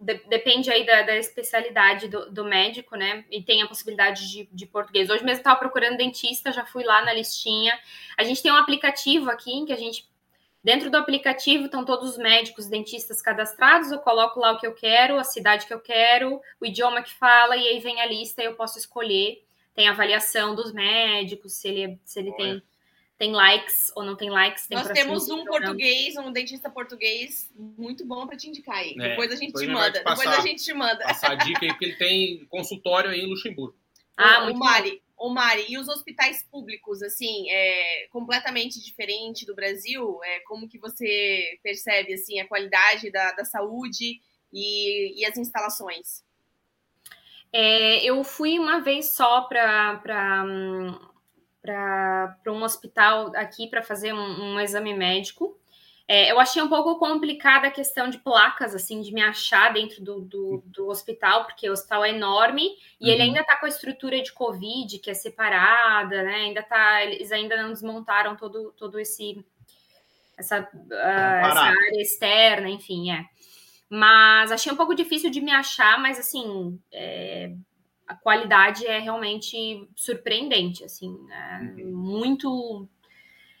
[0.00, 3.24] de, depende aí da, da especialidade do, do, médico, né?
[3.30, 5.10] E tem a possibilidade de, de português.
[5.10, 7.76] Hoje mesmo estava procurando dentista, já fui lá na listinha.
[8.16, 10.08] A gente tem um aplicativo aqui em que a gente.
[10.62, 13.92] Dentro do aplicativo estão todos os médicos, dentistas cadastrados.
[13.92, 17.14] Eu coloco lá o que eu quero, a cidade que eu quero, o idioma que
[17.14, 19.44] fala, e aí vem a lista e eu posso escolher.
[19.74, 22.62] Tem avaliação dos médicos, se ele, se ele tem
[23.18, 24.68] tem likes ou não tem likes.
[24.68, 28.94] Tem Nós temos um português, um dentista português muito bom para te indicar aí.
[28.96, 30.00] É, depois a gente te manda.
[30.02, 31.04] Passar, depois a gente te manda.
[31.04, 33.76] Passar a dica aí, porque ele tem consultório aí em Luxemburgo.
[34.16, 39.54] Ah, o, o Mari, o Mari, e os hospitais públicos, assim, é completamente diferente do
[39.54, 40.20] Brasil?
[40.24, 44.20] É, como que você percebe, assim, a qualidade da, da saúde
[44.52, 46.22] e, e as instalações?
[47.52, 49.96] É, eu fui uma vez só para
[51.60, 55.58] para um hospital aqui para fazer um, um, exame médico.
[56.10, 60.02] É, eu achei um pouco complicada a questão de placas, assim, de me achar dentro
[60.02, 63.12] do, do, do hospital, porque o hospital é enorme e uhum.
[63.12, 66.36] ele ainda está com a estrutura de Covid, que é separada, né?
[66.36, 69.44] Ainda tá, eles ainda não desmontaram todo, todo esse
[70.38, 73.26] essa, uh, essa área externa, enfim, é.
[73.90, 77.52] Mas achei um pouco difícil de me achar, mas assim, é,
[78.06, 81.92] a qualidade é realmente surpreendente, assim, é uhum.
[81.92, 82.88] muito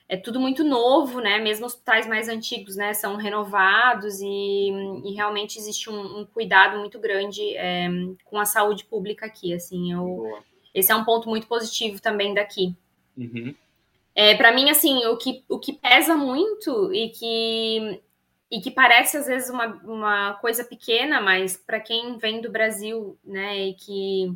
[0.08, 1.38] é tudo muito novo, né?
[1.38, 4.70] Mesmo hospitais mais antigos, né, são renovados e,
[5.04, 7.88] e realmente existe um, um cuidado muito grande é,
[8.24, 9.92] com a saúde pública aqui, assim.
[9.92, 10.42] Eu,
[10.74, 12.74] esse é um ponto muito positivo também daqui.
[13.16, 13.54] Uhum.
[14.14, 18.02] É, para mim, assim, o que, o que pesa muito e que
[18.50, 23.18] e que parece às vezes uma, uma coisa pequena, mas para quem vem do Brasil,
[23.22, 24.34] né, e que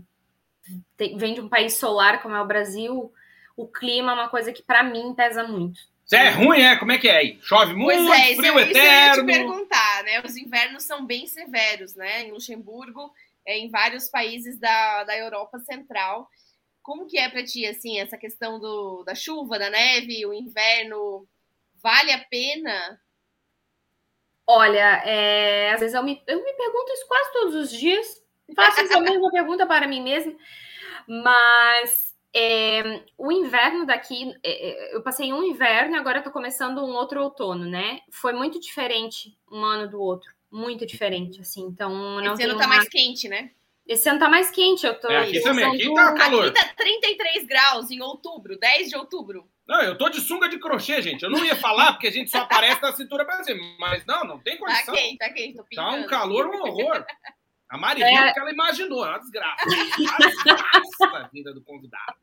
[0.99, 3.11] tem, vem de um país solar como é o Brasil,
[3.57, 5.81] o clima é uma coisa que para mim pesa muito.
[6.05, 6.77] Isso é ruim, é?
[6.77, 7.39] Como é que é aí?
[7.43, 8.71] Chove muito, pois é, frio isso, eterno.
[8.71, 10.23] Isso eu ia te perguntar, né?
[10.25, 12.25] Os invernos são bem severos, né?
[12.25, 13.13] Em Luxemburgo,
[13.47, 16.29] é, em vários países da, da Europa Central.
[16.83, 21.27] Como que é para ti, assim, essa questão do, da chuva, da neve, o inverno?
[21.83, 23.01] Vale a pena
[24.47, 28.23] Olha, é, às vezes eu me, eu me pergunto isso quase todos os dias.
[28.55, 30.35] Faço essa mesma pergunta para mim mesma.
[31.07, 36.79] Mas é, o inverno daqui, é, é eu passei um inverno e agora estou começando
[36.79, 38.01] um outro outono, né?
[38.11, 40.31] Foi muito diferente um ano do outro.
[40.51, 41.63] Muito diferente, assim.
[41.63, 42.77] Então, não Esse ano tá uma...
[42.77, 43.51] mais quente, né?
[43.87, 45.11] Esse ano tá mais quente, eu tô.
[45.11, 46.47] É, aqui também, aqui tá calor.
[46.47, 49.49] Aqui tá 33 graus em outubro, 10 de outubro.
[49.67, 51.23] Não, eu tô de sunga de crochê, gente.
[51.23, 53.61] Eu não ia falar porque a gente só aparece na cintura pra cima.
[53.79, 54.95] Mas não, não tem tá condição.
[54.95, 55.57] Tá quente, tá quente.
[55.57, 55.91] Tô pintando.
[55.91, 57.05] Tá um calor, um horror.
[57.73, 58.33] A Mari é...
[58.35, 59.03] que ela imaginou.
[59.03, 59.65] É uma desgraça.
[60.19, 62.17] Desgraça a vida do convidado.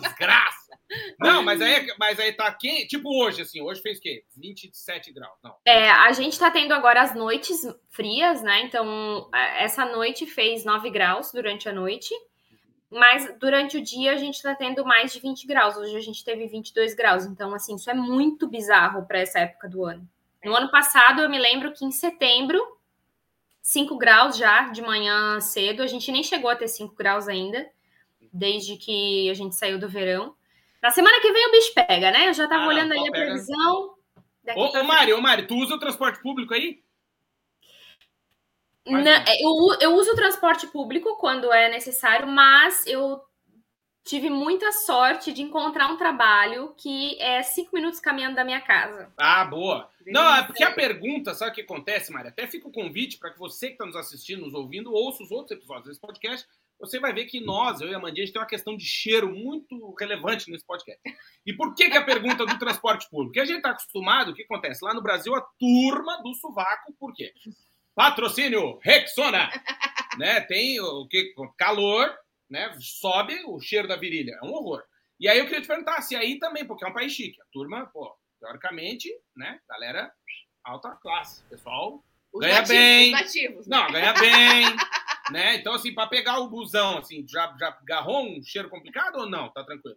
[0.00, 0.78] Desgraça.
[1.18, 2.86] Não, mas aí, mas aí tá quente.
[2.86, 3.60] Tipo hoje, assim.
[3.60, 4.22] Hoje fez o quê?
[4.36, 5.36] 27 graus.
[5.42, 5.56] Não.
[5.64, 7.60] É, a gente tá tendo agora as noites
[7.90, 8.60] frias, né?
[8.60, 12.14] Então, é, essa noite fez 9 graus durante a noite.
[12.88, 15.76] Mas durante o dia a gente está tendo mais de 20 graus.
[15.76, 17.24] Hoje a gente teve 22 graus.
[17.24, 20.08] Então, assim, isso é muito bizarro para essa época do ano.
[20.44, 22.77] No ano passado, eu me lembro que em setembro,
[23.68, 25.82] 5 graus já de manhã cedo.
[25.82, 27.68] A gente nem chegou a ter 5 graus ainda,
[28.32, 30.34] desde que a gente saiu do verão.
[30.82, 32.28] Na semana que vem o bicho pega, né?
[32.28, 33.94] Eu já estava ah, olhando ali a previsão.
[34.56, 36.82] Ô, ô, Mari, ô, Mari, tu usa o transporte público aí?
[38.86, 43.20] Não, eu, eu uso o transporte público quando é necessário, mas eu
[44.02, 49.12] tive muita sorte de encontrar um trabalho que é cinco minutos caminhando da minha casa.
[49.18, 49.90] Ah, boa.
[50.12, 52.30] Não, é porque a pergunta, sabe o que acontece, Maria?
[52.30, 55.30] Até fica o convite para que você que está nos assistindo, nos ouvindo, ouça os
[55.30, 56.46] outros episódios desse podcast.
[56.80, 58.84] Você vai ver que nós, eu e a Mandinha, a gente tem uma questão de
[58.84, 61.00] cheiro muito relevante nesse podcast.
[61.44, 63.30] E por que, que a pergunta do transporte público?
[63.30, 64.84] Porque a gente está acostumado, o que acontece?
[64.84, 67.32] Lá no Brasil, a turma do sovaco, por quê?
[67.94, 69.50] Patrocínio Rexona.
[70.18, 70.40] né?
[70.42, 72.14] Tem o que calor,
[72.48, 72.72] né?
[72.80, 74.38] Sobe o cheiro da virilha.
[74.42, 74.82] É um horror.
[75.18, 77.40] E aí eu queria te perguntar se aí também, porque é um país chique.
[77.40, 79.60] A turma, pô, teoricamente, né?
[79.68, 80.12] Galera
[80.64, 81.42] alta classe.
[81.44, 83.10] Pessoal os ganha nativos, bem.
[83.10, 83.76] Nativos, né?
[83.76, 84.64] Não, ganha bem.
[85.32, 85.54] né?
[85.56, 89.50] Então, assim, para pegar o busão, assim, já, já agarrou um cheiro complicado ou não?
[89.50, 89.96] Tá tranquilo?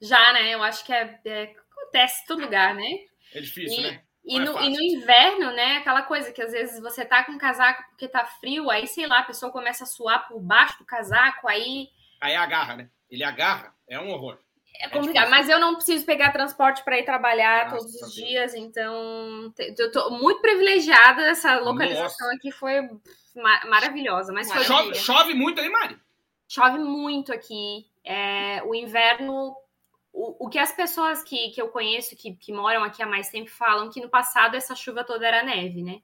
[0.00, 0.54] Já, né?
[0.54, 2.98] Eu acho que é, é acontece em todo lugar, né?
[3.34, 4.02] É difícil, E- né?
[4.28, 5.76] E é no, e no inverno, né?
[5.76, 9.20] Aquela coisa que às vezes você tá com casaco porque tá frio, aí sei lá,
[9.20, 11.88] a pessoa começa a suar por baixo do casaco, aí
[12.20, 12.90] Aí agarra, né?
[13.08, 14.40] Ele agarra, é um horror.
[14.80, 15.24] É complicado.
[15.24, 15.30] difícil.
[15.30, 19.52] Mas eu não preciso pegar transporte para ir trabalhar Graças todos a os dias, então
[19.58, 21.22] eu tô muito privilegiada.
[21.22, 22.82] Essa localização aqui foi
[23.34, 24.32] ma- maravilhosa.
[24.32, 24.64] Mas foi.
[24.64, 25.98] Chove, chove muito aí, Mari?
[26.48, 27.86] chove muito aqui.
[28.04, 29.54] É, o inverno.
[30.12, 33.28] O, o que as pessoas que, que eu conheço, que, que moram aqui há mais
[33.28, 36.00] tempo, falam que no passado essa chuva toda era neve, né?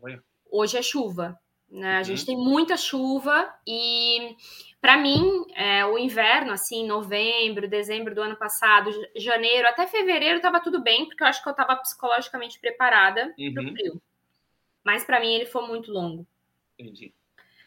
[0.00, 0.22] Olha.
[0.48, 1.36] Hoje é chuva.
[1.72, 1.94] Né?
[1.94, 2.04] A Uhum.
[2.04, 4.36] gente tem muita chuva e,
[4.78, 10.60] para mim, é, o inverno, assim, novembro, dezembro do ano passado, janeiro, até fevereiro tava
[10.60, 13.72] tudo bem, porque eu acho que eu tava psicologicamente preparada Uhum.
[13.72, 14.02] frio.
[14.84, 16.26] Mas para mim ele foi muito longo
[16.78, 17.14] Entendi.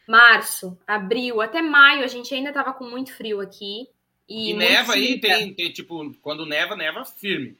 [0.06, 3.88] março, abril, até maio, a gente ainda tava com muito frio aqui.
[4.28, 7.58] E, E, neva aí, tem, tem, tipo, quando neva, neva firme.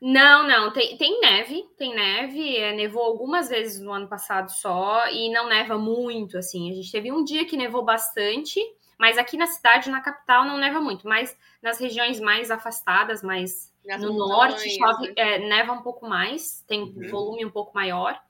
[0.00, 5.08] Não, não, tem, tem neve, tem neve, é, nevou algumas vezes no ano passado só,
[5.10, 6.70] e não neva muito, assim.
[6.70, 8.60] A gente teve um dia que nevou bastante,
[8.96, 13.72] mas aqui na cidade, na capital, não neva muito, mas nas regiões mais afastadas, mais
[13.84, 15.14] Nas no montanhas, norte, chove, né?
[15.16, 17.04] é, neva um pouco mais, tem Uhum.
[17.04, 18.20] um volume um pouco maior.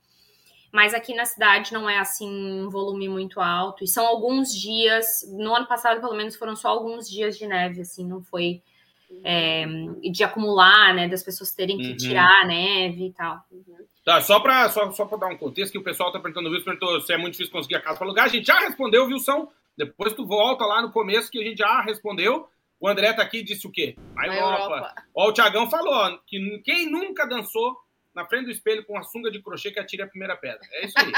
[0.73, 2.29] Mas aqui na cidade não é assim
[2.63, 3.85] um volume muito alto.
[3.85, 5.23] E são alguns dias.
[5.33, 8.63] No ano passado, pelo menos, foram só alguns dias de neve, assim, não foi
[9.25, 9.67] é,
[10.13, 11.09] de acumular, né?
[11.09, 11.97] Das pessoas terem que Uhum.
[11.97, 13.41] tirar a neve e tal.
[14.05, 16.53] Tá, só pra, só, só pra dar um contexto, que o pessoal tá perguntando, o
[16.53, 18.25] Wilson perguntou se é muito difícil conseguir a casa pra alugar.
[18.25, 19.49] A gente já respondeu, Wilson.
[19.77, 22.49] Depois tu volta lá no começo que a gente já respondeu.
[22.81, 23.97] O André tá aqui e disse o quê?
[24.17, 24.63] A Europa.
[24.63, 24.95] Europa.
[25.15, 27.77] Ó, o Tiagão falou que quem nunca dançou
[28.15, 30.61] na frente do espelho com a sunga de crochê que atire a primeira pedra.
[30.73, 31.13] É isso aí.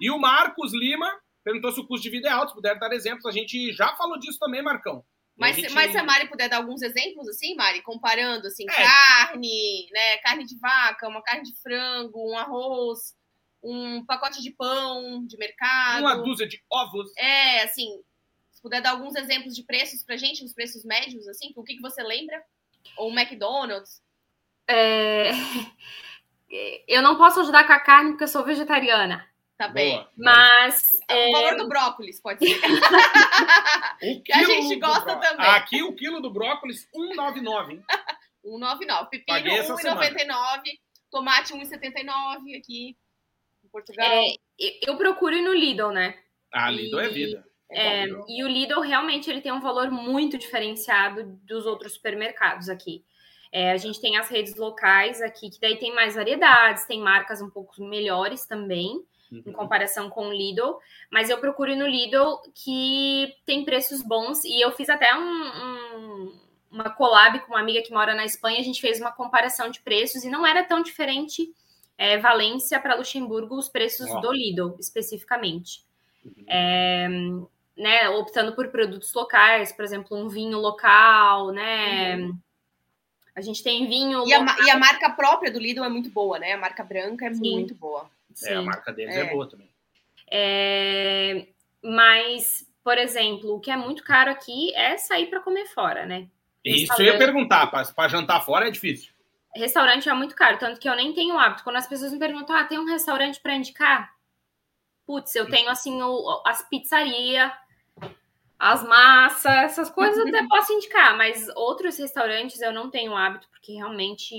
[0.00, 1.08] e o Marcos Lima
[1.44, 3.26] perguntou se o custo de vida é alto, se puder dar exemplos.
[3.26, 5.04] A gente já falou disso também, Marcão.
[5.36, 8.74] Mas, gente- mas se a Mari puder dar alguns exemplos, assim, Mari, comparando, assim, É.
[8.74, 13.14] carne, né, carne de vaca, uma carne de frango, um arroz,
[13.62, 16.00] um pacote de pão de mercado.
[16.00, 17.10] Uma dúzia de ovos.
[17.16, 17.88] É, assim,
[18.50, 21.76] se puder dar alguns exemplos de preços pra gente, os preços médios, assim, o que,
[21.76, 22.42] que você lembra?
[22.98, 24.02] Ou um McDonald's?
[24.68, 25.30] É,
[26.86, 29.26] Eu não posso ajudar com a carne porque eu sou vegetariana.
[29.62, 29.94] Tá bem.
[29.94, 30.10] Boa.
[30.16, 32.60] Mas O valor do brócolis, pode ser.
[34.24, 35.46] Que a gente gosta também.
[35.46, 37.84] Aqui o quilo do brócolis, 1,99, hein?
[38.44, 39.08] 1,99.
[39.08, 40.62] Pepino, Paguei essa 1,99.
[41.12, 42.96] Tomate, 1,79 aqui
[43.64, 44.04] em Portugal.
[44.04, 44.34] é,
[44.82, 46.18] eu procuro ir no Lidl, né?
[46.52, 47.46] Ah, Lidl é vida.
[47.70, 52.68] É, bom, e o Lidl realmente ele tem um valor muito diferenciado dos outros supermercados
[52.68, 53.04] aqui.
[53.52, 57.40] É, a gente tem as redes locais aqui, que daí tem mais variedades, tem marcas
[57.40, 59.52] um pouco melhores também, em Uhum.
[59.52, 60.78] comparação com o Lidl.
[61.10, 64.44] Mas eu procuro no Lidl que tem preços bons.
[64.44, 68.60] E eu fiz até um, um- uma collab com uma amiga que mora na Espanha.
[68.60, 71.52] A gente fez uma comparação de preços e não era tão diferente
[71.98, 74.20] é, Valência para Luxemburgo, os preços Ó.
[74.20, 75.84] do Lidl, especificamente
[76.24, 76.44] Uhum.
[76.48, 77.08] é,
[77.76, 82.16] né, optando por produtos locais, por exemplo, um vinho local, né?
[83.34, 84.26] A gente tem vinho.
[84.26, 86.52] E a, e a marca própria do Lidl é muito boa, né?
[86.52, 87.52] A marca branca é Sim.
[87.52, 88.10] muito boa.
[88.44, 88.64] É, a sim.
[88.64, 89.30] marca deles é, É.
[89.32, 89.68] boa também.
[90.30, 91.46] É,
[91.82, 96.26] mas, por exemplo, o que é muito caro aqui é sair para comer fora, né?
[96.64, 99.12] Isso eu ia perguntar, pra jantar fora é difícil.
[99.54, 101.64] Restaurante é muito caro, tanto que eu nem tenho hábito.
[101.64, 104.12] Quando as pessoas me perguntam, ah, tem um restaurante para indicar?
[105.06, 107.52] Putz, eu tenho assim o- as pizzarias,
[108.62, 113.48] as massas, essas coisas eu até posso indicar, mas outros restaurantes eu não tenho hábito,
[113.50, 114.36] porque realmente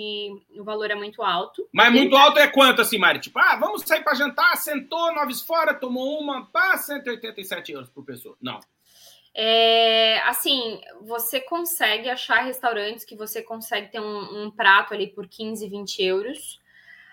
[0.56, 1.68] o valor é muito alto.
[1.74, 3.20] Mas muito alto é quanto, assim, Mari?
[3.20, 8.06] Tipo, ah, vamos sair pra jantar, sentou, nove fora, tomou uma, pá, 187 euros por
[8.06, 8.38] pessoa.
[8.42, 8.62] Não.
[9.36, 15.28] É, assim, você consegue achar restaurantes que você consegue ter um, um prato ali por
[15.28, 16.62] 15, 20 euros.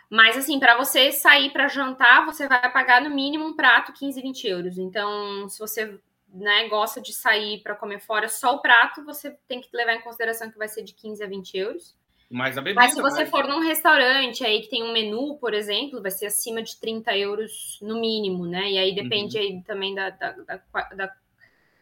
[0.09, 4.23] Mas, assim, para você sair para jantar, você vai pagar no mínimo um prato 15,
[4.23, 4.79] 20 euros.
[4.79, 5.99] Então, se você
[6.33, 10.01] né, gosta de sair para comer fora só o prato, você tem que levar em
[10.03, 11.97] consideração que vai ser de 15 a 20 euros.
[12.31, 12.81] Mais a bebida.
[12.81, 16.13] Mas se você mais- for num restaurante aí que tem um menu, por exemplo, vai
[16.13, 18.71] ser acima de 30 euros no mínimo, né?
[18.71, 19.43] E aí depende Uhum.
[19.43, 20.57] aí também da, da, da
[20.95, 21.13] da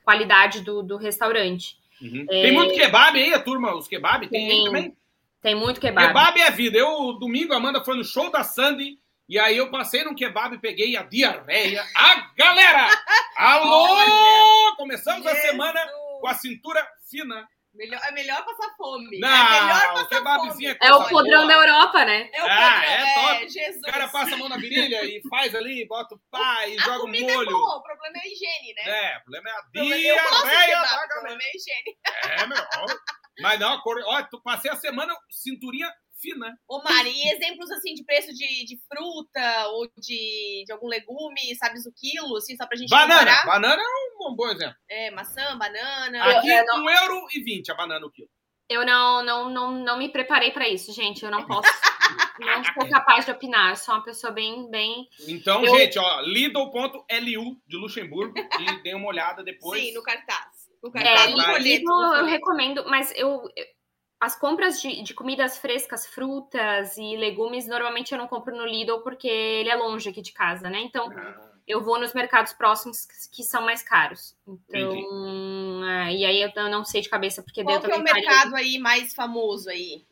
[0.04, 1.76] qualidade do, do restaurante.
[2.00, 2.24] Uhum.
[2.30, 2.42] É.
[2.42, 4.26] Tem muito kebab aí, a turma, os kebab?
[4.28, 4.64] Tem, aí Tem.
[4.64, 4.96] também?
[5.42, 6.06] Tem muito kebab.
[6.08, 6.78] Kebab é vida.
[6.78, 10.54] Eu, domingo, a Amanda foi no show da Sandy, e aí eu passei num kebab
[10.54, 11.84] e peguei a diarreia.
[11.94, 12.88] A galera!
[13.36, 13.82] Alô!
[13.90, 14.76] Olha!
[14.76, 15.80] Começamos a semana
[16.20, 17.46] com a cintura fina.
[17.74, 19.20] Melhor, é melhor passar fome.
[19.20, 20.90] Não, é melhor passar kebabzinho fome.
[20.90, 22.28] É o podrão da Europa, né?
[22.32, 23.48] É o Ah, padrão, é é, top.
[23.50, 23.76] Jesus.
[23.86, 26.82] O cara passa a mão na virilha e faz ali, bota o pá e a
[26.82, 27.50] joga o comida é molho.
[27.50, 28.82] boa, o problema é a higiene, né?
[29.12, 31.38] É, o problema é a diarreia o problema galera.
[31.42, 31.98] é a higiene.
[32.42, 32.66] É, meu.
[32.78, 32.86] ó.
[33.40, 34.02] Mas não, a cor...
[34.06, 36.58] ó, tu passei a semana cinturinha fina.
[36.68, 41.54] Ô, Mari, e exemplos assim de preço de, de fruta ou de, de algum legume,
[41.58, 43.20] sabes o quilo, assim, só pra gente Banana.
[43.20, 43.46] comparar?
[43.46, 44.76] Banana é um bom exemplo.
[44.88, 46.24] É, maçã, banana.
[46.38, 48.28] Aqui, é, não- um euro e vinte a banana o quilo.
[48.70, 51.24] Eu não, não, não, não me preparei para isso, gente.
[51.24, 51.62] Eu não posso.
[52.38, 53.70] não sou capaz de opinar.
[53.70, 55.08] Eu sou uma pessoa bem, bem.
[55.26, 59.80] Então, Eu- gente, ó, Lidl.lu de Luxemburgo e dê uma olhada depois.
[59.82, 60.68] Sim, no cartaz.
[60.82, 61.62] No É, cartaz, no folheto.
[61.62, 63.42] Lidl eu recomendo, mas eu.
[64.20, 69.00] As compras de, de comidas frescas, frutas e legumes, normalmente eu não compro no Lidl
[69.02, 70.80] porque ele é longe aqui de casa, né?
[70.80, 74.34] Então Ah, eu vou nos mercados próximos que, que são mais caros.
[74.46, 77.94] Então, ah, e aí eu não- não sei de cabeça porque Qual eu que é
[77.94, 80.04] o mercado aí mais famoso aí?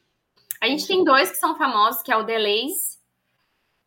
[0.61, 3.03] A gente tem dois que são famosos, que é o Delays,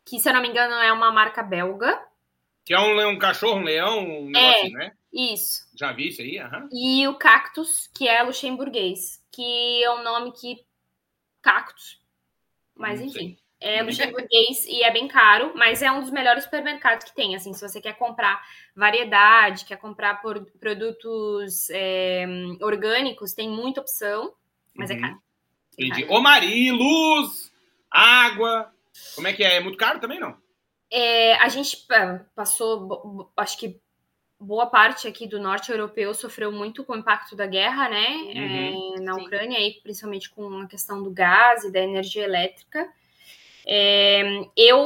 [0.04, 2.00] que se eu não me engano é uma marca belga.
[2.64, 4.92] Que é um, leão- um cachorro, um leão, um negócio, assim, né?
[5.12, 5.66] Isso.
[5.74, 6.38] Já vi isso aí?
[6.38, 6.68] Aham.
[6.72, 10.64] E o Cactus, que é luxemburguês, que é um nome que.
[11.42, 12.00] Cactus.
[12.74, 13.36] Mas enfim.
[13.62, 17.36] É luxemburguês e é bem caro, mas é um dos melhores supermercados que tem.
[17.36, 18.42] Assim, se você quer comprar
[18.74, 22.24] variedade, quer comprar por- produtos é,
[22.62, 24.32] orgânicos, tem muita opção,
[24.74, 25.00] mas é Uhum.
[25.02, 25.22] caro.
[25.78, 26.02] É Entendi.
[26.06, 26.14] caro.
[26.14, 27.52] Ô, Mari, luz,
[27.90, 28.72] água.
[29.14, 29.56] Como é que é?
[29.56, 30.34] É muito caro também, não?
[30.90, 31.86] É, a gente
[32.34, 33.78] passou, acho que
[34.40, 38.06] boa parte aqui do norte europeu sofreu muito com o impacto da guerra, né?
[38.34, 39.20] é, na Sim.
[39.22, 42.88] Ucrânia, aí, principalmente com a questão do gás e da energia elétrica.
[43.66, 44.22] É,
[44.56, 44.78] eu.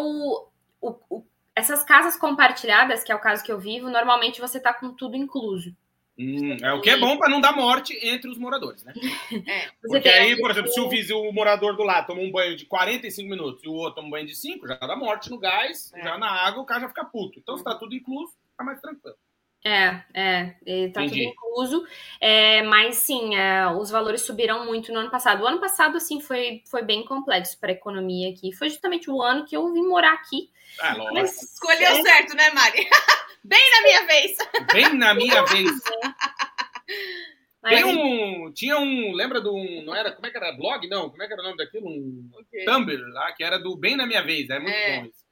[0.81, 1.25] o- o-
[1.57, 5.17] essas casas compartilhadas, que é o caso que eu vivo, normalmente você tá com tudo
[5.17, 5.75] incluso.
[6.19, 8.93] Hum, é o que é bom pra não dar morte entre os moradores, né?
[9.49, 9.67] É.
[9.83, 12.57] Você Porque aí, por exemplo, se o vizinho, o morador do lado toma um banho
[12.57, 15.39] de 45 minutos e o outro toma um banho de 5, já dá morte no
[15.39, 16.03] gás, É.
[16.03, 17.39] já na água, o cara já fica puto.
[17.39, 19.17] Então, se tá tudo incluso, tá mais tranquilo.
[19.67, 21.25] É, é, e tá Entendi.
[21.25, 21.87] tudo incluso.
[22.21, 25.43] É, mas sim, é, os valores subiram muito no ano passado.
[25.43, 28.53] O ano passado, assim, foi, foi bem complexo para a economia aqui.
[28.53, 30.51] Foi justamente o ano que eu vim morar aqui.
[30.81, 31.15] Ah, lógico.
[31.15, 32.87] Mas Escolheu é, certo, né, Mari?
[33.43, 34.37] Bem na minha vez.
[34.73, 35.71] Bem na minha vez.
[37.63, 38.53] mas, Tem um.
[38.53, 39.13] Tinha um.
[39.13, 39.53] Lembra do.
[39.85, 40.13] Não era.
[40.13, 40.53] Como é que era?
[40.53, 40.87] Blog?
[40.89, 41.11] Não.
[41.11, 41.89] Como é que era o nome daquilo?
[41.89, 42.31] Um
[42.65, 44.49] Tumblr lá, que era do Bem na Minha Vez.
[44.49, 45.01] É muito É.
[45.01, 45.24] bom isso.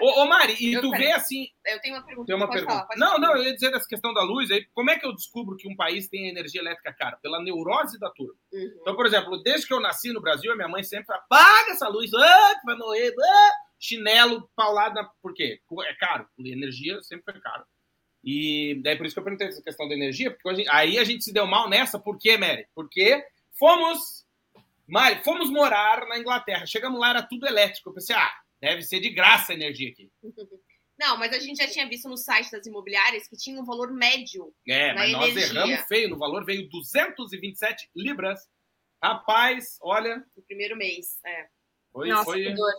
[0.00, 1.46] Ô, ô, Mari, e Eu tu quero- vê assim.
[1.66, 2.26] Eu tenho uma pergunta.
[2.26, 2.72] Tem uma pergunta.
[2.72, 3.18] falar, não, falar.
[3.20, 4.64] não, eu ia dizer dessa questão da luz aí.
[4.72, 7.16] Como é que eu descubro que um país tem energia elétrica cara?
[7.22, 8.34] Pela neurose da turma.
[8.52, 8.78] Uhum.
[8.80, 11.72] Então, por exemplo, desde que eu nasci no Brasil, a minha mãe sempre fala: apaga
[11.72, 13.50] essa luz, ah, que vai morrer, ah!
[13.78, 14.94] chinelo, paulado.
[14.94, 15.04] Na...
[15.22, 15.60] Por quê?
[15.86, 16.26] É caro.
[16.38, 17.64] Energia sempre foi caro.
[18.22, 21.04] E daí por isso que eu perguntei essa questão da energia, porque hoje- aí a
[21.04, 22.66] gente se deu mal nessa, por quê, Mary?
[22.74, 23.24] Porque
[23.58, 24.26] fomos,
[24.86, 26.66] Mari, fomos morar na Inglaterra.
[26.66, 27.88] Chegamos lá, era tudo elétrico.
[27.88, 28.30] Eu pensei, ah,
[28.60, 30.10] deve ser de graça a energia aqui.
[31.00, 33.90] Não, mas a gente já tinha visto no site das imobiliárias que tinha um valor
[33.90, 34.52] médio.
[34.68, 35.58] É, mas nós energia.
[35.58, 38.46] erramos feio no valor, veio 227 libras.
[39.02, 41.18] Rapaz, olha, no primeiro mês.
[41.24, 41.46] É,
[41.90, 42.72] foi, nossa, foi, que dor.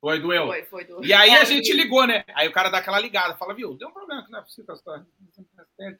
[0.00, 0.46] foi doeu.
[0.48, 1.04] foi, foi do.
[1.04, 2.24] E aí É, a gente ligou, né?
[2.34, 4.66] Aí o cara dá aquela ligada, fala, viu, deu um problema, que não é possível
[4.66, 5.06] gastar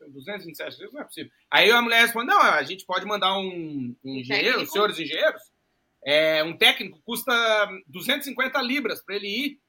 [0.09, 1.31] 227 vezes, não é possível.
[1.49, 4.73] Aí a mulher responde, não, a gente pode mandar um, um engenheiro, técnico?
[4.73, 5.43] senhores engenheiros,
[6.05, 7.33] é, um técnico custa
[7.87, 9.61] 250 libras para ele ir.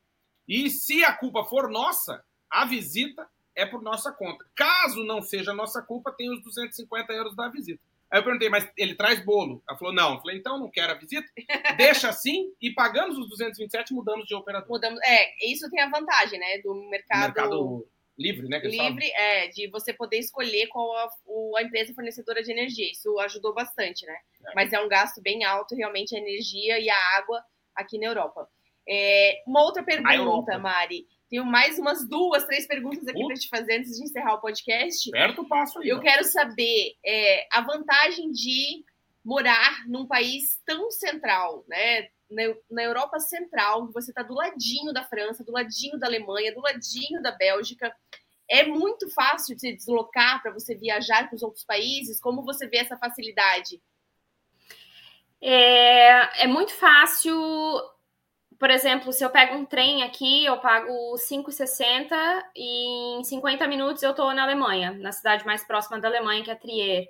[0.47, 4.45] E se a culpa for nossa, a visita é por nossa conta.
[4.55, 7.82] Caso não seja nossa culpa, tem os 250 euros da visita.
[8.11, 9.61] Aí eu perguntei, mas ele traz bolo?
[9.69, 10.15] Ela falou, não.
[10.15, 11.27] Eu falei, então não quero a visita,
[11.77, 14.67] deixa assim e pagamos os 227 mudamos de operador.
[14.67, 14.99] Mudamos.
[15.03, 16.57] É, isso tem a vantagem, né?
[16.63, 17.88] Do mercado, mercado
[18.20, 18.59] livre, né?
[18.76, 18.89] falam.
[18.91, 22.91] livre, é, de você poder escolher qual a, o- a empresa fornecedora de energia.
[22.91, 24.15] Isso ajudou bastante, né?
[24.47, 24.51] É.
[24.55, 27.41] Mas é um gasto bem alto, realmente, a energia e a água
[27.76, 28.47] aqui na Europa.
[28.88, 30.57] É, uma outra pergunta.
[30.57, 31.07] Mari.
[31.30, 35.09] Tenho mais umas duas, três perguntas aqui para te fazer antes de encerrar o podcast.
[35.09, 35.88] Aperta o passo aí.
[35.88, 35.99] Eu ó.
[36.01, 38.84] quero saber é, a vantagem de
[39.24, 42.09] morar num país tão central, né?
[42.30, 46.61] Na, na Europa Central, você está do ladinho da França, do ladinho da Alemanha, do
[46.61, 47.93] ladinho da Bélgica.
[48.49, 52.19] É muito fácil de se deslocar para você viajar para os outros países.
[52.19, 53.82] Como você vê essa facilidade?
[55.41, 57.36] É, é muito fácil.
[58.57, 64.03] Por exemplo, se eu pego um trem aqui, eu pago 5,60 e em 50 minutos
[64.03, 67.09] eu tô na Alemanha, na cidade mais próxima da Alemanha, que é Trier.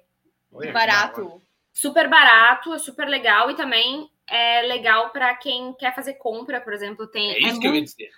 [0.62, 1.26] Que Barato.
[1.26, 1.50] hora.
[1.72, 6.74] Super barato, é super legal e também é legal para quem quer fazer compra, por
[6.74, 8.10] exemplo, tem É isso que eu ia muito, dizer.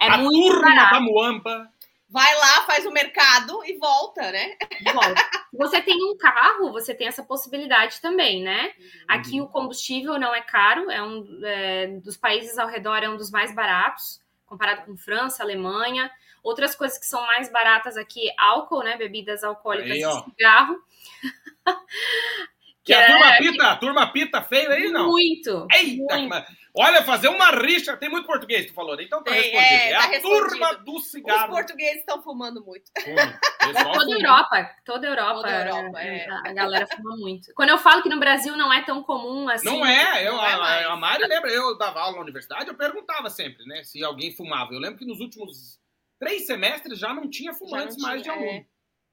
[0.00, 0.94] é a muito turma barato.
[0.94, 1.72] da Muamba
[2.10, 4.56] vai lá, faz o mercado e volta, né?
[4.92, 5.30] Volta.
[5.52, 8.72] Você tem um carro, você tem essa possibilidade também, né?
[9.06, 13.16] Aqui o combustível não é caro, é um é, dos países ao redor é um
[13.16, 16.10] dos mais baratos, comparado com França, Alemanha.
[16.42, 18.96] Outras coisas que são mais baratas aqui, álcool, né?
[18.96, 20.24] Bebidas alcoólicas Aí, e ó.
[20.24, 20.76] cigarro.
[22.82, 25.06] Que a turma pita, a turma pita feio aí, não?
[25.08, 25.66] Muito.
[25.70, 26.46] Eita, muito.
[26.74, 29.02] olha, fazer uma rixa, tem muito português, tu falou, né?
[29.02, 29.60] Então tá Tem, respondido.
[29.74, 30.48] é, É, tá a respondido.
[30.48, 31.52] turma do Os cigarro.
[31.52, 32.90] portugueses estão fumando muito.
[33.04, 33.38] Fuma.
[33.58, 34.16] Pessoal Toda a fuma.
[34.16, 36.26] Europa, toda a Europa, Toda a Europa, é.
[36.30, 37.52] a, a galera fuma muito.
[37.54, 39.66] Quando eu falo que no Brasil não é tão comum assim.
[39.66, 40.86] Não é, eu, Não é a, mais.
[40.86, 44.72] a Mari lembra, eu dava aula na universidade, eu perguntava sempre, né, se alguém fumava.
[44.72, 45.78] Eu lembro que nos últimos
[46.18, 48.64] três semestres já não tinha fumantes não mais tinha, de aluno.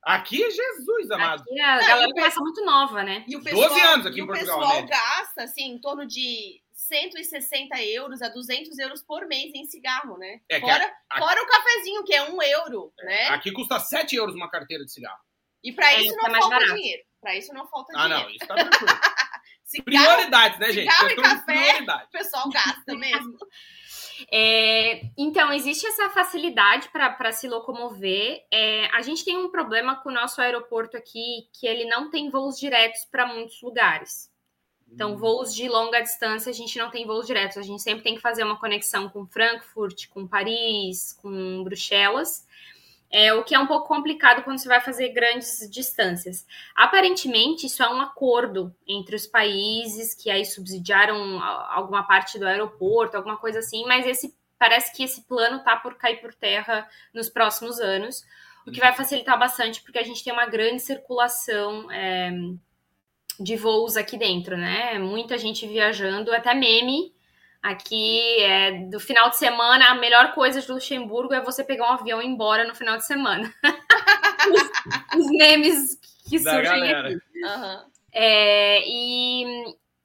[0.05, 0.11] É.
[0.11, 1.41] Aqui, Jesus amado.
[1.41, 3.25] Aqui a Não, galera o começa muito nova, né?
[3.27, 4.87] E o 12 pessoal, anos aqui e em o Portugal, pessoal né?
[4.87, 10.39] gasta, assim, em torno de 160 euros a 200 euros por mês em cigarro, né?
[10.49, 13.27] É fora, a- fora o cafezinho, que é um euro, né?
[13.29, 15.19] Aqui custa 7 euros uma carteira de cigarro.
[15.63, 16.75] E pra É, isso não mais falta barato.
[16.75, 17.03] dinheiro.
[17.19, 18.23] Pra isso não falta Ah, dinheiro.
[18.23, 18.99] não, isso tá tranquilo.
[19.65, 20.05] Cigarro,
[20.45, 20.91] Prioridades, né, gente?
[20.91, 21.81] cigarro e de café.
[22.05, 23.37] o pessoal gasta mesmo.
[24.31, 28.43] É, então, existe essa facilidade para se locomover.
[28.51, 32.29] É, a gente tem um problema com o nosso aeroporto aqui, que ele não tem
[32.29, 34.31] voos diretos para muitos lugares.
[34.89, 37.57] Então, voos de longa distância, a gente não tem voos diretos.
[37.57, 42.46] A gente sempre tem que fazer uma conexão com Frankfurt, com Paris, com Bruxelas.
[43.09, 46.45] É, o que é um pouco complicado quando você vai fazer grandes distâncias.
[46.75, 53.15] Aparentemente, isso é um acordo entre os países que aí subsidiaram alguma parte do aeroporto,
[53.15, 57.29] alguma coisa assim, mas esse parece que esse plano tá por cair por terra nos
[57.29, 58.25] próximos anos,
[58.65, 62.31] o que vai facilitar bastante, porque a gente tem uma grande circulação é,
[63.39, 64.99] de voos aqui dentro, né?
[64.99, 67.13] Muita gente viajando, até meme.
[67.61, 71.93] Aqui, é, do final de semana, a melhor coisa de Luxemburgo é você pegar um
[71.93, 73.53] avião e ir embora no final de semana.
[74.51, 75.97] os, os memes
[76.29, 77.09] que Da surgem galera.
[77.09, 77.19] aqui.
[77.45, 77.85] Aham.
[78.13, 79.43] É, e,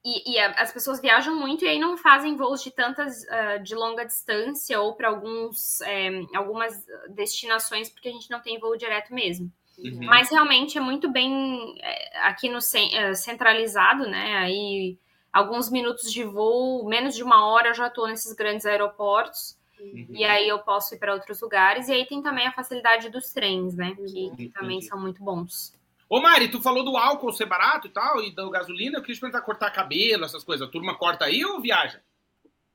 [0.05, 3.57] e, e a- as pessoas viajam muito e aí não fazem voos de tantas ah,
[3.57, 8.75] de longa distância ou para alguns é, algumas destinações porque a gente não tem voo
[8.77, 9.51] direto mesmo.
[9.77, 9.99] Uhum.
[10.03, 12.59] Mas realmente é muito bem é, aqui no
[12.93, 14.37] é, centralizado, né?
[14.37, 14.97] Aí
[15.33, 19.57] alguns minutos de voo, menos de uma hora eu já estou nesses grandes aeroportos.
[19.79, 20.07] Uhum.
[20.11, 21.87] E aí eu posso ir para outros lugares.
[21.89, 23.95] E aí tem também a facilidade dos trens, né?
[23.95, 25.73] Que, que também são muito bons.
[26.07, 28.97] Ô, Mari, tu falou do álcool ser barato e tal, e da gasolina.
[28.97, 30.67] Eu queria te perguntar, cortar cabelo, essas coisas.
[30.67, 32.01] A turma corta aí ou viaja?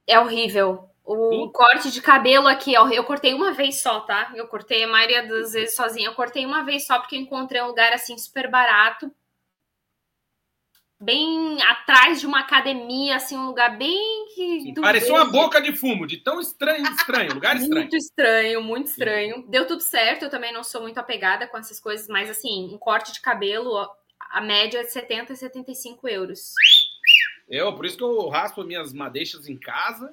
[0.07, 0.91] É horrível.
[1.05, 4.31] O corte de cabelo aqui, ó, eu cortei uma vez só, tá?
[4.35, 6.09] Eu cortei a maioria das vezes sozinha.
[6.09, 9.11] Eu cortei uma vez só porque eu encontrei um lugar assim super barato.
[11.01, 14.73] Bem atrás de uma academia, assim, um lugar bem que.
[14.73, 17.81] do Parecia uma boca de fumo, de tão estranho, estranho, lugar estranho.
[17.83, 19.47] Muito estranho, muito estranho.
[19.49, 22.79] Deu tudo certo, eu também não sou muito apegada com essas coisas, mas assim, um
[22.79, 23.79] corte de cabelo,
[24.31, 26.53] a média é de 70 a 75 euros.
[27.49, 30.13] Eu, por isso que eu raspo minhas madeixas em casa,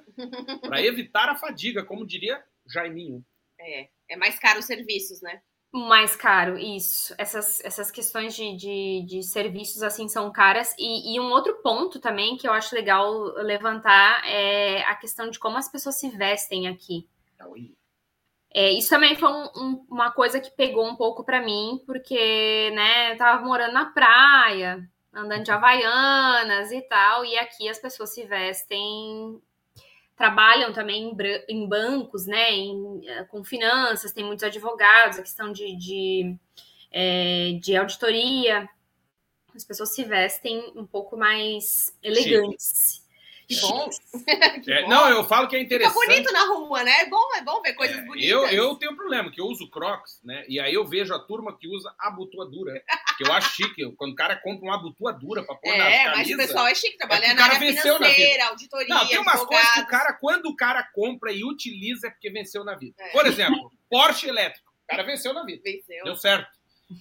[0.62, 3.24] pra evitar a fadiga, como diria Jaiminho.
[3.60, 5.42] É, é mais caro os serviços, né?
[5.78, 7.14] Mais caro, isso.
[7.18, 10.74] Essas, essas questões de, de, de serviços assim são caras.
[10.78, 13.12] E, e um outro ponto também que eu acho legal
[13.42, 17.06] levantar é a questão de como as pessoas se vestem aqui.
[18.54, 22.70] É, isso também foi um- um- uma coisa que pegou um pouco pra mim, porque,
[22.74, 28.14] né, eu tava morando na praia, andando de havaianas e tal, e aqui as pessoas
[28.14, 29.40] se vestem,
[30.16, 31.16] trabalham também em,
[31.48, 36.36] em bancos, né, em, eh, com finanças, tem muitos advogados, a questão de, de,
[36.90, 38.68] eh, de auditoria,
[39.54, 43.05] as pessoas se vestem um pouco mais elegantes.
[43.48, 43.88] Que bom.
[44.64, 44.88] Que É, bom.
[44.88, 45.94] não, eu falo que é Fica interessante.
[46.06, 47.02] bonito na rua, né?
[47.02, 48.28] É bom, é bom ver coisas É, bonitas.
[48.28, 50.44] eu, eu tenho um problema, que eu uso Crocs, né?
[50.48, 52.72] E aí eu vejo a turma que usa abotoadura.
[53.16, 53.84] Que eu acho chique.
[53.96, 56.16] Quando o cara compra uma abotoadura pra pôr na É, camisa...
[56.16, 59.18] mas o pessoal é chique, trabalhar É na área venceu na financeira, auditoria, Não, tem
[59.18, 62.74] umas coisas que o cara, quando o cara compra e utiliza, é porque venceu na
[62.74, 62.94] vida.
[62.98, 63.08] É.
[63.10, 64.66] Por exemplo, Porsche elétrico.
[64.84, 65.62] O cara venceu na vida.
[65.64, 66.04] Venceu.
[66.04, 66.48] Deu certo.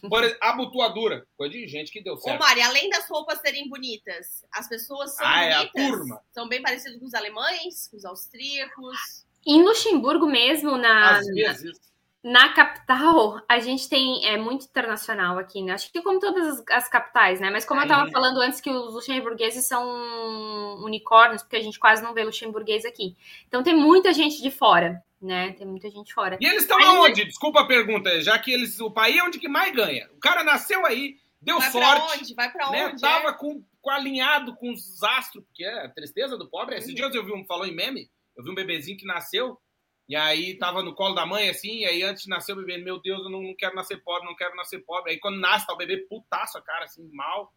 [0.09, 1.25] Por exemplo, abotoadura.
[1.37, 2.39] Coisa de gente que deu Ô, certo.
[2.39, 5.85] Mari, além das roupas serem bonitas, as pessoas são Ah, é a bonitas?
[5.91, 6.21] turma.
[6.31, 9.25] São bem parecidos com os alemães, com os austríacos.
[9.45, 11.79] Em Luxemburgo mesmo, na, Às vezes.
[12.23, 15.73] Na capital, a gente tem é muito internacional aqui, né?
[15.73, 17.51] Acho que como todas as, as capitais, né?
[17.51, 18.11] Mas como eu tava Uhum.
[18.11, 23.15] falando antes que os luxemburgueses são unicórnios, porque a gente quase não vê luxemburguês aqui.
[23.47, 25.53] Então tem muita gente de fora, né?
[25.53, 26.37] Tem muita gente fora.
[26.39, 27.25] E eles estão aonde?
[27.25, 30.09] Desculpa a pergunta, já que eles, o país é onde que mais ganha.
[30.13, 32.33] O cara nasceu aí, deu Vai pra sorte, onde?
[32.35, 32.87] Vai pra né?
[32.87, 33.01] onde?
[33.01, 33.33] Tava é?
[33.33, 36.75] com, com alinhado com os astros, porque é a tristeza do pobre.
[36.75, 36.95] Esses Uhum.
[36.95, 39.59] dias eu vi um, falou em meme, eu vi um bebezinho que nasceu,
[40.07, 42.77] E aí tava no colo da mãe, assim, e aí antes de nascer o bebê,
[42.77, 45.11] meu Deus, eu não, não quero nascer pobre, não quero nascer pobre.
[45.11, 47.51] Aí quando nasce, tá o bebê putaço a cara, assim, mal.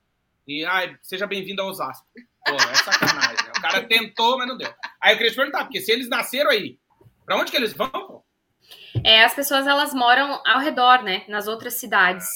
[0.47, 2.07] E, ai, seja bem-vindo a Osasco.
[2.47, 3.37] Pô, é sacanagem.
[3.45, 3.53] Né?
[3.55, 4.73] O cara tentou, mas não deu.
[4.99, 6.79] Aí eu queria te perguntar, porque se eles nasceram aí,
[7.29, 8.25] pra onde que eles vão?
[9.05, 12.27] É, as pessoas, elas moram ao redor, né, nas outras cidades.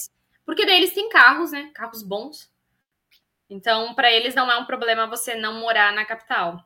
[0.45, 2.53] Porque daí eles têm carros, né, carros bons.
[3.49, 6.59] Então, para eles não é um problema você não morar na capital.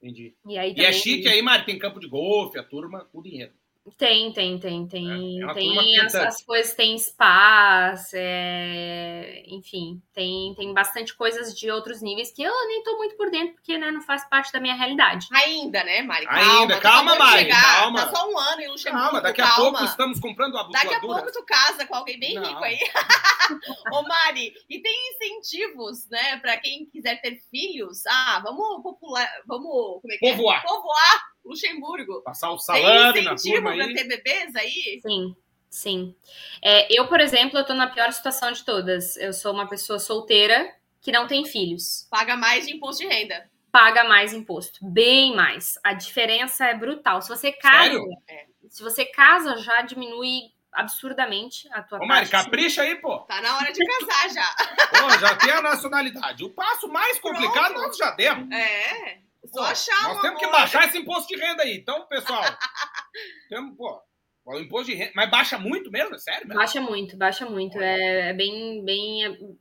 [0.00, 0.34] Entendi.
[0.46, 3.52] E, aí, e é chique aí, Mari, tem campo de golfe, a turma, com dinheiro.
[3.98, 5.42] Tem, tem, tem, tem.
[5.42, 11.70] É, é tem as, as, coisas, tem spas, é, enfim, tem, tem bastante coisas de
[11.70, 14.58] outros níveis que eu nem tô muito por dentro, porque né, não faz parte da
[14.58, 15.28] minha realidade.
[15.30, 16.24] Ainda, né, Mari?
[16.24, 18.06] Calma, Ainda, calma, Mari, calma.
[18.06, 19.54] Tá só um ano em Luxemburgo, Calma, daqui calma.
[19.54, 22.42] a pouco estamos comprando a Daqui a pouco tu casa com alguém bem não.
[22.42, 22.78] rico aí.
[23.92, 28.06] Ô, Mari, e tem incentivos, né, pra quem quiser ter filhos?
[28.06, 30.60] Ah, vamos popular, vamos, como é que Povoar.
[30.60, 30.66] é?
[30.66, 32.22] Povoar Luxemburgo.
[32.22, 33.78] Passar o salame na turma aí.
[33.78, 35.00] Tem ter bebês aí?
[35.02, 35.36] Sim,
[35.68, 36.14] sim.
[36.62, 39.16] É, eu, por exemplo, eu tô na pior situação de todas.
[39.16, 42.08] Eu sou uma pessoa solteira que não tem filhos.
[42.10, 43.48] Paga mais de imposto de renda.
[43.70, 45.76] Paga mais imposto, bem mais.
[45.82, 47.20] A diferença é brutal.
[47.20, 48.46] Se você casa, é.
[48.70, 53.18] se você casa já diminui absurdamente a tua Ô, Mari, capricha aí, pô.
[53.20, 54.56] Tá na hora de casar já.
[54.88, 56.44] Pô, já tem a nacionalidade.
[56.44, 57.88] O passo mais complicado Pronto.
[57.88, 58.50] nós já demos.
[58.52, 59.18] É.
[59.54, 61.76] Só achar Nós temos que baixar esse imposto de renda aí.
[61.76, 62.42] Então, pessoal,
[63.48, 64.02] temos, pô,
[64.44, 65.12] o imposto de renda.
[65.14, 66.14] Mas baixa muito mesmo?
[66.14, 66.46] É sério?
[66.48, 66.60] Mesmo?
[66.60, 67.78] Baixa muito, baixa muito.
[67.80, 69.56] É, é bem, bem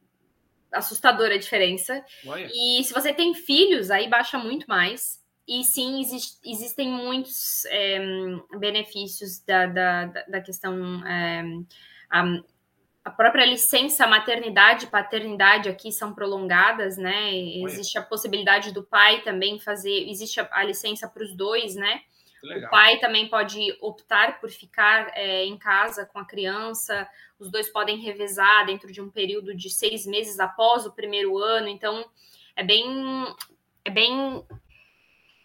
[0.72, 2.04] assustadora a diferença.
[2.26, 2.50] Olha.
[2.52, 5.22] E se você tem filhos, aí baixa muito mais.
[5.48, 8.00] E sim, exist, existem muitos é,
[8.58, 11.06] benefícios da, da, da questão.
[11.06, 11.44] É,
[13.04, 17.36] a própria licença maternidade e paternidade aqui são prolongadas, né?
[17.36, 22.02] Existe a possibilidade do pai também fazer, existe a, a licença para os dois, né?
[22.44, 27.08] O pai também pode optar por ficar é, em casa com a criança,
[27.40, 31.68] os dois podem revezar dentro de um período de seis meses após o primeiro ano,
[31.68, 32.06] então
[32.56, 32.86] é bem.
[33.86, 34.46] É bem.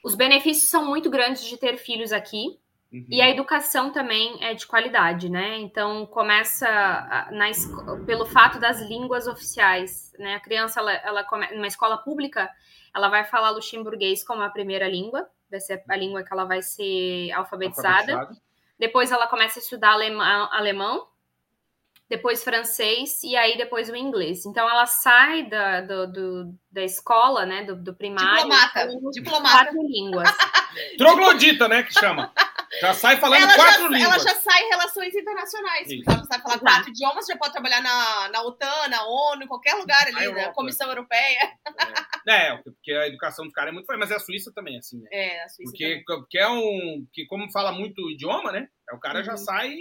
[0.05, 2.59] Os benefícios são muito grandes de ter filhos aqui,
[2.93, 3.07] Uhum.
[3.09, 5.59] E a educação também é de qualidade, né?
[5.59, 6.67] Então começa
[7.31, 7.47] na,
[8.07, 10.37] pelo fato das línguas oficiais, né?
[10.37, 12.51] A criança, ela, ela numa escola pública,
[12.95, 16.63] ela vai falar luxemburguês como a primeira língua, vai ser a língua que ela vai
[16.63, 18.13] ser alfabetizada.
[18.13, 18.49] alfabetizada.
[18.79, 21.09] Depois ela começa a estudar alemão, alemão,
[22.09, 24.47] depois francês e aí depois o inglês.
[24.47, 28.45] Então ela sai da, do, do da escola, né, do, do primário.
[28.45, 28.89] Diplomata.
[29.13, 29.65] Diplomata.
[29.65, 30.31] Quatro línguas.
[30.97, 32.33] Troglodita, né, que chama.
[32.81, 34.03] Já sai falando ela quatro já, línguas.
[34.03, 35.91] Ela já sai em relações internacionais.
[35.91, 36.11] Isso.
[36.11, 39.75] Ela sabe falar quatro idiomas, já pode trabalhar na, na OTAN, na ONU, em qualquer
[39.75, 41.59] lugar ali, na Comissão Europeia.
[42.27, 42.49] É.
[42.51, 44.99] é, porque a educação dos caras é muito forte, mas é a Suíça também, assim,
[45.01, 45.09] né?
[45.13, 46.05] É, a Suíça porque, também.
[46.05, 47.07] Porque é um...
[47.13, 48.69] Que como fala muito idioma, né?
[48.93, 49.25] O cara uhum.
[49.25, 49.77] já sai...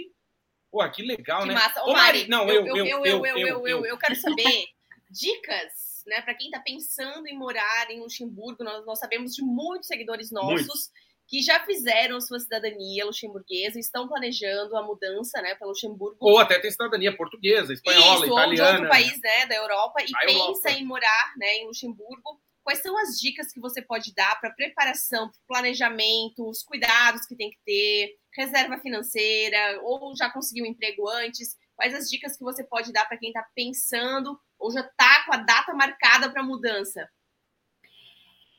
[0.70, 1.54] Pô, que legal, que né?
[1.54, 1.82] Massa.
[1.84, 4.66] Ô, Mari, não, eu, eu, eu, eu, eu, eu, eu, eu, eu quero saber
[5.10, 9.86] dicas né, para quem está pensando em morar em Luxemburgo, nós, nós sabemos de muitos
[9.86, 15.68] seguidores nossos Muito que já fizeram sua cidadania luxemburguesa, estão planejando a mudança, né, para
[15.68, 16.16] Luxemburgo.
[16.20, 18.48] Ou até tem cidadania portuguesa, espanhola, Isso, italiana.
[18.48, 20.70] Ou de outro país, né, da Europa, e pensa Europa.
[20.70, 22.40] em morar, né, em Luxemburgo.
[22.64, 27.50] Quais são as dicas que você pode dar para preparação, planejamento, os cuidados que tem
[27.50, 31.56] que ter, reserva financeira, ou já conseguiu um emprego antes?
[31.76, 35.34] Quais as dicas que você pode dar para quem está pensando ou já está com
[35.34, 37.08] a data marcada para mudança?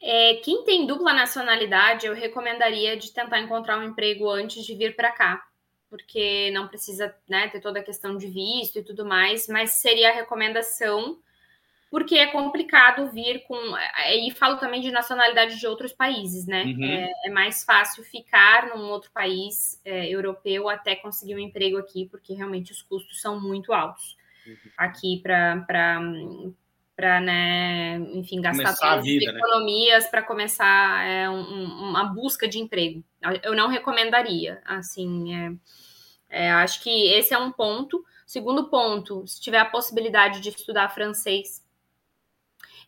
[0.01, 4.95] É, quem tem dupla nacionalidade, eu recomendaria de tentar encontrar um emprego antes de vir
[4.95, 5.43] para cá,
[5.89, 10.09] porque não precisa né, ter toda a questão de visto e tudo mais, mas seria
[10.09, 11.19] a recomendação,
[11.91, 13.57] porque é complicado vir com.
[14.15, 16.63] E falo também de nacionalidade de outros países, né?
[16.63, 16.83] Uhum.
[16.83, 22.05] É, é, mais fácil ficar num outro país é, europeu até conseguir um emprego aqui,
[22.05, 24.55] porque realmente os custos são muito altos uhum.
[24.77, 25.99] aqui para
[26.99, 29.39] para, né, enfim, gastar todas vida, as né?
[29.39, 30.09] economias né?
[30.09, 33.01] para começar é, um, uma busca de emprego.
[33.41, 35.53] Eu não recomendaria, assim, é,
[36.29, 38.03] é, acho que esse é um ponto.
[38.27, 41.65] Segundo ponto, se tiver a possibilidade de estudar francês,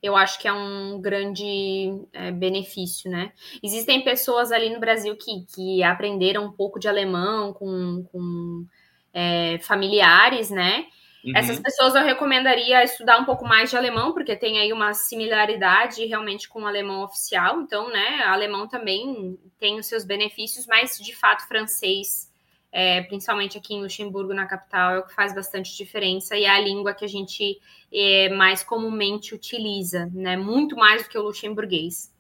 [0.03, 3.31] eu acho que é um grande é, benefício, né?
[3.63, 8.65] Existem pessoas ali no Brasil que, que aprenderam um pouco de alemão com, com
[9.13, 10.87] é, familiares, né?
[11.23, 11.33] Uhum.
[11.35, 16.05] Essas pessoas eu recomendaria estudar um pouco mais de alemão, porque tem aí uma similaridade
[16.05, 17.61] realmente com o alemão oficial.
[17.61, 22.31] Então, né, alemão também tem os seus benefícios, mas de fato francês,
[22.71, 26.49] é, principalmente aqui em Luxemburgo, na capital, é o que faz bastante diferença e é
[26.49, 27.59] a língua que a gente
[27.93, 30.35] é, mais comumente utiliza, né?
[30.37, 32.11] Muito mais do que o luxemburguês.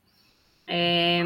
[0.67, 1.23] É,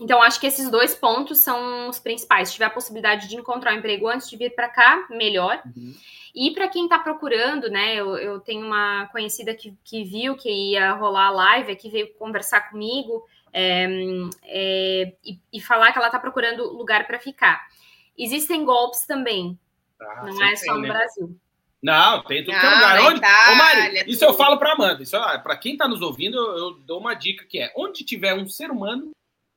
[0.00, 2.48] Então, acho que esses dois pontos são os principais.
[2.48, 5.62] Se tiver a possibilidade de encontrar um emprego antes de vir para cá, melhor.
[5.76, 5.94] Uhum.
[6.34, 7.94] E para quem está procurando, né?
[7.94, 12.12] Eu, eu, tenho uma conhecida que, que viu que ia rolar a live, que veio
[12.14, 13.86] conversar comigo é,
[14.42, 17.64] é, e, e, falar que ela está procurando lugar para ficar.
[18.18, 19.56] Existem golpes também.
[20.00, 20.88] Ah, não é só tem, no né?
[20.88, 21.38] Brasil.
[21.80, 23.00] Não, tem tudo que é lugar.
[23.02, 23.20] Onde...
[23.20, 25.02] Ô, Mari, isso eu falo para Amanda.
[25.04, 28.34] Isso, para quem está nos ouvindo, eu, eu dou uma dica que é: onde tiver
[28.34, 29.12] um ser humano,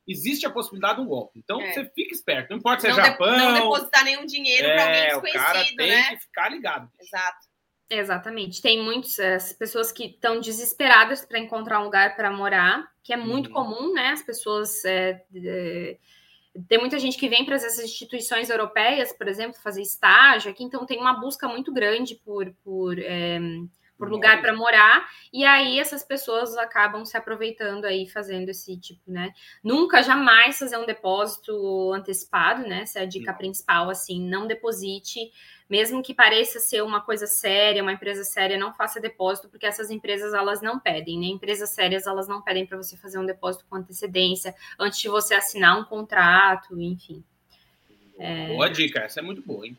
[0.08, 1.40] existe a possibilidade de um golpe.
[1.40, 1.74] Então é.
[1.74, 2.52] você fica esperto.
[2.52, 3.32] Não importa se é Japão.
[3.32, 6.04] De, não depositar nenhum dinheiro é, para alguém desconhecido, o cara tem né?
[6.04, 6.90] que ficar ligado.
[7.00, 7.48] Exato.
[7.90, 8.62] Exatamente.
[8.62, 13.18] Tem muitas as pessoas que estão desesperadas para encontrar um lugar para morar, que é
[13.18, 13.54] muito uhum.
[13.54, 14.10] comum, né?
[14.10, 14.84] As pessoas.
[14.84, 15.98] É, é,
[16.68, 20.86] tem muita gente que vem para essas instituições europeias, por exemplo, fazer estágio aqui, então
[20.86, 23.40] tem uma busca muito grande por, por é,
[23.98, 29.12] por lugar para morar, e aí essas pessoas acabam se aproveitando aí fazendo esse tipo,
[29.12, 29.34] né?
[29.64, 32.82] Nunca, jamais fazer um depósito antecipado, né?
[32.82, 35.32] Essa é a dica principal, assim, não deposite,
[35.70, 39.90] mesmo que pareça ser uma coisa séria, uma empresa séria, não faça depósito, porque essas
[39.90, 41.26] empresas elas não pedem, né?
[41.28, 45.34] Empresas sérias elas não pedem para você fazer um depósito com antecedência, antes de você
[45.34, 47.24] assinar um contrato, enfim.
[48.20, 48.48] É...
[48.48, 49.76] Boa dica, essa é muito boa, hein?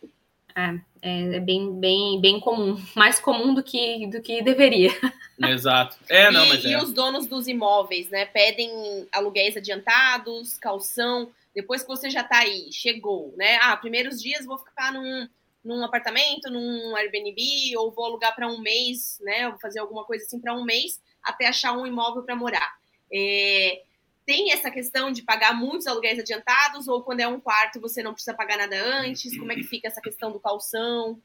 [0.58, 4.90] É, é, é, bem, bem, bem comum, mais comum do que, do que deveria.
[5.38, 5.96] Exato.
[6.08, 6.82] É, não, e, mas e é.
[6.82, 8.24] os donos dos imóveis, né?
[8.26, 11.30] Pedem aluguéis adiantados, calção.
[11.54, 13.56] Depois que você já tá aí, chegou, né?
[13.62, 15.28] Ah, primeiros dias vou ficar num,
[15.64, 19.48] num apartamento, num Airbnb, ou vou alugar para um mês, né?
[19.48, 22.76] Vou fazer alguma coisa assim para um mês, até achar um imóvel para morar.
[23.12, 23.82] É,
[24.28, 28.12] tem essa questão de pagar muitos aluguéis adiantados ou quando é um quarto você não
[28.12, 29.38] precisa pagar nada antes?
[29.38, 31.18] Como é que fica essa questão do calção?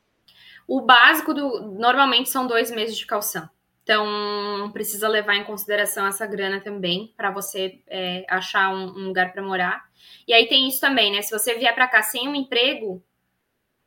[0.65, 3.49] O básico do normalmente são dois meses de calção.
[3.83, 9.33] Então precisa levar em consideração essa grana também para você é, achar um, um lugar
[9.33, 9.83] para morar.
[10.25, 11.21] E aí tem isso também, né?
[11.21, 13.03] Se você vier para cá sem um emprego,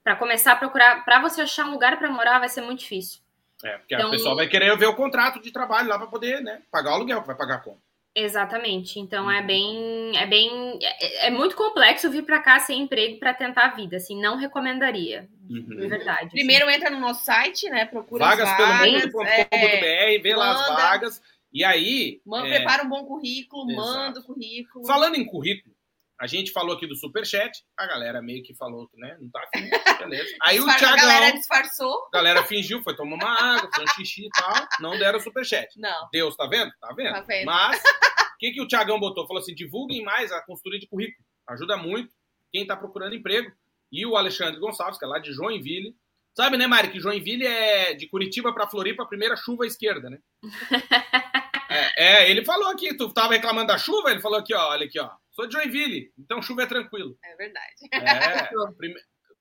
[0.05, 3.23] para começar a procurar, para você achar um lugar para morar vai ser muito difícil.
[3.65, 6.43] É, porque então, a pessoa vai querer ver o contrato de trabalho lá para poder,
[6.43, 7.81] né, pagar o aluguel, que vai pagar como.
[8.19, 8.99] Exatamente.
[8.99, 9.47] Então é uhum.
[9.47, 13.75] bem, é bem, é, é muito complexo vir para cá sem emprego para tentar a
[13.75, 13.99] vida.
[13.99, 15.67] Assim, não recomendaria, uhum.
[15.67, 16.21] de verdade.
[16.21, 16.31] Assim.
[16.31, 16.77] Primeiro assim.
[16.77, 17.85] entra no nosso site, né?
[17.85, 22.57] Procura vagas, vagas pelo mundo.com.br, é, vê lá as vagas e aí manda, é...
[22.57, 23.87] prepara um bom currículo, Exato.
[23.87, 24.87] manda o currículo.
[24.87, 25.76] Falando em currículo,
[26.19, 29.41] a gente falou aqui do superchat, a galera meio que falou que, né, não tá
[29.41, 30.37] afim, beleza.
[30.43, 30.95] Aí o Thiagão...
[30.95, 32.09] A galera disfarçou.
[32.13, 35.69] A galera fingiu, foi tomar uma água, fez um xixi e tal, não deram superchat.
[35.79, 36.09] Não.
[36.11, 36.73] Deus, tá vendo?
[36.81, 37.13] Tá vendo?
[37.13, 37.45] Tá vendo.
[37.45, 39.27] Mas, o que, que o Thiagão botou?
[39.27, 41.25] Falou assim, divulguem mais a consultoria de currículo.
[41.49, 42.13] Ajuda muito
[42.53, 43.53] quem tá procurando emprego.
[43.93, 45.95] E o Alexandre Gonçalves, que é lá de Joinville.
[46.35, 50.11] Sabe, né, Mari, que Joinville é de Curitiba para Floripa, a primeira chuva à esquerda,
[50.11, 50.19] né?
[51.71, 54.87] é, é, ele falou aqui, tu tava reclamando da chuva, ele falou aqui, ó, olha
[54.87, 55.11] aqui, ó.
[55.37, 57.19] Sou de Joinville, então chuva é tranquilo.
[57.23, 57.75] É verdade.
[57.93, 58.99] É, prime...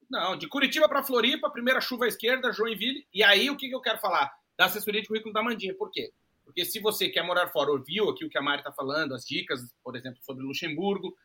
[0.09, 3.07] Não, de Curitiba para Floripa, primeira chuva à esquerda, Joinville.
[3.13, 4.29] E aí, o que, que eu quero falar?
[4.57, 5.73] Da assessoria de currículo da Mandinha.
[5.73, 6.11] Por quê?
[6.43, 9.23] Porque se você quer morar fora, ouviu aqui o que a Mari está falando, as
[9.23, 11.15] dicas, por exemplo, sobre Luxemburgo,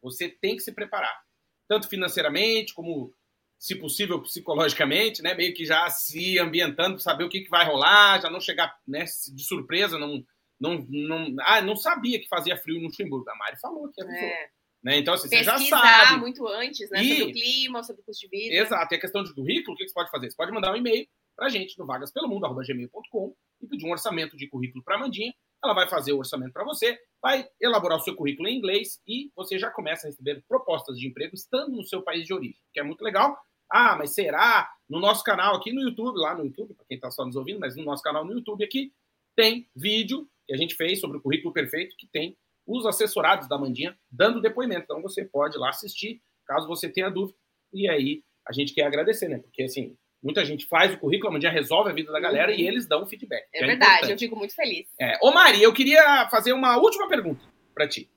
[0.00, 1.20] você tem que se preparar.
[1.68, 3.12] Tanto financeiramente, como,
[3.58, 5.34] se possível, psicologicamente, né?
[5.34, 8.72] Meio que já se ambientando para saber o que, que vai rolar, já não chegar
[8.86, 10.24] né, de surpresa, não
[10.62, 13.28] não, não, ah, não sabia que fazia frio no Luxemburgo.
[13.28, 14.28] A Mari falou que avisou.
[14.28, 14.48] É.
[14.82, 14.98] Né?
[14.98, 16.20] Então, assim, você já sabe.
[16.20, 17.02] muito antes, né?
[17.02, 17.08] E...
[17.08, 18.54] Sobre o clima, sobre o custo de vida.
[18.54, 18.94] Exato.
[18.94, 20.30] E a questão de currículo, o que você pode fazer?
[20.30, 21.06] Você pode mandar um e-mail
[21.36, 25.34] para a gente no vagaspelomundo.gmail.com e pedir um orçamento de currículo para a Mandinha.
[25.64, 29.30] Ela vai fazer o orçamento para você, vai elaborar o seu currículo em inglês e
[29.36, 32.80] você já começa a receber propostas de emprego estando no seu país de origem, que
[32.80, 33.36] é muito legal.
[33.70, 34.68] Ah, mas será?
[34.88, 37.60] No nosso canal aqui no YouTube, lá no YouTube, para quem está só nos ouvindo,
[37.60, 38.92] mas no nosso canal no YouTube aqui,
[39.36, 43.56] tem vídeo que a gente fez sobre o currículo perfeito, que tem os assessorados da
[43.56, 44.82] Mandinha dando depoimento.
[44.82, 47.38] Então você pode lá assistir, caso você tenha dúvida.
[47.72, 49.38] E aí a gente quer agradecer, né?
[49.38, 52.58] Porque assim, muita gente faz o currículo, a Mandinha resolve a vida da galera uhum.
[52.58, 53.46] e eles dão o feedback.
[53.54, 54.86] É, é verdade, eu fico muito feliz.
[55.00, 55.18] É.
[55.22, 57.42] Ô Mari, eu queria fazer uma última pergunta
[57.74, 58.10] para ti.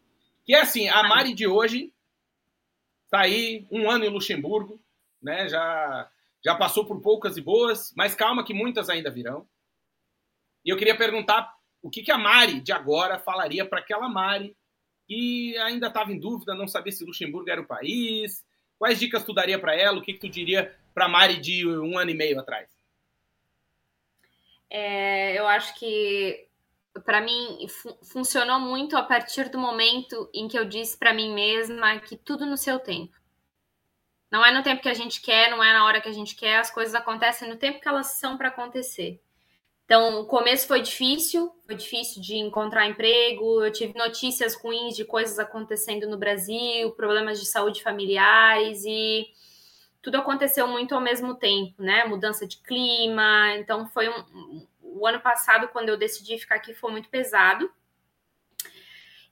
[0.44, 1.94] Que é assim, a Mari de hoje
[3.10, 4.84] tá aí um ano em Luxemburgo,
[5.24, 5.48] né?
[5.48, 6.12] Já
[6.44, 9.48] já passou por poucas e boas, mas calma que muitas ainda virão.
[10.64, 11.55] E eu queria perguntar
[11.86, 14.57] o que, que a Mari de agora falaria para aquela Mari
[15.07, 18.44] que ainda estava em dúvida, não sabia se Luxemburgo era o país?
[18.80, 19.99] Quais dicas tu daria para ela?
[19.99, 22.68] O que, que tu diria para a Mari de um ano e meio atrás?
[24.68, 26.48] É, eu acho que
[27.06, 31.36] para mim fu funcionou muito a partir do momento em que eu disse para mim
[31.36, 33.14] mesma que tudo no seu tempo.
[34.32, 36.36] Não é no tempo que a gente quer, não é na hora que a gente
[36.36, 39.22] quer, as coisas acontecem no tempo que elas são para acontecer.
[39.86, 43.64] Então, o começo foi difícil, foi difícil de encontrar emprego.
[43.64, 49.28] Eu tive notícias ruins de coisas acontecendo no Brasil, problemas de saúde familiares e
[50.02, 52.03] tudo aconteceu muito ao mesmo tempo, né?
[52.06, 53.56] Mudança de clima.
[53.57, 57.72] Então, foi um, o ano passado, quando eu decidi ficar aqui, foi muito pesado.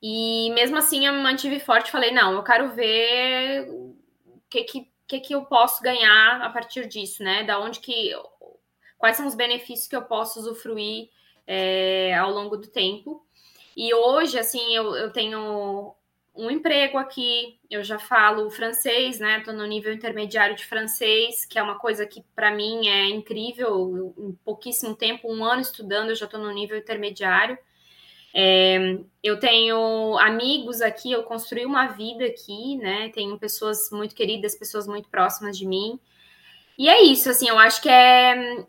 [0.01, 1.89] E mesmo assim, eu me mantive forte.
[1.89, 3.95] Falei, não, eu quero ver o
[4.49, 7.43] que que, que que eu posso ganhar a partir disso, né?
[7.43, 8.11] Da onde que
[9.03, 11.09] quais são os benefícios que eu posso usufruir
[11.45, 13.21] é, ao longo do tempo.
[13.75, 15.93] E hoje, assim, eu, eu tenho
[16.33, 19.39] um emprego aqui, eu já falo francês, né?
[19.39, 24.15] Estou no nível intermediário de francês, que é uma coisa que para mim é incrível.
[24.17, 27.57] Em pouquíssimo tempo, um ano estudando, eu já estou no nível intermediário.
[28.33, 33.09] É, eu tenho amigos aqui, eu construí uma vida aqui, né?
[33.09, 35.99] Tenho pessoas muito queridas, pessoas muito próximas de mim.
[36.77, 38.65] E é isso, assim, eu acho que é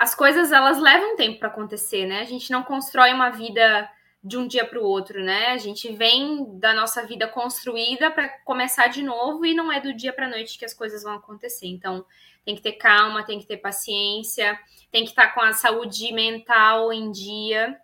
[0.00, 2.22] as coisas elas levam tempo para acontecer, né?
[2.22, 3.86] A gente não constrói uma vida
[4.24, 5.48] de um dia para o outro, né?
[5.48, 9.92] A gente vem da nossa vida construída para começar de novo e não é do
[9.92, 11.66] dia para noite que as coisas vão acontecer.
[11.66, 12.02] Então,
[12.46, 14.58] tem que ter calma, tem que ter paciência,
[14.90, 17.78] tem que estar tá com a saúde mental em dia.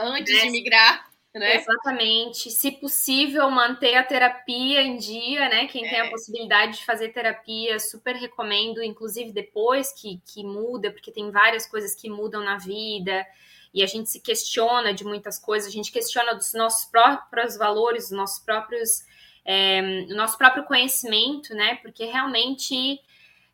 [0.00, 0.40] Antes né?
[0.42, 1.05] de migrar
[1.38, 1.56] né?
[1.56, 2.50] Exatamente.
[2.50, 5.66] Se possível, manter a terapia em dia, né?
[5.66, 5.88] Quem é.
[5.88, 6.10] tem a é.
[6.10, 11.94] possibilidade de fazer terapia, super recomendo, inclusive depois que, que muda, porque tem várias coisas
[11.94, 13.26] que mudam na vida
[13.72, 18.08] e a gente se questiona de muitas coisas, a gente questiona dos nossos próprios valores,
[18.08, 19.04] dos nossos próprios.
[19.44, 21.76] É, nosso próprio conhecimento, né?
[21.76, 23.00] Porque realmente.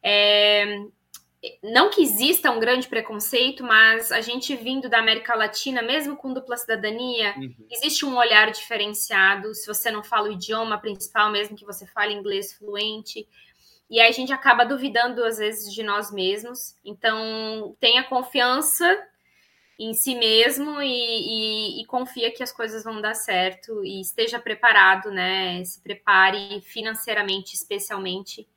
[0.02, 0.86] É,
[1.62, 6.32] não que exista um grande preconceito, mas a gente vindo da América Latina, mesmo com
[6.32, 7.54] dupla cidadania, uhum.
[7.68, 9.52] existe um olhar diferenciado.
[9.54, 13.26] Se você não fala o idioma principal, mesmo que você fale inglês fluente,
[13.90, 16.76] e aí a gente acaba duvidando às vezes de nós mesmos.
[16.84, 19.06] Então, tenha confiança
[19.78, 24.38] em si mesmo e, e, e confia que as coisas vão dar certo e esteja
[24.38, 25.64] preparado, né?
[25.64, 28.48] Se prepare financeiramente, especialmente,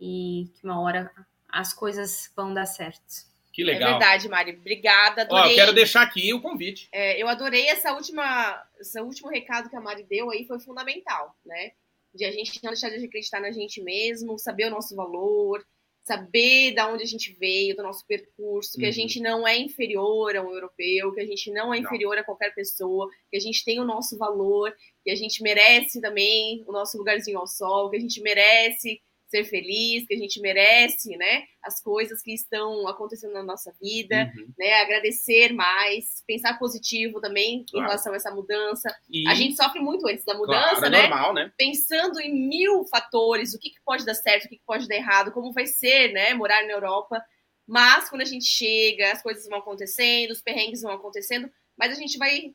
[0.00, 1.10] e que uma hora
[1.48, 3.28] as coisas vão dar certo.
[3.52, 3.88] Que legal.
[3.88, 4.52] É verdade, Mari.
[4.52, 5.22] Obrigada.
[5.22, 5.52] Adorei.
[5.52, 6.88] Ó, quero deixar aqui o convite.
[6.92, 11.36] É, eu adorei essa última, esse último recado que a Mari deu aí, foi fundamental,
[11.44, 11.72] né?
[12.14, 15.64] De a gente não deixar de acreditar na gente mesmo, saber o nosso valor,
[16.08, 18.80] saber da onde a gente veio, do nosso percurso, uhum.
[18.80, 18.92] que a uhum.
[18.92, 22.22] gente não é inferior a um europeu, que a gente não é inferior não.
[22.22, 26.64] a qualquer pessoa, que a gente tem o nosso valor, que a gente merece também
[26.66, 31.16] o nosso lugarzinho ao sol, que a gente merece ser feliz, que a gente merece,
[31.16, 31.44] né?
[31.62, 34.52] As coisas que estão acontecendo na nossa vida, uhum.
[34.58, 34.74] né?
[34.80, 37.84] Agradecer mais, pensar positivo também claro.
[37.84, 38.88] em relação a essa mudança.
[39.10, 39.28] E...
[39.28, 41.00] A gente sofre muito antes da mudança, claro, é né?
[41.02, 41.52] Normal, né?
[41.56, 44.96] Pensando em mil fatores, o que, que pode dar certo, o que, que pode dar
[44.96, 46.32] errado, como vai ser, né?
[46.34, 47.22] Morar na Europa.
[47.66, 52.00] Mas quando a gente chega, as coisas vão acontecendo, os perrengues vão acontecendo, mas a
[52.00, 52.54] gente vai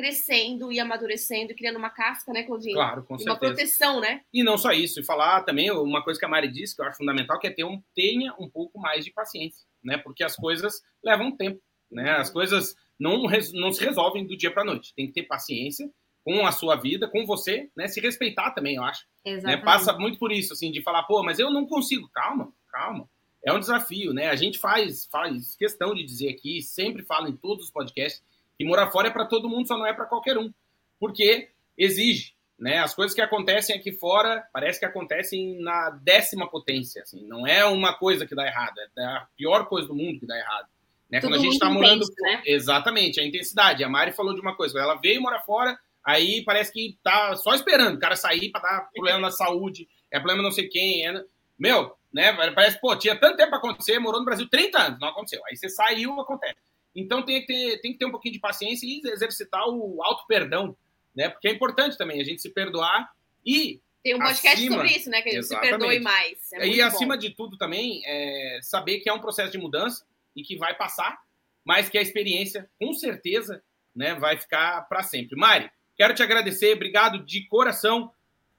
[0.00, 2.74] crescendo e amadurecendo e criando uma casca, né, Claudinho?
[2.74, 3.30] Claro, com e certeza.
[3.30, 4.22] Uma proteção, né?
[4.32, 6.86] E não só isso, e falar também uma coisa que a Mari disse, que eu
[6.86, 9.98] acho fundamental, que é ter um, tenha um pouco mais de paciência, né?
[9.98, 11.60] Porque as coisas levam tempo,
[11.90, 12.12] né?
[12.12, 13.22] As coisas não,
[13.54, 14.94] não se resolvem do dia para noite.
[14.94, 15.90] Tem que ter paciência
[16.24, 17.88] com a sua vida, com você, né?
[17.88, 19.04] Se respeitar também, eu acho.
[19.24, 19.32] Né?
[19.32, 19.58] Exatamente.
[19.58, 19.64] Né?
[19.64, 22.08] Passa muito por isso, assim, de falar, pô, mas eu não consigo.
[22.12, 23.08] Calma, calma.
[23.44, 24.28] É um desafio, né?
[24.28, 28.22] A gente faz, faz questão de dizer aqui, sempre fala em todos os podcasts,
[28.60, 30.52] e morar fora é para todo mundo, só não é para qualquer um.
[30.98, 32.34] Porque exige.
[32.58, 32.76] Né?
[32.76, 37.00] As coisas que acontecem aqui fora parece que acontecem na décima potência.
[37.00, 37.26] Assim.
[37.26, 40.36] Não é uma coisa que dá errado, é a pior coisa do mundo que dá
[40.36, 40.68] errado.
[41.10, 41.22] Né?
[41.22, 42.04] Quando a gente está morando.
[42.20, 42.42] Né?
[42.44, 43.82] Exatamente, a intensidade.
[43.82, 47.54] A Mari falou de uma coisa, ela veio morar fora, aí parece que tá só
[47.54, 51.08] esperando o cara sair para dar problema na saúde, é problema não sei quem.
[51.08, 51.24] É...
[51.58, 52.30] Meu, né?
[52.52, 55.40] Parece, pô, tinha tanto tempo para acontecer, morou no Brasil 30 anos, não aconteceu.
[55.46, 56.56] Aí você saiu, acontece.
[56.94, 60.76] Então tem que ter, tem que ter um pouquinho de paciência e exercitar o auto-perdão,
[61.14, 61.28] né?
[61.28, 63.10] Porque é importante também a gente se perdoar
[63.44, 63.80] e.
[64.02, 65.20] Tem um podcast acima, sobre isso, né?
[65.20, 65.72] Que a gente exatamente.
[65.72, 66.52] se perdoe mais.
[66.54, 67.20] É e acima bom.
[67.20, 71.20] de tudo também, é saber que é um processo de mudança e que vai passar,
[71.64, 73.62] mas que a experiência, com certeza,
[73.94, 75.36] né, vai ficar para sempre.
[75.36, 78.10] Mari, quero te agradecer, obrigado de coração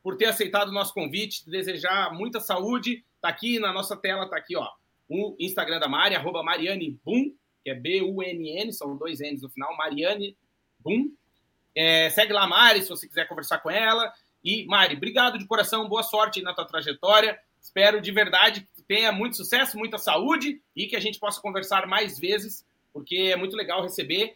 [0.04, 3.04] por ter aceitado o nosso convite, desejar muita saúde.
[3.20, 4.68] Tá aqui na nossa tela, tá aqui, ó,
[5.10, 7.34] o Instagram da Mari, arroba Mariane Boom,
[7.64, 10.36] que é B-U-N-N, são dois N's no final, Mariane
[10.80, 11.12] Boom.
[11.76, 14.12] É, segue lá, Mari, se você quiser conversar com ela.
[14.44, 17.40] E, Mari, obrigado de coração, boa sorte na tua trajetória.
[17.62, 21.86] Espero de verdade que tenha muito sucesso, muita saúde e que a gente possa conversar
[21.86, 24.36] mais vezes, porque é muito legal receber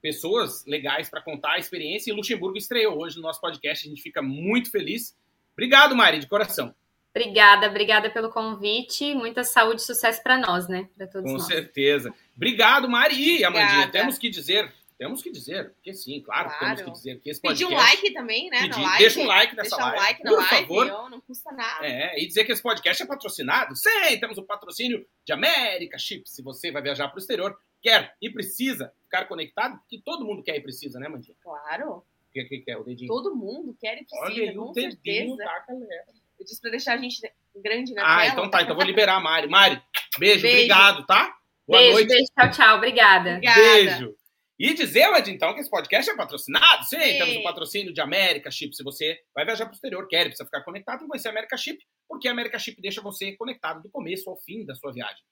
[0.00, 2.10] pessoas legais para contar a experiência.
[2.10, 5.16] E Luxemburgo estreou hoje no nosso podcast, a gente fica muito feliz.
[5.52, 6.74] Obrigado, Mari, de coração.
[7.14, 9.14] Obrigada, obrigada pelo convite.
[9.14, 10.88] Muita saúde e sucesso para nós, né?
[10.96, 11.46] Para todos Com nós.
[11.46, 12.12] certeza.
[12.36, 13.44] Obrigado, Mari.
[13.44, 16.76] Amandinha, temos que dizer, temos que dizer, porque sim, claro, Claro.
[16.76, 17.74] temos que dizer que esse Pedir podcast...
[17.74, 18.60] um like também, né?
[18.62, 18.98] Pedir- like.
[18.98, 20.86] deixa um like nessa Deixar live, um like na por live, favor.
[20.90, 21.86] ó, não custa nada.
[21.86, 23.76] É, e dizer que esse podcast é patrocinado?
[23.76, 26.28] Sim, temos o patrocínio de América Chip.
[26.28, 30.42] Se você vai viajar para o exterior, quer e precisa ficar conectado, que todo mundo
[30.42, 31.36] quer e precisa, né, Mandinha?
[31.42, 33.08] Claro, O que, que, que é o dedinho?
[33.08, 35.36] todo mundo quer e Olha precisa, aí o com dedinho certeza.
[35.36, 36.04] da galera.
[36.38, 37.20] Eu disse pra deixar a gente
[37.56, 38.32] grande na Ah, tela.
[38.32, 38.62] então tá.
[38.62, 39.48] Então vou liberar a Mari.
[39.48, 39.80] Mari,
[40.18, 40.56] beijo, Beijo.
[40.56, 41.36] obrigado, tá?
[41.66, 42.08] Boa beijo, noite.
[42.08, 42.76] beijo, tchau, tchau.
[42.76, 43.30] Obrigada.
[43.34, 43.60] Obrigada.
[43.60, 44.14] Beijo.
[44.58, 46.84] E dizer, Ed, então, que esse podcast é patrocinado.
[46.84, 47.18] Sim, Sim.
[47.18, 48.74] temos o patrocínio de América Chip.
[48.76, 51.78] Se você vai viajar para o exterior, quer, precisa ficar conectado, vai ser América Chip,
[52.08, 55.22] porque a América Chip deixa você conectado do começo ao fim da sua viagem.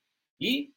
[0.40, 0.70] E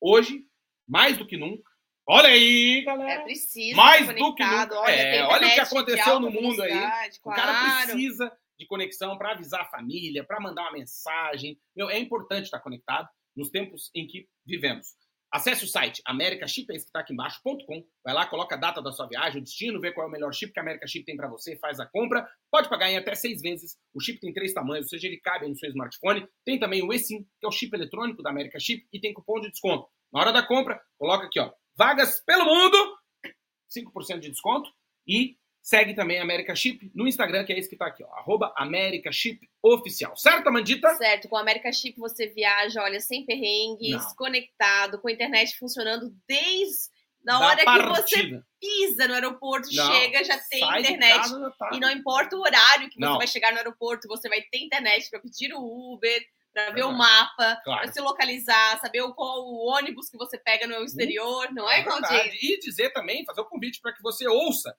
[0.00, 0.44] hoje,
[0.86, 1.68] mais do que nunca,
[2.06, 3.22] olha aí, É galera.
[3.24, 4.78] preciso Mais do que nunca.
[4.80, 6.68] Olha, É, olha o que aconteceu no mundo aí.
[6.72, 7.86] velocidade, O cara claro.
[7.90, 11.58] precisa de conexão para avisar a família, para mandar uma mensagem.
[11.74, 13.08] Meu, é importante estar conectado
[13.38, 14.88] nos tempos em que vivemos.
[15.30, 17.84] Acesse o site americaship, esse que está aqui embaixo, ponto .com.
[18.02, 20.32] Vai lá, coloca a data da sua viagem, o destino, vê qual é o melhor
[20.32, 22.26] chip que a America Chip tem para você, faz a compra.
[22.50, 23.76] Pode pagar em até seis vezes.
[23.94, 26.26] O chip tem três tamanhos, ou seja, ele cabe no seu smartphone.
[26.46, 29.38] Tem também o eSIM, que é o chip eletrônico da America Chip, e tem cupom
[29.38, 29.86] de desconto.
[30.10, 32.76] Na hora da compra, coloca aqui, ó, vagas pelo mundo,
[33.68, 34.70] 5% de desconto.
[35.06, 35.36] E
[35.68, 38.54] segue também a America Chip no Instagram, que é esse que tá aqui, ó, arroba
[38.56, 40.16] America Chip Oficial.
[40.16, 40.88] Certo, Amandita?
[40.94, 44.14] Certo, com a América Chip você viaja, olha, sem perrengues, Não.
[44.16, 46.88] conectado, com a internet funcionando desde
[47.22, 51.16] na hora que você pisa no aeroporto, Não, chega, já tem internet.
[51.16, 51.70] casa, já tá.
[51.74, 53.18] E não importa o horário que você Não.
[53.18, 56.22] vai chegar no aeroporto, você vai ter internet para pedir o Uber,
[56.54, 57.82] para ver o mapa, Claro.
[57.82, 61.82] para se localizar, saber o, qual o ônibus que você pega no exterior, não é,
[61.82, 62.08] Claudinho?
[62.08, 62.38] verdade.
[62.40, 64.74] E dizer também, fazer o convite para que você ouça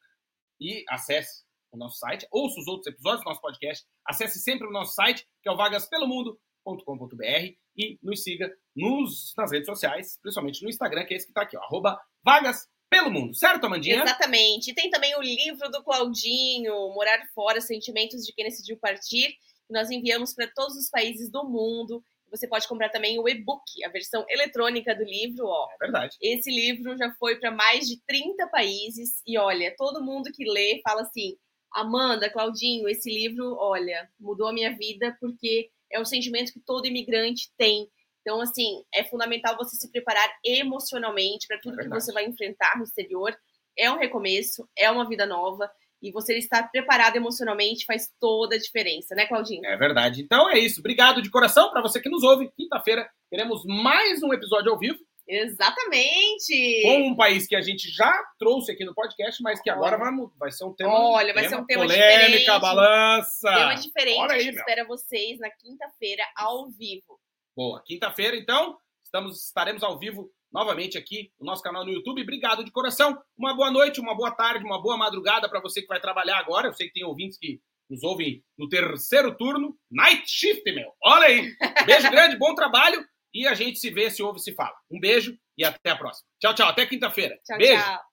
[0.59, 4.71] e acesse o nosso site, ouça os outros episódios do nosso podcast, acesse sempre o
[4.71, 10.69] nosso site, que é o vagaspelomundo.com.br e nos siga nos, nas redes sociais, principalmente no
[10.69, 13.35] Instagram, que é esse que está aqui, ó, arroba vagas pelo mundo.
[13.35, 14.01] Certo, Amandinha?
[14.01, 14.71] Exatamente.
[14.71, 19.27] E tem também o livro do Claudinho, Morar Fora, Sentimentos de Quem Decidiu Partir,
[19.67, 22.03] que nós enviamos para todos os países do mundo.
[22.31, 25.67] Você pode comprar também o e-book, a versão eletrônica do livro, ó.
[25.73, 26.17] É verdade.
[26.21, 30.81] Esse livro já foi para mais de 30 países e olha, todo mundo que lê
[30.83, 31.37] fala assim:
[31.73, 36.85] Amanda, Claudinho, esse livro, olha, mudou a minha vida porque é o sentimento que todo
[36.87, 37.89] imigrante tem.
[38.21, 42.77] Então, assim, é fundamental você se preparar emocionalmente para tudo É que você vai enfrentar
[42.77, 43.35] no exterior.
[43.77, 48.59] É um recomeço, é uma vida nova e você estar preparado emocionalmente faz toda a
[48.59, 49.65] diferença, né, Claudinho?
[49.65, 50.21] É verdade.
[50.21, 50.79] Então é isso.
[50.79, 52.49] Obrigado de coração para você que nos ouve.
[52.55, 54.99] Quinta-feira teremos mais um episódio ao vivo
[55.29, 56.81] Exatamente!
[56.83, 60.09] com um país que a gente já trouxe aqui no podcast, mas que agora vai,
[60.39, 60.91] vai ser um tema.
[60.91, 62.59] Olha, vai ser um tema polêmica, diferente.
[62.59, 63.49] balança.
[63.53, 64.55] Tema diferente, Olha a aí, meu.
[64.55, 67.19] espera vocês na quinta-feira ao vivo.
[67.55, 67.83] Boa.
[67.85, 72.21] Quinta-feira, então, estamos, estaremos ao vivo novamente aqui no nosso canal no YouTube.
[72.21, 73.17] Obrigado de coração.
[73.37, 76.67] Uma boa noite, uma boa tarde, uma boa madrugada para você que vai trabalhar agora.
[76.67, 77.59] Eu sei que tem ouvintes que
[77.89, 79.75] nos ouvem no terceiro turno.
[79.91, 80.91] Night shift, meu.
[81.03, 81.51] Olha aí.
[81.85, 83.03] Beijo grande, bom trabalho.
[83.33, 84.75] E a gente se vê, se ouve, se fala.
[84.89, 86.27] Um beijo e até a próxima.
[86.39, 86.67] Tchau, tchau.
[86.67, 87.37] Até quinta-feira.
[87.45, 87.83] Tchau, Beijo.
[87.83, 88.08] tchau.